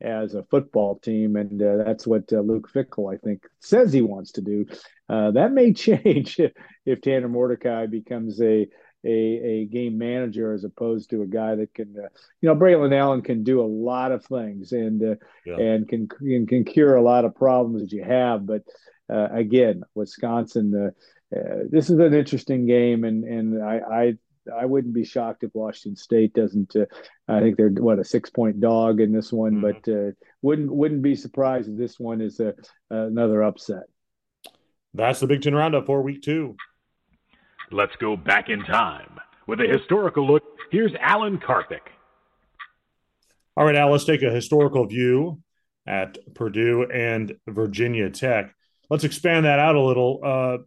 as 0.00 0.34
a 0.34 0.44
football 0.44 0.98
team, 0.98 1.36
and 1.36 1.60
uh, 1.60 1.76
that's 1.84 2.06
what 2.06 2.32
uh, 2.32 2.40
Luke 2.40 2.70
Fickell, 2.72 3.12
I 3.12 3.18
think, 3.18 3.42
says 3.60 3.92
he 3.92 4.02
wants 4.02 4.32
to 4.32 4.40
do. 4.40 4.66
Uh, 5.08 5.32
that 5.32 5.52
may 5.52 5.72
change 5.74 6.38
if, 6.38 6.52
if 6.86 7.00
Tanner 7.00 7.28
Mordecai 7.28 7.86
becomes 7.86 8.40
a, 8.40 8.68
a 9.08 9.46
a 9.46 9.64
game 9.66 9.98
manager 9.98 10.52
as 10.52 10.64
opposed 10.64 11.10
to 11.10 11.22
a 11.22 11.26
guy 11.26 11.54
that 11.54 11.74
can, 11.74 11.94
uh, 11.98 12.08
you 12.40 12.48
know, 12.48 12.54
Braylon 12.54 12.94
Allen 12.94 13.22
can 13.22 13.42
do 13.42 13.60
a 13.60 13.66
lot 13.66 14.12
of 14.12 14.24
things 14.24 14.72
and 14.72 15.02
uh, 15.02 15.14
yeah. 15.46 15.56
and 15.56 15.88
can 15.88 16.08
can 16.08 16.46
can 16.46 16.64
cure 16.64 16.94
a 16.94 17.02
lot 17.02 17.24
of 17.24 17.34
problems 17.34 17.82
that 17.82 17.92
you 17.92 18.04
have, 18.04 18.46
but 18.46 18.62
uh, 19.10 19.28
again, 19.32 19.82
Wisconsin. 19.94 20.92
this 21.70 21.90
is 21.90 21.98
an 21.98 22.14
interesting 22.14 22.66
game, 22.66 23.04
and 23.04 23.24
and 23.24 23.62
I, 23.62 23.80
I 23.90 24.18
I 24.56 24.64
wouldn't 24.64 24.94
be 24.94 25.04
shocked 25.04 25.44
if 25.44 25.54
Washington 25.54 25.96
State 25.96 26.34
doesn't. 26.34 26.74
Uh, 26.76 26.86
I 27.26 27.40
think 27.40 27.56
they're 27.56 27.70
what 27.70 27.98
a 27.98 28.04
six 28.04 28.30
point 28.30 28.60
dog 28.60 29.00
in 29.00 29.12
this 29.12 29.32
one, 29.32 29.56
mm-hmm. 29.56 29.80
but 29.82 29.92
uh, 29.92 30.12
wouldn't 30.42 30.72
wouldn't 30.72 31.02
be 31.02 31.14
surprised 31.14 31.68
if 31.68 31.76
this 31.76 31.98
one 31.98 32.20
is 32.20 32.40
a, 32.40 32.54
another 32.90 33.42
upset. 33.42 33.84
That's 34.94 35.20
the 35.20 35.26
Big 35.26 35.42
Ten 35.42 35.54
roundup 35.54 35.86
for 35.86 36.02
week 36.02 36.22
two. 36.22 36.56
Let's 37.70 37.94
go 37.96 38.16
back 38.16 38.48
in 38.48 38.62
time 38.64 39.18
with 39.46 39.60
a 39.60 39.66
historical 39.66 40.26
look. 40.26 40.42
Here's 40.70 40.92
Alan 41.00 41.38
Karpick. 41.38 41.80
All 43.56 43.64
right, 43.64 43.74
Al, 43.74 43.90
let's 43.90 44.04
take 44.04 44.22
a 44.22 44.30
historical 44.30 44.86
view 44.86 45.42
at 45.86 46.16
Purdue 46.34 46.84
and 46.84 47.36
Virginia 47.46 48.08
Tech. 48.08 48.54
Let's 48.88 49.04
expand 49.04 49.44
that 49.44 49.58
out 49.58 49.74
a 49.74 49.80
little. 49.80 50.20
Uh, 50.22 50.58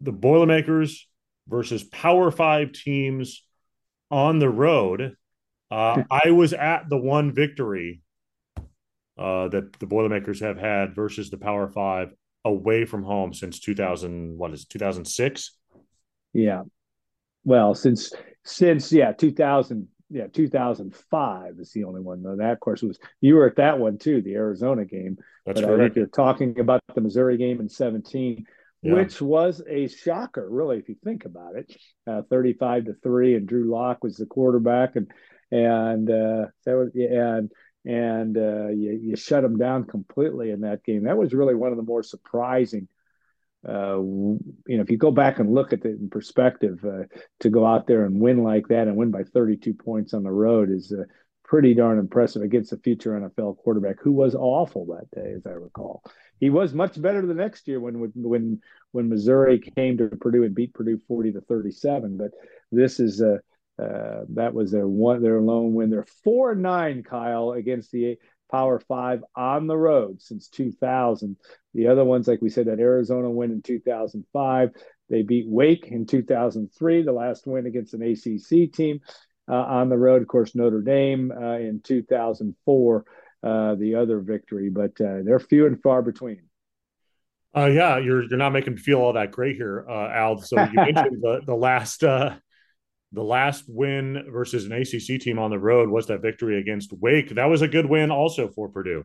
the 0.00 0.12
Boilermakers 0.12 1.06
versus 1.46 1.84
Power 1.84 2.30
Five 2.30 2.72
teams 2.72 3.44
on 4.10 4.38
the 4.38 4.48
road. 4.48 5.16
Uh, 5.70 6.02
I 6.10 6.30
was 6.30 6.52
at 6.52 6.88
the 6.88 6.96
one 6.96 7.32
victory 7.32 8.00
uh, 9.18 9.48
that 9.48 9.78
the 9.78 9.86
Boilermakers 9.86 10.40
have 10.40 10.58
had 10.58 10.94
versus 10.94 11.30
the 11.30 11.38
Power 11.38 11.68
Five 11.68 12.12
away 12.44 12.86
from 12.86 13.02
home 13.02 13.34
since 13.34 13.60
2000. 13.60 14.38
What 14.38 14.52
is 14.52 14.64
2006? 14.64 15.52
Yeah. 16.32 16.62
Well, 17.44 17.74
since 17.74 18.12
since 18.44 18.92
yeah 18.92 19.12
2000 19.12 19.88
yeah 20.10 20.26
2005 20.26 21.54
is 21.58 21.72
the 21.72 21.84
only 21.84 22.00
one 22.00 22.22
though. 22.22 22.36
That 22.36 22.52
of 22.52 22.60
course 22.60 22.82
was 22.82 22.98
you 23.20 23.34
were 23.34 23.46
at 23.46 23.56
that 23.56 23.78
one 23.78 23.98
too, 23.98 24.22
the 24.22 24.34
Arizona 24.34 24.84
game. 24.84 25.18
That's 25.46 25.60
but 25.60 25.66
correct. 25.66 25.80
I 25.80 25.84
think 25.84 25.96
you're 25.96 26.06
talking 26.06 26.60
about 26.60 26.82
the 26.94 27.00
Missouri 27.00 27.36
game 27.36 27.60
in 27.60 27.68
17 27.68 28.46
yeah. 28.82 28.94
which 28.94 29.20
was 29.20 29.62
a 29.68 29.88
shocker, 29.88 30.46
really, 30.48 30.78
if 30.78 30.88
you 30.88 30.96
think 31.02 31.24
about 31.24 31.56
it. 31.56 31.74
Uh, 32.06 32.22
35 32.30 32.86
to 32.86 32.94
three, 33.02 33.34
and 33.34 33.46
Drew 33.46 33.70
Lock 33.70 34.02
was 34.02 34.16
the 34.16 34.26
quarterback, 34.26 34.96
and 34.96 35.10
and 35.50 36.10
uh, 36.10 36.46
that 36.64 36.76
was 36.76 36.90
and 36.94 37.50
and 37.84 38.36
uh, 38.36 38.68
you, 38.68 38.98
you 39.02 39.16
shut 39.16 39.42
them 39.42 39.56
down 39.56 39.84
completely 39.84 40.50
in 40.50 40.60
that 40.60 40.84
game. 40.84 41.04
That 41.04 41.16
was 41.16 41.34
really 41.34 41.54
one 41.54 41.70
of 41.70 41.76
the 41.76 41.82
more 41.82 42.02
surprising. 42.02 42.88
Uh, 43.66 43.98
you 43.98 44.76
know, 44.76 44.82
if 44.82 44.90
you 44.90 44.98
go 44.98 45.10
back 45.10 45.38
and 45.38 45.52
look 45.52 45.72
at 45.72 45.84
it 45.84 45.98
in 45.98 46.08
perspective, 46.10 46.84
uh, 46.84 47.04
to 47.40 47.50
go 47.50 47.66
out 47.66 47.86
there 47.86 48.04
and 48.04 48.20
win 48.20 48.42
like 48.42 48.68
that 48.68 48.86
and 48.86 48.96
win 48.96 49.10
by 49.10 49.22
32 49.22 49.74
points 49.74 50.14
on 50.14 50.22
the 50.22 50.30
road 50.30 50.70
is 50.70 50.92
uh, 50.92 51.04
pretty 51.44 51.74
darn 51.74 51.98
impressive 51.98 52.42
against 52.42 52.72
a 52.72 52.76
future 52.76 53.12
NFL 53.12 53.58
quarterback 53.58 53.96
who 54.00 54.12
was 54.12 54.34
awful 54.34 54.86
that 54.86 55.10
day, 55.10 55.32
as 55.32 55.46
I 55.46 55.50
recall 55.50 56.02
he 56.40 56.50
was 56.50 56.72
much 56.72 57.00
better 57.00 57.24
the 57.24 57.34
next 57.34 57.68
year 57.68 57.80
when 57.80 58.12
when 58.14 58.60
when 58.92 59.08
Missouri 59.08 59.58
came 59.58 59.98
to 59.98 60.08
Purdue 60.08 60.44
and 60.44 60.54
beat 60.54 60.74
Purdue 60.74 60.98
forty 61.08 61.32
to 61.32 61.40
thirty 61.40 61.72
seven. 61.72 62.16
But 62.16 62.30
this 62.70 63.00
is 63.00 63.20
a 63.20 63.40
uh, 63.82 64.24
that 64.30 64.54
was 64.54 64.70
their 64.70 64.88
one 64.88 65.22
their 65.22 65.40
lone 65.40 65.74
win. 65.74 65.90
They're 65.90 66.06
four 66.24 66.54
nine, 66.54 67.02
Kyle, 67.02 67.52
against 67.52 67.90
the 67.90 68.16
Power 68.50 68.80
Five 68.80 69.22
on 69.34 69.66
the 69.66 69.76
road 69.76 70.20
since 70.20 70.48
2000. 70.48 71.36
The 71.74 71.88
other 71.88 72.04
ones, 72.04 72.28
like 72.28 72.42
we 72.42 72.50
said, 72.50 72.66
that 72.66 72.80
Arizona 72.80 73.30
win 73.30 73.52
in 73.52 73.62
2005. 73.62 74.70
They 75.10 75.22
beat 75.22 75.46
Wake 75.48 75.86
in 75.86 76.06
2003, 76.06 77.02
the 77.02 77.12
last 77.12 77.46
win 77.46 77.66
against 77.66 77.94
an 77.94 78.02
ACC 78.02 78.72
team 78.72 79.00
uh, 79.48 79.54
on 79.54 79.88
the 79.88 79.96
road. 79.96 80.22
Of 80.22 80.28
course, 80.28 80.54
Notre 80.54 80.82
Dame 80.82 81.32
uh, 81.32 81.56
in 81.56 81.80
2004 81.82 83.04
uh, 83.42 83.74
the 83.76 83.94
other 83.94 84.20
victory, 84.20 84.68
but 84.68 85.00
uh, 85.00 85.18
they're 85.24 85.38
few 85.38 85.66
and 85.66 85.80
far 85.82 86.02
between. 86.02 86.42
Uh, 87.56 87.66
yeah, 87.66 87.98
you're 87.98 88.24
you're 88.24 88.38
not 88.38 88.52
making 88.52 88.74
me 88.74 88.80
feel 88.80 89.00
all 89.00 89.14
that 89.14 89.32
great 89.32 89.56
here, 89.56 89.86
uh, 89.88 90.08
Al. 90.10 90.38
So 90.38 90.60
you 90.60 90.74
mentioned 90.74 91.18
the 91.22 91.40
the 91.46 91.54
last 91.54 92.04
uh, 92.04 92.36
the 93.12 93.22
last 93.22 93.64
win 93.68 94.26
versus 94.30 94.66
an 94.66 94.72
ACC 94.72 95.20
team 95.20 95.38
on 95.38 95.50
the 95.50 95.58
road 95.58 95.88
was 95.88 96.06
that 96.06 96.22
victory 96.22 96.58
against 96.58 96.92
Wake. 96.92 97.34
That 97.34 97.46
was 97.46 97.62
a 97.62 97.68
good 97.68 97.86
win 97.86 98.10
also 98.10 98.48
for 98.48 98.68
Purdue. 98.68 99.04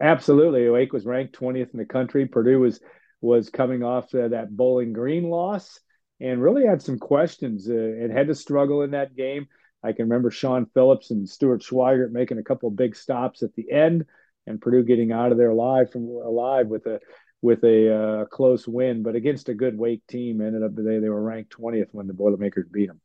Absolutely, 0.00 0.68
Wake 0.68 0.92
was 0.92 1.04
ranked 1.04 1.38
20th 1.38 1.72
in 1.72 1.78
the 1.78 1.84
country. 1.84 2.26
Purdue 2.26 2.60
was 2.60 2.80
was 3.20 3.50
coming 3.50 3.84
off 3.84 4.10
that 4.10 4.48
Bowling 4.50 4.92
Green 4.92 5.30
loss 5.30 5.78
and 6.20 6.42
really 6.42 6.66
had 6.66 6.82
some 6.82 6.98
questions 6.98 7.68
uh, 7.68 7.72
and 7.72 8.12
had 8.12 8.26
to 8.26 8.34
struggle 8.34 8.82
in 8.82 8.92
that 8.92 9.14
game. 9.14 9.46
I 9.82 9.92
can 9.92 10.06
remember 10.06 10.30
Shaun 10.30 10.66
Phillips 10.74 11.10
and 11.10 11.28
Stuart 11.28 11.62
Schweigert 11.62 12.12
making 12.12 12.38
a 12.38 12.44
couple 12.44 12.70
big 12.70 12.96
stops 12.96 13.42
at 13.42 13.54
the 13.54 13.70
end, 13.70 14.06
and 14.46 14.60
Purdue 14.60 14.84
getting 14.84 15.12
out 15.12 15.32
of 15.32 15.38
there 15.38 15.50
alive 15.50 15.90
from 15.90 16.04
alive 16.04 16.68
with 16.68 16.86
a 16.86 17.00
with 17.42 17.64
a 17.64 17.94
uh, 17.94 18.24
close 18.26 18.66
win, 18.66 19.02
but 19.02 19.16
against 19.16 19.48
a 19.48 19.54
good 19.54 19.76
Wake 19.76 20.06
team, 20.06 20.40
ended 20.40 20.62
up 20.62 20.74
they 20.76 21.00
they 21.00 21.08
were 21.08 21.22
ranked 21.22 21.52
20th 21.58 21.88
when 21.92 22.06
the 22.06 22.14
Boilermakers 22.14 22.66
beat 22.70 22.86
them. 22.86 23.00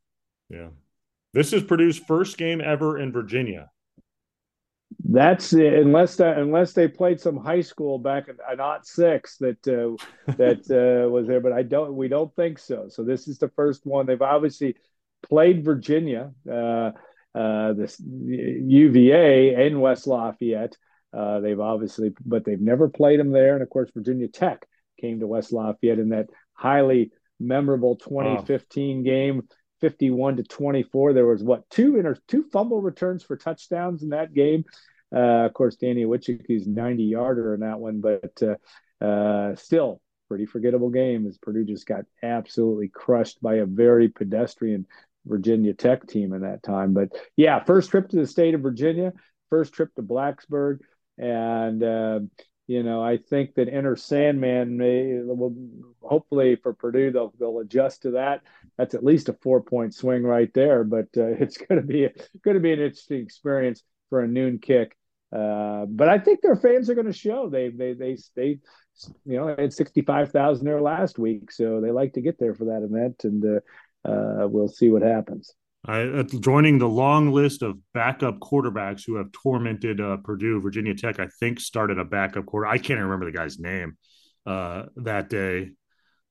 Yeah, 0.50 0.70
this 1.34 1.52
is 1.52 1.64
Purdue's 1.64 1.98
first 1.98 2.38
game 2.38 2.62
ever 2.62 2.98
in 3.00 3.12
Virginia. 3.12 3.72
That's 5.04 5.54
unless 5.54 6.16
that 6.18 6.38
unless 6.38 6.74
they 6.74 6.88
played 6.88 7.20
some 7.20 7.38
high 7.38 7.62
school 7.62 7.98
back 8.00 8.30
in 8.30 8.38
not 8.58 8.86
six 8.86 9.38
that 9.38 9.68
uh, 9.68 9.98
that 10.38 10.70
uh, 11.06 11.10
was 11.10 11.28
there, 11.28 11.42
but 11.42 11.52
I 11.52 11.64
don't. 11.64 11.96
We 11.96 12.08
don't 12.08 12.34
think 12.36 12.60
so. 12.60 12.88
So 12.90 13.04
this 13.04 13.28
is 13.28 13.38
the 13.38 13.50
first 13.50 13.86
one. 13.86 14.06
They've 14.06 14.22
obviously 14.22 14.76
played 15.24 15.66
Virginia, 15.66 16.32
uh, 16.50 16.92
uh 17.36 17.74
this 17.74 18.00
UVA, 18.00 19.68
and 19.68 19.82
West 19.82 20.08
Lafayette. 20.08 20.78
Uh, 21.14 21.40
they've 21.40 21.60
obviously, 21.60 22.14
but 22.26 22.46
they've 22.46 22.62
never 22.62 22.90
played 22.90 23.20
them 23.20 23.32
there. 23.32 23.54
And 23.54 23.64
of 23.64 23.70
course, 23.70 23.90
Virginia 23.94 24.28
Tech 24.28 24.66
came 25.00 25.20
to 25.20 25.28
West 25.28 25.54
Lafayette 25.54 26.00
in 26.00 26.10
that 26.10 26.28
highly 26.54 27.12
memorable 27.40 27.96
2015 27.96 29.00
oh. 29.00 29.04
game 29.04 29.48
51 29.82 30.38
to 30.38 30.44
24. 30.44 31.14
There 31.14 31.26
was 31.26 31.44
what 31.44 31.70
two 31.70 31.98
inter 31.98 32.18
two 32.28 32.44
fumble 32.52 32.82
returns 32.82 33.24
for 33.24 33.38
touchdowns 33.38 34.04
in 34.04 34.10
that 34.10 34.34
game. 34.34 34.66
Uh, 35.16 35.46
of 35.46 35.54
course, 35.54 35.78
Danny 35.78 36.06
Witchicky's 36.06 36.68
90 36.68 37.04
yarder 37.04 37.54
in 37.54 37.62
that 37.62 37.80
one, 37.80 38.02
but 38.02 38.42
uh, 38.42 39.04
uh, 39.06 39.56
still 39.56 40.02
pretty 40.28 40.46
forgettable 40.46 40.90
game 40.90 41.26
as 41.26 41.38
Purdue 41.38 41.64
just 41.64 41.88
got 41.88 42.04
absolutely 42.22 42.90
crushed 42.90 43.42
by 43.42 43.56
a 43.56 43.66
very 43.66 44.10
pedestrian 44.10 44.86
Virginia 45.26 45.74
Tech 45.74 46.06
team 46.08 46.34
in 46.34 46.42
that 46.42 46.64
time. 46.64 46.94
But 46.94 47.16
yeah, 47.36 47.64
first 47.64 47.90
trip 47.92 48.10
to 48.10 48.18
the 48.18 48.28
state 48.28 48.54
of 48.54 48.62
Virginia, 48.62 49.14
first 49.50 49.74
trip 49.74 49.94
to 49.96 50.02
Blacksburg, 50.02 50.80
and 51.18 51.84
uh, 51.84 52.20
you 52.68 52.84
know, 52.84 53.02
I 53.02 53.18
think 53.18 53.56
that 53.56 53.70
Enter 53.70 53.96
Sandman 53.96 54.78
may 54.78 55.20
will 55.24 55.56
hopefully 56.02 56.58
for 56.58 56.74
Purdue 56.74 57.12
they'll 57.12 57.34
they'll 57.40 57.60
adjust 57.60 58.04
to 58.04 58.12
that. 58.12 58.42
That's 58.78 58.94
at 58.94 59.06
least 59.06 59.30
a 59.30 59.34
four 59.34 59.62
point 59.62 59.96
swing 59.96 60.24
right 60.24 60.54
there, 60.54 60.84
but 60.84 61.08
uh, 61.16 61.28
it's 61.40 61.58
going 61.58 61.82
to 61.82 61.88
be 61.88 62.08
going 62.44 62.56
to 62.56 62.62
be 62.62 62.74
an 62.74 62.82
interesting 62.82 63.22
experience 63.22 63.84
for 64.10 64.22
a 64.22 64.28
noon 64.28 64.60
kick. 64.60 64.98
Uh, 65.32 65.86
but 65.88 66.08
I 66.08 66.20
think 66.20 66.42
their 66.42 66.56
fans 66.56 66.90
are 66.90 66.96
going 66.96 67.08
to 67.08 67.14
show. 67.14 67.50
They 67.50 67.70
they 67.70 67.94
they 67.94 68.18
they 68.36 68.60
you 69.26 69.38
know 69.38 69.48
had 69.48 69.74
sixty 69.74 70.02
five 70.02 70.32
thousand 70.32 70.66
there 70.66 70.82
last 70.82 71.18
week, 71.18 71.52
so 71.52 71.80
they 71.80 71.92
like 71.92 72.14
to 72.14 72.22
get 72.22 72.38
there 72.38 72.54
for 72.54 72.66
that 72.66 72.84
event, 72.84 73.24
and 73.24 73.44
uh, 73.46 74.10
uh 74.10 74.48
we'll 74.48 74.68
see 74.68 74.90
what 74.90 75.04
happens. 75.04 75.54
Uh, 75.88 76.24
joining 76.42 76.78
the 76.78 76.88
long 76.88 77.32
list 77.32 77.62
of 77.62 77.78
backup 77.94 78.40
quarterbacks 78.40 79.04
who 79.06 79.16
have 79.16 79.32
tormented 79.32 80.02
uh, 80.02 80.18
Purdue, 80.18 80.60
Virginia 80.60 80.94
Tech, 80.94 81.20
I 81.20 81.28
think 81.40 81.62
started 81.62 81.98
a 81.98 82.04
backup 82.04 82.46
quarter. 82.46 82.68
I 82.68 82.78
can't 82.78 83.00
remember 83.00 83.26
the 83.26 83.38
guy's 83.38 83.58
name 83.58 83.98
uh, 84.46 84.84
that 84.98 85.30
day. 85.30 85.72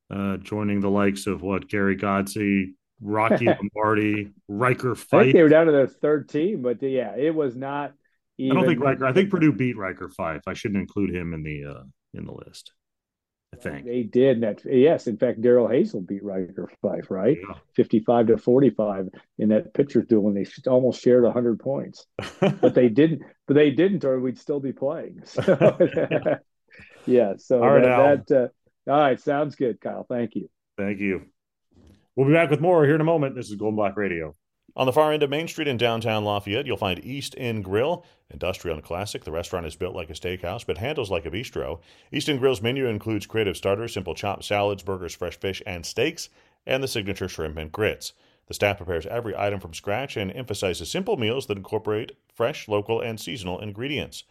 Uh, 0.08 0.36
joining 0.36 0.80
the 0.80 0.90
likes 0.90 1.26
of 1.26 1.42
what 1.42 1.68
Gary 1.68 1.96
Godsey, 1.96 2.74
Rocky 3.00 3.46
Lombardi, 3.74 4.32
Ryker 4.46 4.94
Fyfe. 4.94 5.14
I 5.14 5.22
think 5.24 5.34
they 5.34 5.42
were 5.42 5.48
down 5.48 5.66
to 5.66 5.72
their 5.72 5.86
third 5.86 6.28
team, 6.28 6.62
but 6.62 6.82
yeah, 6.82 7.16
it 7.16 7.34
was 7.34 7.56
not. 7.56 7.94
I 8.38 8.52
don't 8.52 8.66
think 8.66 8.80
Ryker. 8.80 9.06
I 9.06 9.12
think 9.12 9.30
Purdue 9.30 9.52
beat 9.52 9.78
Ryker 9.78 10.08
Fyfe. 10.08 10.42
I 10.46 10.52
shouldn't 10.52 10.80
include 10.80 11.14
him 11.14 11.32
in 11.32 11.42
the 11.42 11.64
uh, 11.64 11.82
in 12.12 12.26
the 12.26 12.32
list. 12.32 12.72
I 13.56 13.70
think 13.70 13.86
they 13.86 14.02
did. 14.02 14.42
That 14.42 14.62
yes, 14.64 15.06
in 15.06 15.16
fact, 15.16 15.40
Darrell 15.40 15.68
Hazell 15.68 16.06
beat 16.06 16.24
Ryker 16.24 16.70
Fyfe, 16.82 17.10
right, 17.10 17.36
yeah. 17.36 17.54
fifty-five 17.74 18.28
to 18.28 18.38
forty-five 18.38 19.08
in 19.38 19.48
that 19.50 19.74
pitcher's 19.74 20.06
duel, 20.06 20.28
and 20.28 20.36
they 20.36 20.46
almost 20.70 21.02
shared 21.02 21.24
hundred 21.32 21.58
points, 21.60 22.06
but 22.40 22.74
they 22.74 22.88
didn't. 22.88 23.22
But 23.46 23.54
they 23.54 23.70
didn't, 23.70 24.04
or 24.04 24.20
we'd 24.20 24.38
still 24.38 24.60
be 24.60 24.72
playing. 24.72 25.22
So, 25.26 25.42
yeah. 27.06 27.34
So 27.38 27.62
all 27.62 27.70
right, 27.70 27.82
that, 27.82 28.26
that 28.28 28.52
uh, 28.86 28.90
all 28.90 29.00
right, 29.00 29.20
sounds 29.20 29.56
good, 29.56 29.80
Kyle. 29.80 30.06
Thank 30.08 30.34
you. 30.34 30.48
Thank 30.76 31.00
you. 31.00 31.22
We'll 32.14 32.26
be 32.26 32.34
back 32.34 32.50
with 32.50 32.60
more 32.60 32.84
here 32.84 32.94
in 32.94 33.00
a 33.00 33.04
moment. 33.04 33.34
This 33.34 33.50
is 33.50 33.56
Gold 33.56 33.70
and 33.70 33.76
Black 33.76 33.96
Radio. 33.96 34.34
On 34.76 34.84
the 34.84 34.92
far 34.92 35.10
end 35.10 35.22
of 35.22 35.30
Main 35.30 35.48
Street 35.48 35.68
in 35.68 35.78
downtown 35.78 36.22
Lafayette, 36.22 36.66
you'll 36.66 36.76
find 36.76 37.02
East 37.02 37.34
End 37.38 37.64
Grill, 37.64 38.04
industrial 38.30 38.76
and 38.76 38.84
classic. 38.84 39.24
The 39.24 39.32
restaurant 39.32 39.64
is 39.64 39.74
built 39.74 39.96
like 39.96 40.10
a 40.10 40.12
steakhouse, 40.12 40.66
but 40.66 40.76
handles 40.76 41.10
like 41.10 41.24
a 41.24 41.30
bistro. 41.30 41.80
East 42.12 42.28
End 42.28 42.40
Grill's 42.40 42.60
menu 42.60 42.86
includes 42.86 43.24
creative 43.24 43.56
starters, 43.56 43.94
simple 43.94 44.14
chopped 44.14 44.44
salads, 44.44 44.82
burgers, 44.82 45.14
fresh 45.14 45.40
fish, 45.40 45.62
and 45.64 45.86
steaks, 45.86 46.28
and 46.66 46.82
the 46.82 46.88
signature 46.88 47.26
shrimp 47.26 47.56
and 47.56 47.72
grits. 47.72 48.12
The 48.48 48.54
staff 48.54 48.76
prepares 48.76 49.06
every 49.06 49.34
item 49.34 49.60
from 49.60 49.72
scratch 49.72 50.14
and 50.14 50.30
emphasizes 50.30 50.90
simple 50.90 51.16
meals 51.16 51.46
that 51.46 51.56
incorporate 51.56 52.12
fresh, 52.34 52.68
local, 52.68 53.00
and 53.00 53.18
seasonal 53.18 53.60
ingredients. 53.60 54.24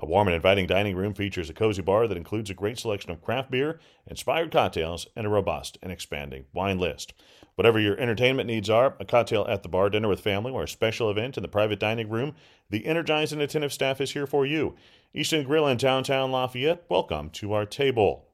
A 0.00 0.06
warm 0.06 0.26
and 0.26 0.34
inviting 0.34 0.66
dining 0.66 0.96
room 0.96 1.14
features 1.14 1.48
a 1.48 1.54
cozy 1.54 1.80
bar 1.80 2.08
that 2.08 2.16
includes 2.16 2.50
a 2.50 2.54
great 2.54 2.76
selection 2.76 3.12
of 3.12 3.22
craft 3.22 3.52
beer, 3.52 3.78
inspired 4.08 4.50
cocktails, 4.50 5.06
and 5.14 5.28
a 5.28 5.30
robust 5.30 5.78
and 5.80 5.92
expanding 5.92 6.46
wine 6.52 6.80
list. 6.80 7.14
Whatever 7.54 7.78
your 7.78 7.98
entertainment 7.98 8.46
needs 8.46 8.70
are, 8.70 8.94
a 8.98 9.04
cocktail 9.04 9.44
at 9.46 9.62
the 9.62 9.68
bar, 9.68 9.90
dinner 9.90 10.08
with 10.08 10.20
family, 10.20 10.50
or 10.50 10.62
a 10.62 10.68
special 10.68 11.10
event 11.10 11.36
in 11.36 11.42
the 11.42 11.48
private 11.48 11.78
dining 11.78 12.08
room, 12.08 12.34
the 12.70 12.86
energized 12.86 13.32
and 13.32 13.42
attentive 13.42 13.72
staff 13.72 14.00
is 14.00 14.12
here 14.12 14.26
for 14.26 14.46
you. 14.46 14.74
East 15.12 15.34
End 15.34 15.46
Grill 15.46 15.68
in 15.68 15.76
downtown 15.76 16.32
Lafayette, 16.32 16.84
welcome 16.88 17.28
to 17.30 17.52
our 17.52 17.66
table. 17.66 18.26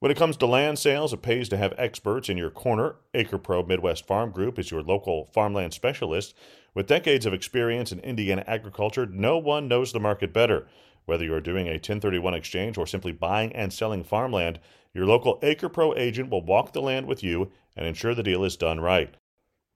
When 0.00 0.10
it 0.10 0.18
comes 0.18 0.36
to 0.38 0.46
land 0.46 0.78
sales, 0.80 1.12
it 1.12 1.22
pays 1.22 1.48
to 1.48 1.56
have 1.56 1.72
experts 1.78 2.28
in 2.28 2.36
your 2.36 2.50
corner. 2.50 2.96
AcrePro 3.14 3.66
Midwest 3.66 4.06
Farm 4.06 4.32
Group 4.32 4.58
is 4.58 4.70
your 4.70 4.82
local 4.82 5.26
farmland 5.26 5.72
specialist. 5.72 6.34
With 6.74 6.88
decades 6.88 7.26
of 7.26 7.32
experience 7.32 7.92
in 7.92 8.00
Indiana 8.00 8.44
agriculture, 8.46 9.06
no 9.06 9.38
one 9.38 9.68
knows 9.68 9.92
the 9.92 10.00
market 10.00 10.32
better. 10.32 10.66
Whether 11.06 11.24
you're 11.24 11.40
doing 11.40 11.68
a 11.68 11.74
1031 11.74 12.34
exchange 12.34 12.76
or 12.76 12.86
simply 12.86 13.12
buying 13.12 13.54
and 13.54 13.72
selling 13.72 14.02
farmland, 14.02 14.58
your 14.94 15.06
local 15.06 15.38
AcrePro 15.40 15.98
agent 15.98 16.30
will 16.30 16.44
walk 16.44 16.72
the 16.72 16.80
land 16.80 17.06
with 17.06 17.22
you 17.22 17.50
and 17.76 17.86
ensure 17.86 18.14
the 18.14 18.22
deal 18.22 18.44
is 18.44 18.56
done 18.56 18.80
right. 18.80 19.14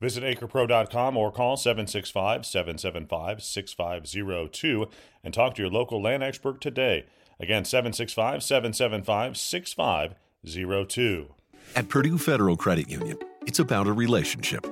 Visit 0.01 0.23
acrepro.com 0.23 1.17
or 1.17 1.33
call 1.33 1.57
765 1.57 2.47
775 2.47 3.43
6502 3.43 4.87
and 5.25 5.35
talk 5.35 5.57
to 5.57 5.63
your 5.63 5.71
local 5.71 6.01
land 6.01 6.23
expert 6.23 6.61
today. 6.61 7.05
Again, 7.41 7.65
765 7.65 8.45
775 8.45 9.37
6502. 9.37 11.35
At 11.75 11.89
Purdue 11.89 12.19
Federal 12.19 12.57
Credit 12.57 12.89
Union, 12.89 13.19
it's 13.47 13.59
about 13.59 13.89
a 13.89 13.93
relationship. 13.93 14.65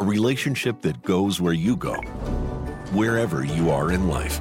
A 0.00 0.04
relationship 0.04 0.82
that 0.82 1.02
goes 1.02 1.40
where 1.40 1.52
you 1.52 1.76
go, 1.76 1.94
wherever 2.92 3.44
you 3.44 3.70
are 3.70 3.92
in 3.92 4.08
life. 4.08 4.40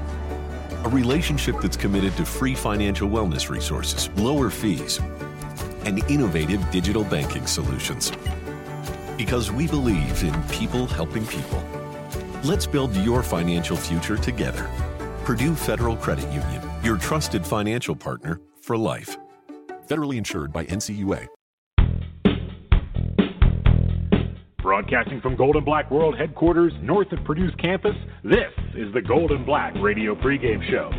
A 0.84 0.90
relationship 0.90 1.62
that's 1.62 1.78
committed 1.78 2.14
to 2.18 2.26
free 2.26 2.56
financial 2.56 3.10
wellness 3.10 3.50
resources, 3.50 4.10
lower 4.18 4.50
fees, 4.50 5.00
and 5.86 6.04
innovative 6.12 6.62
digital 6.72 7.06
banking 7.06 7.48
solutions. 7.48 8.12
Because 9.16 9.50
we 9.50 9.66
believe 9.66 10.24
in 10.26 10.44
people 10.50 10.86
helping 10.86 11.26
people. 11.26 11.64
Let's 12.44 12.68
build 12.68 12.94
your 12.98 13.24
financial 13.24 13.78
future 13.78 14.18
together. 14.18 14.70
Purdue 15.24 15.56
Federal 15.56 15.96
Credit 15.96 16.26
Union, 16.34 16.62
your 16.84 16.98
trusted 16.98 17.48
financial 17.48 17.96
partner 17.96 18.42
for 18.62 18.78
life. 18.78 19.16
Federally 19.88 20.18
insured 20.18 20.52
by 20.52 20.66
NCUA. 20.66 21.28
Broadcasting 24.84 25.22
from 25.22 25.38
Gold 25.38 25.56
and 25.56 25.64
Black 25.64 25.90
World 25.90 26.18
headquarters 26.18 26.74
north 26.82 27.10
of 27.14 27.24
Purdue's 27.24 27.54
campus, 27.58 27.96
this 28.22 28.52
is 28.76 28.94
the 28.94 29.02
Gold 29.02 29.32
and 29.32 29.46
Black 29.46 29.74
Radio 29.76 30.14
pregame 30.14 30.62
show. 30.70 30.92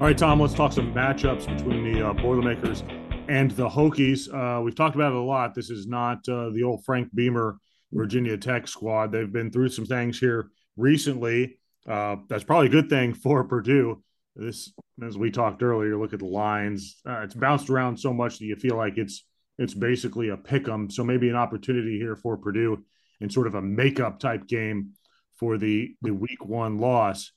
All 0.00 0.06
right, 0.08 0.18
Tom, 0.18 0.40
let's 0.40 0.52
talk 0.52 0.72
some 0.72 0.92
matchups 0.92 1.46
between 1.56 1.92
the 1.92 2.08
uh, 2.08 2.12
Boilermakers 2.14 2.82
and 3.28 3.52
the 3.52 3.68
Hokies. 3.68 4.28
Uh, 4.28 4.60
we've 4.60 4.74
talked 4.74 4.96
about 4.96 5.12
it 5.12 5.18
a 5.18 5.22
lot. 5.22 5.54
This 5.54 5.70
is 5.70 5.86
not 5.86 6.28
uh, 6.28 6.50
the 6.50 6.64
old 6.64 6.84
Frank 6.84 7.14
Beamer 7.14 7.58
Virginia 7.92 8.36
Tech 8.36 8.66
squad. 8.66 9.12
They've 9.12 9.32
been 9.32 9.52
through 9.52 9.68
some 9.68 9.86
things 9.86 10.18
here 10.18 10.48
recently. 10.76 11.58
Uh, 11.88 12.16
that's 12.28 12.44
probably 12.44 12.66
a 12.66 12.70
good 12.70 12.90
thing 12.90 13.14
for 13.14 13.44
Purdue. 13.44 14.02
This, 14.34 14.72
as 15.00 15.16
we 15.16 15.30
talked 15.30 15.62
earlier, 15.62 15.96
look 15.96 16.12
at 16.12 16.18
the 16.18 16.26
lines. 16.26 16.96
Uh, 17.08 17.20
it's 17.20 17.34
bounced 17.34 17.70
around 17.70 17.98
so 17.98 18.12
much 18.12 18.40
that 18.40 18.46
you 18.46 18.56
feel 18.56 18.76
like 18.76 18.98
it's 18.98 19.24
it's 19.60 19.74
basically 19.74 20.30
a 20.30 20.36
pick 20.36 20.68
'em. 20.68 20.90
So 20.90 21.04
maybe 21.04 21.28
an 21.28 21.36
opportunity 21.36 21.98
here 21.98 22.16
for 22.16 22.36
Purdue 22.36 22.84
in 23.20 23.30
sort 23.30 23.46
of 23.46 23.54
a 23.54 23.62
makeup 23.62 24.18
type 24.18 24.48
game 24.48 24.94
for 25.36 25.58
the 25.58 25.94
the 26.02 26.12
week 26.12 26.44
one 26.44 26.78
loss. 26.78 27.32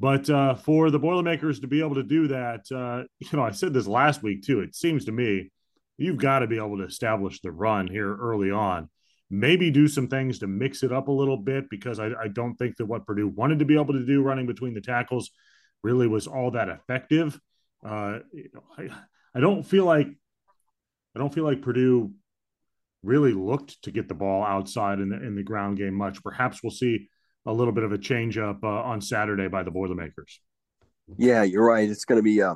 But 0.00 0.28
uh, 0.30 0.54
for 0.56 0.90
the 0.90 0.98
Boilermakers 0.98 1.60
to 1.60 1.66
be 1.66 1.80
able 1.80 1.96
to 1.96 2.02
do 2.02 2.28
that, 2.28 2.64
uh, 2.72 3.04
you 3.20 3.36
know, 3.36 3.44
I 3.44 3.52
said 3.52 3.72
this 3.72 3.86
last 3.86 4.22
week 4.22 4.42
too. 4.42 4.60
It 4.60 4.74
seems 4.74 5.04
to 5.04 5.12
me 5.12 5.50
you've 5.96 6.16
got 6.16 6.40
to 6.40 6.46
be 6.46 6.56
able 6.56 6.78
to 6.78 6.84
establish 6.84 7.40
the 7.40 7.52
run 7.52 7.86
here 7.86 8.16
early 8.16 8.50
on 8.50 8.88
maybe 9.30 9.70
do 9.70 9.88
some 9.88 10.08
things 10.08 10.38
to 10.38 10.46
mix 10.46 10.82
it 10.82 10.92
up 10.92 11.08
a 11.08 11.12
little 11.12 11.36
bit 11.36 11.68
because 11.68 11.98
I, 11.98 12.10
I, 12.18 12.28
don't 12.28 12.54
think 12.54 12.76
that 12.76 12.86
what 12.86 13.06
Purdue 13.06 13.28
wanted 13.28 13.58
to 13.58 13.64
be 13.64 13.74
able 13.74 13.92
to 13.94 14.06
do 14.06 14.22
running 14.22 14.46
between 14.46 14.74
the 14.74 14.80
tackles 14.80 15.30
really 15.82 16.06
was 16.06 16.26
all 16.26 16.52
that 16.52 16.68
effective. 16.68 17.38
Uh, 17.84 18.20
I, 18.78 18.88
I 19.34 19.40
don't 19.40 19.62
feel 19.62 19.84
like 19.84 20.08
I 21.14 21.18
don't 21.18 21.32
feel 21.32 21.44
like 21.44 21.62
Purdue 21.62 22.12
really 23.02 23.32
looked 23.32 23.82
to 23.82 23.90
get 23.90 24.08
the 24.08 24.14
ball 24.14 24.44
outside 24.44 24.98
in 25.00 25.08
the 25.10 25.16
in 25.16 25.34
the 25.34 25.42
ground 25.42 25.78
game 25.78 25.94
much. 25.94 26.22
Perhaps 26.22 26.62
we'll 26.62 26.70
see 26.70 27.08
a 27.46 27.52
little 27.52 27.72
bit 27.72 27.84
of 27.84 27.92
a 27.92 27.98
change 27.98 28.36
up 28.38 28.62
uh, 28.62 28.66
on 28.66 29.00
Saturday 29.00 29.48
by 29.48 29.62
the 29.62 29.70
Boilermakers. 29.70 30.40
Yeah, 31.16 31.42
you're 31.42 31.66
right. 31.66 31.88
It's 31.88 32.04
going 32.04 32.18
to 32.18 32.22
be 32.22 32.42
uh, 32.42 32.54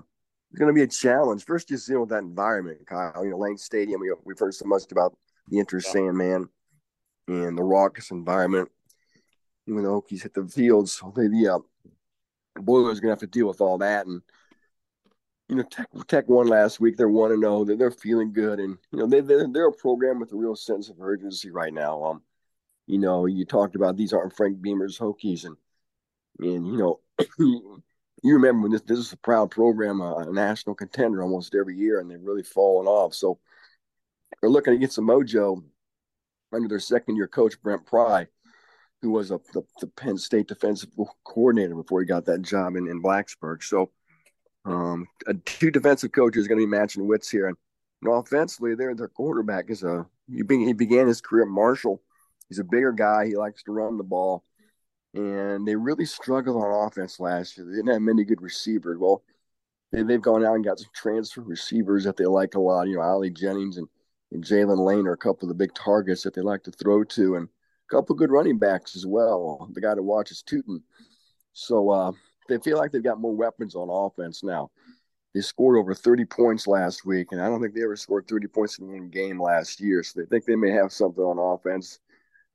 it's 0.51 0.59
going 0.59 0.69
to 0.69 0.75
be 0.75 0.83
a 0.83 0.87
challenge. 0.87 1.45
First, 1.45 1.69
just 1.69 1.87
dealing 1.87 2.03
with 2.03 2.11
that 2.11 2.23
environment, 2.23 2.87
Kyle. 2.87 3.25
You 3.25 3.31
know, 3.31 3.39
Lane 3.39 3.57
Stadium. 3.57 4.01
We, 4.01 4.13
we've 4.25 4.39
heard 4.39 4.55
so 4.55 4.67
much 4.67 4.91
about 4.93 5.17
the 5.49 5.59
Enter 5.59 5.81
Sandman 5.81 6.49
and 7.29 7.57
the 7.57 7.63
raucous 7.63 8.11
environment. 8.11 8.69
When 9.65 9.85
the 9.85 9.91
Hokies 9.91 10.23
hit 10.23 10.35
the 10.35 10.47
field, 10.47 10.91
so 10.91 11.13
they, 11.17 11.29
the 11.29 11.55
uh, 11.55 11.59
Boilers 12.61 13.01
going 13.01 13.09
to 13.09 13.13
have 13.13 13.21
to 13.21 13.27
deal 13.27 13.47
with 13.47 13.61
all 13.61 13.79
that. 13.79 14.07
And 14.07 14.21
you 15.53 15.59
know, 15.59 15.65
Tech 15.65 15.89
Tech 16.07 16.29
won 16.29 16.47
last 16.47 16.81
week. 16.81 16.97
They're 16.97 17.11
one 17.11 17.29
zero. 17.31 17.59
Oh. 17.59 17.65
They're, 17.65 17.77
they're 17.77 17.91
feeling 17.91 18.33
good, 18.33 18.59
and 18.59 18.79
you 18.91 18.99
know 18.99 19.07
they 19.07 19.21
they're, 19.21 19.47
they're 19.47 19.69
a 19.69 19.73
program 19.73 20.19
with 20.19 20.33
a 20.33 20.37
real 20.37 20.57
sense 20.57 20.89
of 20.89 20.97
urgency 20.99 21.51
right 21.51 21.75
now. 21.75 22.03
Um, 22.03 22.23
you 22.87 22.99
know, 22.99 23.27
you 23.27 23.45
talked 23.45 23.77
about 23.77 23.99
these 23.99 24.15
aren't 24.15 24.35
Frank 24.35 24.63
Beamer's 24.63 24.99
Hokies, 24.99 25.45
and 25.45 25.57
and 26.39 26.67
you 26.67 26.79
know, 26.79 27.01
you 27.39 27.83
remember 28.33 28.63
when 28.63 28.73
this 28.73 28.81
this 28.81 28.99
is 28.99 29.13
a 29.13 29.19
proud 29.19 29.51
program, 29.51 30.01
a, 30.01 30.17
a 30.27 30.33
national 30.33 30.75
contender 30.75 31.23
almost 31.23 31.55
every 31.55 31.77
year, 31.77 32.01
and 32.01 32.11
they've 32.11 32.23
really 32.23 32.43
fallen 32.43 32.87
off. 32.87 33.13
So 33.13 33.39
they're 34.41 34.49
looking 34.49 34.73
to 34.73 34.79
get 34.79 34.93
some 34.93 35.07
mojo 35.07 35.63
under 36.51 36.69
their 36.69 36.81
second 36.81 37.17
year 37.17 37.29
coach 37.29 37.61
Brent 37.61 37.85
Pry, 37.85 38.27
who 39.03 39.11
was 39.11 39.31
a, 39.31 39.39
the, 39.53 39.63
the 39.83 39.87
Penn 39.87 40.17
State 40.17 40.49
defensive 40.49 40.91
coordinator 41.25 41.75
before 41.75 42.01
he 42.01 42.07
got 42.07 42.25
that 42.25 42.41
job 42.41 42.77
in, 42.77 42.89
in 42.89 43.03
Blacksburg. 43.03 43.63
So 43.63 43.91
um, 44.65 45.09
two 45.45 45.71
defensive 45.71 46.13
coaches 46.13 46.47
going 46.47 46.61
to 46.61 46.67
be 46.67 46.71
matching 46.71 47.07
wits 47.07 47.31
here, 47.31 47.49
and, 47.49 47.57
and 48.03 48.13
offensively, 48.13 48.75
their 48.75 48.95
their 48.95 49.09
quarterback 49.09 49.71
is 49.71 49.83
a 49.83 50.07
he, 50.33 50.43
be, 50.43 50.65
he 50.65 50.73
began 50.73 51.07
his 51.07 51.21
career 51.21 51.47
Marshall. 51.47 52.01
He's 52.49 52.59
a 52.59 52.65
bigger 52.65 52.93
guy. 52.93 53.27
He 53.27 53.37
likes 53.37 53.63
to 53.65 53.73
run 53.73 53.97
the 53.97 54.05
ball, 54.05 54.45
and 55.15 55.67
they 55.67 55.75
really 55.75 56.05
struggled 56.05 56.63
on 56.63 56.87
offense 56.87 57.19
last 57.19 57.57
year. 57.57 57.67
They 57.67 57.77
didn't 57.77 57.93
have 57.93 58.03
many 58.03 58.25
good 58.25 58.43
receivers. 58.43 58.99
Well, 58.99 59.23
they, 59.91 60.03
they've 60.03 60.21
gone 60.23 60.45
out 60.45 60.55
and 60.55 60.65
got 60.65 60.79
some 60.79 60.91
transfer 60.95 61.41
receivers 61.41 62.05
that 62.05 62.17
they 62.17 62.27
like 62.27 62.55
a 62.55 62.61
lot. 62.61 62.89
You 62.89 62.97
know, 62.97 63.03
Ali 63.03 63.31
Jennings 63.31 63.79
and, 63.79 63.89
and 64.31 64.45
Jaylin 64.45 64.85
Lane 64.85 65.07
are 65.07 65.13
a 65.13 65.17
couple 65.17 65.45
of 65.45 65.49
the 65.49 65.63
big 65.63 65.75
targets 65.75 66.23
that 66.23 66.35
they 66.35 66.41
like 66.41 66.63
to 66.65 66.71
throw 66.71 67.05
to, 67.05 67.37
and 67.37 67.49
a 67.49 67.95
couple 67.95 68.15
of 68.15 68.19
good 68.19 68.31
running 68.31 68.59
backs 68.59 68.95
as 68.97 69.07
well. 69.07 69.69
The 69.73 69.81
guy 69.81 69.95
to 69.95 70.03
watch 70.03 70.31
is 70.31 70.43
Tuten. 70.43 70.83
So 71.53 71.91
uh, 71.91 72.13
they 72.53 72.63
feel 72.63 72.79
like 72.79 72.93
they've 72.93 73.03
got 73.03 73.21
more 73.21 73.35
weapons 73.35 73.75
on 73.75 73.89
offense 73.91 74.43
now. 74.43 74.71
They 75.35 75.41
scored 75.41 75.79
over 75.79 75.95
30 75.95 76.27
points 76.27 76.67
last 76.67 77.07
week, 77.07 77.29
and 77.33 77.41
I 77.41 77.49
don't 77.49 77.63
think 77.63 77.75
they 77.75 77.83
ever 77.83 77.97
scored 77.97 78.29
30 78.29 78.49
points 78.49 78.79
in 78.79 78.89
one 78.89 79.09
game 79.09 79.41
last 79.41 79.81
year. 79.81 80.03
So 80.03 80.21
they 80.21 80.27
think 80.27 80.45
they 80.45 80.57
may 80.57 80.71
have 80.71 80.93
something 80.93 81.25
on 81.25 81.39
offense. 81.39 82.01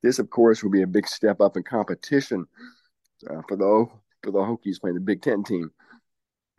This, 0.04 0.20
of 0.20 0.30
course, 0.30 0.62
will 0.62 0.70
be 0.70 0.84
a 0.84 0.88
big 0.88 1.08
step 1.08 1.42
up 1.42 1.58
in 1.58 1.64
competition 1.64 2.46
uh, 3.30 3.42
for 3.48 3.58
the 3.58 3.88
for 4.24 4.32
the 4.32 4.40
Hokies 4.40 4.80
playing 4.80 4.96
the 4.96 5.02
Big 5.02 5.22
Ten 5.22 5.44
team 5.44 5.72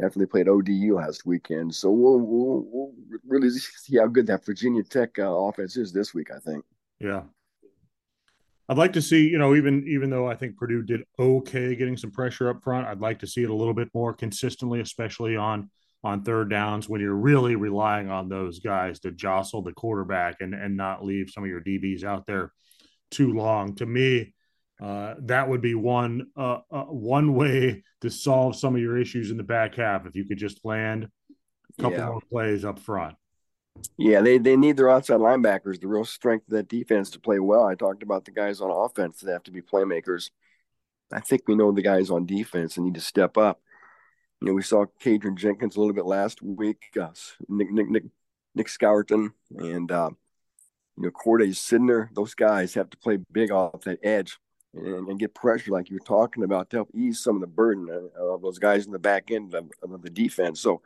after 0.03 0.19
they 0.19 0.27
played 0.27 0.49
ODU 0.49 0.97
last 0.97 1.27
weekend. 1.27 1.75
So 1.75 1.91
we'll, 1.91 2.21
we'll, 2.21 2.65
we'll 2.67 2.93
really 3.27 3.51
see 3.51 3.99
how 3.99 4.07
good 4.07 4.27
that 4.29 4.45
Virginia 4.45 4.83
Tech 4.83 5.19
uh, 5.19 5.31
offense 5.31 5.77
is 5.77 5.93
this 5.93 6.15
week. 6.15 6.31
I 6.35 6.41
think. 6.41 6.65
Yeah, 6.99 7.23
I'd 8.69 8.79
like 8.79 8.93
to 8.95 9.03
see, 9.03 9.27
you 9.27 9.39
know, 9.39 9.55
even 9.55 9.85
even 9.89 10.11
though 10.11 10.29
I 10.29 10.35
think 10.35 10.57
Purdue 10.57 10.83
did 10.83 11.05
okay 11.19 11.75
getting 11.75 11.97
some 11.97 12.11
pressure 12.11 12.51
up 12.51 12.63
front, 12.63 12.87
I'd 12.87 13.01
like 13.01 13.21
to 13.21 13.27
see 13.27 13.43
it 13.43 13.51
a 13.51 13.55
little 13.55 13.75
bit 13.75 13.89
more 13.95 14.13
consistently, 14.13 14.81
especially 14.81 15.37
on 15.37 15.71
on 16.05 16.23
third 16.23 16.51
downs 16.51 16.89
when 16.89 17.01
you're 17.01 17.15
really 17.15 17.57
relying 17.57 18.11
on 18.11 18.29
those 18.29 18.61
guys 18.61 19.01
to 19.01 19.11
jostle 19.11 19.63
the 19.63 19.73
quarterback 19.73 20.37
and 20.41 20.55
and 20.55 20.77
not 20.77 21.05
leave 21.05 21.31
some 21.31 21.45
of 21.45 21.49
your 21.49 21.63
DBs 21.63 22.05
out 22.05 22.27
there 22.27 22.53
too 23.11 23.33
long. 23.33 23.75
To 23.77 23.87
me, 23.87 24.35
uh, 24.83 25.15
that 25.23 25.49
would 25.49 25.63
be 25.63 25.75
one 25.75 26.27
uh, 26.37 26.59
uh, 26.71 26.85
one 26.85 27.35
way 27.35 27.83
to 28.03 28.11
solve 28.11 28.55
some 28.55 28.75
of 28.75 28.83
your 28.83 28.99
issues 28.99 29.31
in 29.31 29.39
the 29.39 29.43
back 29.43 29.77
half 29.77 30.07
if 30.07 30.15
you 30.15 30.27
could 30.27 30.39
just 30.39 30.63
land 30.63 31.09
a 31.79 31.83
couple 31.83 31.99
yeah. 31.99 32.07
more 32.07 32.21
plays 32.31 32.67
up 32.67 32.79
front. 32.79 33.17
Yeah, 33.97 34.21
they, 34.21 34.39
they 34.39 34.57
need 34.57 34.77
their 34.77 34.91
outside 34.91 35.21
linebackers, 35.21 35.81
the 35.81 35.89
real 35.89 36.05
strength 36.05 36.47
of 36.49 36.55
that 36.55 36.69
defense 36.69 37.11
to 37.11 37.21
play 37.21 37.41
well. 37.41 37.65
I 37.65 37.75
talked 37.75 38.03
about 38.03 38.25
the 38.25 38.31
guys 38.31 38.61
on 38.61 38.71
offense 38.71 39.21
that 39.21 39.33
have 39.33 39.43
to 39.45 39.51
be 39.51 39.61
playmakers. 39.61 40.31
I 41.13 41.21
think 41.21 41.43
we 41.47 41.57
know 41.57 41.73
the 41.73 41.83
guys 41.83 42.11
on 42.11 42.27
defense 42.27 42.77
and 42.77 42.87
need 42.87 42.95
to 42.95 43.01
step 43.01 43.37
up. 43.37 43.61
You 44.41 44.49
know, 44.49 44.55
we 44.55 44.63
saw 44.63 44.87
Kydran 45.03 45.37
Jenkins 45.37 45.77
a 45.77 45.81
little 45.81 45.95
bit 45.95 46.07
last 46.07 46.43
week, 46.43 46.83
uh, 47.01 47.09
Nick 47.49 47.73
Nick 47.73 47.89
Nick 47.89 48.05
Nick 48.55 48.69
Scourton, 48.69 49.33
and 49.57 49.91
uh, 49.91 50.11
you 50.97 51.03
know 51.03 51.11
Khordae 51.11 51.49
Sydnor. 51.49 52.09
Those 52.15 52.35
guys 52.35 52.75
have 52.75 52.91
to 52.91 52.97
play 52.99 53.19
big 53.33 53.51
off 53.51 53.81
that 53.83 53.99
edge 54.05 54.39
and, 54.75 55.09
and, 55.09 55.19
get 55.19 55.35
pressure, 55.35 55.73
like 55.73 55.91
you 55.91 55.97
were 55.97 56.07
talking 56.07 56.45
about, 56.45 56.71
to 56.71 56.77
help 56.77 56.91
ease 56.95 57.21
some 57.21 57.37
of 57.37 57.41
the 57.41 57.47
burden 57.47 58.11
of 58.17 58.43
those 58.43 58.59
guys 58.59 58.87
in 58.87 58.93
the 58.93 58.99
back 58.99 59.31
end 59.31 59.55
of, 59.55 59.71
of 59.83 60.03
the 60.03 60.11
defense. 60.11 60.61
So, 60.61 60.83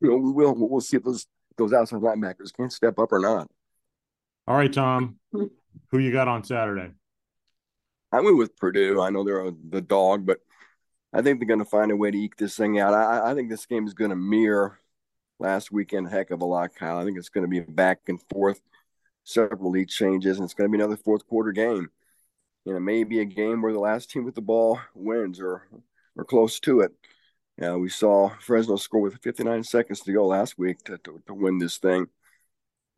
you 0.00 0.10
know, 0.10 0.16
we 0.16 0.32
will 0.32 0.54
we'll 0.56 0.80
see 0.80 0.96
if 0.96 1.04
those 1.04 1.26
those 1.56 1.72
outside 1.72 2.00
linebackers 2.00 2.52
can 2.52 2.70
step 2.70 2.98
up 2.98 3.12
or 3.12 3.18
not. 3.18 3.50
All 4.46 4.56
right, 4.56 4.72
Tom, 4.72 5.16
who 5.32 5.98
you 5.98 6.12
got 6.12 6.28
on 6.28 6.44
Saturday? 6.44 6.92
I 8.12 8.20
went 8.20 8.38
with 8.38 8.56
Purdue. 8.56 9.00
I 9.00 9.10
know 9.10 9.24
they're 9.24 9.46
a, 9.46 9.52
the 9.68 9.80
dog, 9.80 10.24
but 10.24 10.38
I 11.12 11.22
think 11.22 11.40
they're 11.40 11.48
going 11.48 11.58
to 11.58 11.64
find 11.64 11.90
a 11.90 11.96
way 11.96 12.10
to 12.10 12.18
eke 12.18 12.36
this 12.36 12.56
thing 12.56 12.78
out. 12.78 12.94
I, 12.94 13.30
I 13.30 13.34
think 13.34 13.50
this 13.50 13.66
game 13.66 13.86
is 13.86 13.94
going 13.94 14.10
to 14.10 14.16
mirror 14.16 14.78
last 15.38 15.72
weekend 15.72 16.08
heck 16.08 16.30
of 16.30 16.40
a 16.40 16.44
lot, 16.44 16.74
Kyle. 16.74 16.98
I 16.98 17.04
think 17.04 17.18
it's 17.18 17.28
going 17.28 17.44
to 17.44 17.50
be 17.50 17.60
back 17.60 18.00
and 18.08 18.20
forth, 18.30 18.60
several 19.24 19.70
lead 19.70 19.88
changes, 19.88 20.38
and 20.38 20.44
it's 20.44 20.54
going 20.54 20.70
to 20.70 20.72
be 20.76 20.80
another 20.80 20.96
fourth 20.96 21.26
quarter 21.26 21.52
game. 21.52 21.90
You 22.64 22.72
know, 22.72 22.80
maybe 22.80 23.20
a 23.20 23.24
game 23.24 23.62
where 23.62 23.72
the 23.72 23.78
last 23.78 24.10
team 24.10 24.24
with 24.24 24.34
the 24.34 24.40
ball 24.40 24.80
wins 24.94 25.40
or 25.40 25.68
or 26.16 26.24
close 26.24 26.58
to 26.60 26.80
it. 26.80 26.92
Yeah, 27.58 27.76
we 27.76 27.88
saw 27.88 28.30
Fresno 28.40 28.76
score 28.76 29.00
with 29.00 29.22
59 29.22 29.64
seconds 29.64 30.00
to 30.00 30.12
go 30.12 30.26
last 30.26 30.58
week 30.58 30.78
to, 30.84 30.98
to, 30.98 31.22
to 31.26 31.34
win 31.34 31.58
this 31.58 31.78
thing. 31.78 32.06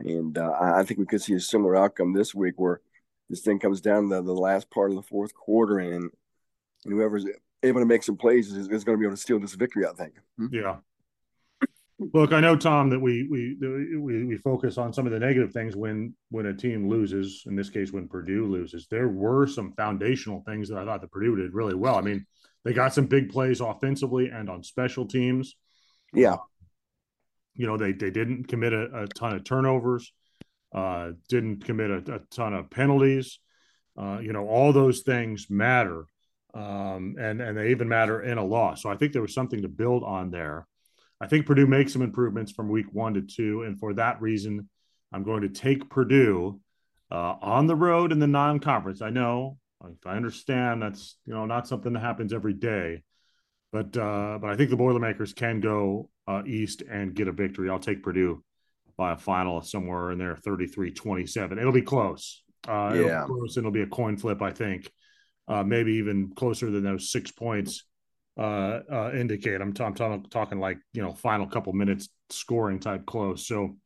And 0.00 0.36
uh, 0.36 0.52
I 0.60 0.82
think 0.82 0.98
we 0.98 1.06
could 1.06 1.22
see 1.22 1.34
a 1.34 1.40
similar 1.40 1.76
outcome 1.76 2.12
this 2.12 2.34
week 2.34 2.54
where 2.56 2.80
this 3.28 3.40
thing 3.40 3.58
comes 3.58 3.80
down 3.80 4.10
to 4.10 4.22
the 4.22 4.32
last 4.32 4.70
part 4.70 4.90
of 4.90 4.96
the 4.96 5.02
fourth 5.02 5.34
quarter 5.34 5.78
and, 5.78 6.10
and 6.84 6.94
whoever's 6.94 7.24
able 7.62 7.80
to 7.80 7.86
make 7.86 8.02
some 8.02 8.16
plays 8.16 8.48
is, 8.48 8.68
is 8.68 8.84
going 8.84 8.96
to 8.96 9.00
be 9.00 9.04
able 9.04 9.16
to 9.16 9.20
steal 9.20 9.40
this 9.40 9.54
victory, 9.54 9.86
I 9.86 9.92
think. 9.92 10.14
Hmm? 10.36 10.46
Yeah. 10.50 10.76
Look, 12.14 12.32
I 12.32 12.38
know 12.38 12.54
Tom 12.54 12.90
that 12.90 13.00
we, 13.00 13.26
we 13.28 13.56
we 13.60 14.24
we 14.24 14.36
focus 14.36 14.78
on 14.78 14.92
some 14.92 15.04
of 15.04 15.12
the 15.12 15.18
negative 15.18 15.50
things 15.50 15.74
when 15.74 16.14
when 16.30 16.46
a 16.46 16.54
team 16.54 16.88
loses. 16.88 17.42
In 17.46 17.56
this 17.56 17.70
case, 17.70 17.92
when 17.92 18.06
Purdue 18.06 18.46
loses, 18.46 18.86
there 18.88 19.08
were 19.08 19.48
some 19.48 19.72
foundational 19.72 20.44
things 20.46 20.68
that 20.68 20.78
I 20.78 20.84
thought 20.84 21.00
that 21.00 21.10
Purdue 21.10 21.34
did 21.34 21.54
really 21.54 21.74
well. 21.74 21.96
I 21.96 22.02
mean, 22.02 22.24
they 22.68 22.74
got 22.74 22.92
some 22.92 23.06
big 23.06 23.30
plays 23.30 23.62
offensively 23.62 24.28
and 24.28 24.50
on 24.50 24.62
special 24.62 25.06
teams. 25.06 25.56
Yeah. 26.12 26.36
You 27.54 27.66
know, 27.66 27.78
they, 27.78 27.92
they 27.92 28.10
didn't 28.10 28.44
commit 28.44 28.74
a, 28.74 29.04
a 29.04 29.06
ton 29.06 29.34
of 29.34 29.42
turnovers, 29.42 30.12
uh, 30.74 31.12
didn't 31.30 31.64
commit 31.64 31.90
a, 31.90 32.16
a 32.16 32.18
ton 32.30 32.52
of 32.52 32.68
penalties. 32.68 33.38
Uh, 33.96 34.18
you 34.18 34.34
know, 34.34 34.46
all 34.46 34.74
those 34.74 35.00
things 35.00 35.46
matter. 35.48 36.04
Um, 36.52 37.16
and, 37.18 37.40
and 37.40 37.56
they 37.56 37.70
even 37.70 37.88
matter 37.88 38.20
in 38.20 38.36
a 38.36 38.44
loss. 38.44 38.82
So 38.82 38.90
I 38.90 38.96
think 38.96 39.14
there 39.14 39.22
was 39.22 39.32
something 39.32 39.62
to 39.62 39.68
build 39.68 40.04
on 40.04 40.30
there. 40.30 40.66
I 41.22 41.26
think 41.26 41.46
Purdue 41.46 41.66
makes 41.66 41.94
some 41.94 42.02
improvements 42.02 42.52
from 42.52 42.68
week 42.68 42.92
one 42.92 43.14
to 43.14 43.22
two. 43.22 43.62
And 43.62 43.80
for 43.80 43.94
that 43.94 44.20
reason, 44.20 44.68
I'm 45.10 45.22
going 45.22 45.40
to 45.40 45.48
take 45.48 45.88
Purdue 45.88 46.60
uh, 47.10 47.36
on 47.40 47.66
the 47.66 47.76
road 47.76 48.12
in 48.12 48.18
the 48.18 48.26
non 48.26 48.60
conference. 48.60 49.00
I 49.00 49.08
know 49.08 49.56
I 50.04 50.16
understand 50.16 50.82
that's 50.82 51.16
you 51.24 51.34
know 51.34 51.46
not 51.46 51.68
something 51.68 51.92
that 51.92 52.00
happens 52.00 52.32
every 52.32 52.54
day, 52.54 53.02
but 53.72 53.96
uh, 53.96 54.38
but 54.40 54.50
I 54.50 54.56
think 54.56 54.70
the 54.70 54.76
Boilermakers 54.76 55.32
can 55.32 55.60
go 55.60 56.10
uh, 56.26 56.42
east 56.46 56.82
and 56.90 57.14
get 57.14 57.28
a 57.28 57.32
victory. 57.32 57.70
I'll 57.70 57.78
take 57.78 58.02
Purdue 58.02 58.42
by 58.96 59.12
a 59.12 59.16
final 59.16 59.62
somewhere 59.62 60.10
in 60.10 60.18
there, 60.18 60.34
33-27. 60.34 61.58
It'll 61.58 61.72
be 61.72 61.82
close. 61.82 62.42
Uh, 62.66 62.92
yeah, 62.94 63.00
it'll 63.00 63.26
close, 63.26 63.56
and 63.56 63.64
it'll 63.64 63.72
be 63.72 63.82
a 63.82 63.86
coin 63.86 64.16
flip. 64.16 64.42
I 64.42 64.50
think 64.50 64.90
uh, 65.46 65.62
maybe 65.62 65.94
even 65.94 66.32
closer 66.34 66.70
than 66.70 66.82
those 66.82 67.10
six 67.10 67.30
points 67.30 67.84
uh, 68.36 68.80
uh, 68.90 69.10
indicate. 69.14 69.60
I'm, 69.60 69.72
t- 69.72 69.84
I'm 69.84 69.94
t- 69.94 70.28
talking 70.30 70.58
like 70.58 70.78
you 70.92 71.02
know 71.02 71.14
final 71.14 71.46
couple 71.46 71.72
minutes 71.72 72.08
scoring 72.30 72.80
type 72.80 73.06
close. 73.06 73.46
So 73.46 73.76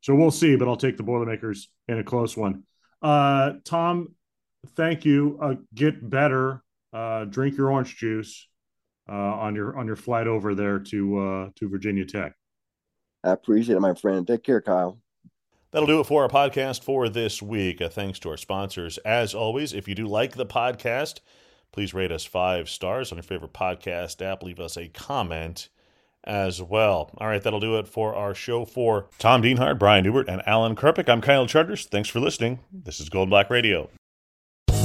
so 0.00 0.14
we'll 0.14 0.30
see, 0.30 0.56
but 0.56 0.68
I'll 0.68 0.76
take 0.76 0.96
the 0.96 1.02
Boilermakers 1.02 1.68
in 1.88 1.98
a 1.98 2.04
close 2.04 2.36
one. 2.36 2.62
Uh, 3.02 3.54
Tom, 3.64 4.14
thank 4.76 5.04
you. 5.04 5.38
Uh, 5.40 5.54
get 5.74 6.08
better. 6.08 6.62
Uh, 6.92 7.24
drink 7.24 7.56
your 7.56 7.70
orange 7.70 7.96
juice 7.96 8.48
uh, 9.08 9.12
on 9.12 9.54
your 9.54 9.76
on 9.76 9.86
your 9.86 9.96
flight 9.96 10.26
over 10.26 10.54
there 10.54 10.78
to 10.78 11.18
uh, 11.18 11.48
to 11.56 11.68
Virginia 11.68 12.04
Tech. 12.04 12.34
I 13.22 13.32
appreciate 13.32 13.76
it, 13.76 13.80
my 13.80 13.94
friend. 13.94 14.26
Take 14.26 14.42
care, 14.42 14.60
Kyle. 14.60 14.98
That'll 15.72 15.86
do 15.86 16.00
it 16.00 16.06
for 16.06 16.22
our 16.22 16.28
podcast 16.28 16.82
for 16.82 17.08
this 17.08 17.40
week. 17.40 17.80
Uh, 17.80 17.88
thanks 17.88 18.18
to 18.20 18.30
our 18.30 18.36
sponsors. 18.36 18.98
As 18.98 19.34
always, 19.34 19.72
if 19.72 19.86
you 19.86 19.94
do 19.94 20.06
like 20.06 20.32
the 20.32 20.46
podcast, 20.46 21.20
please 21.70 21.94
rate 21.94 22.10
us 22.10 22.24
five 22.24 22.68
stars 22.68 23.12
on 23.12 23.18
your 23.18 23.22
favorite 23.22 23.52
podcast 23.52 24.20
app. 24.20 24.42
Leave 24.42 24.58
us 24.58 24.76
a 24.76 24.88
comment 24.88 25.68
as 26.24 26.60
well. 26.60 27.10
All 27.18 27.28
right, 27.28 27.42
that'll 27.42 27.60
do 27.60 27.78
it 27.78 27.86
for 27.86 28.14
our 28.14 28.34
show 28.34 28.64
for 28.64 29.08
Tom 29.18 29.42
Dienhart, 29.42 29.78
Brian 29.78 30.04
Neubert, 30.04 30.28
and 30.28 30.42
Alan 30.46 30.74
Karpick. 30.74 31.08
I'm 31.08 31.20
Kyle 31.20 31.46
Charters. 31.46 31.86
Thanks 31.86 32.08
for 32.08 32.20
listening. 32.20 32.58
This 32.72 33.00
is 33.00 33.08
Gold 33.08 33.30
Black 33.30 33.48
Radio. 33.48 33.90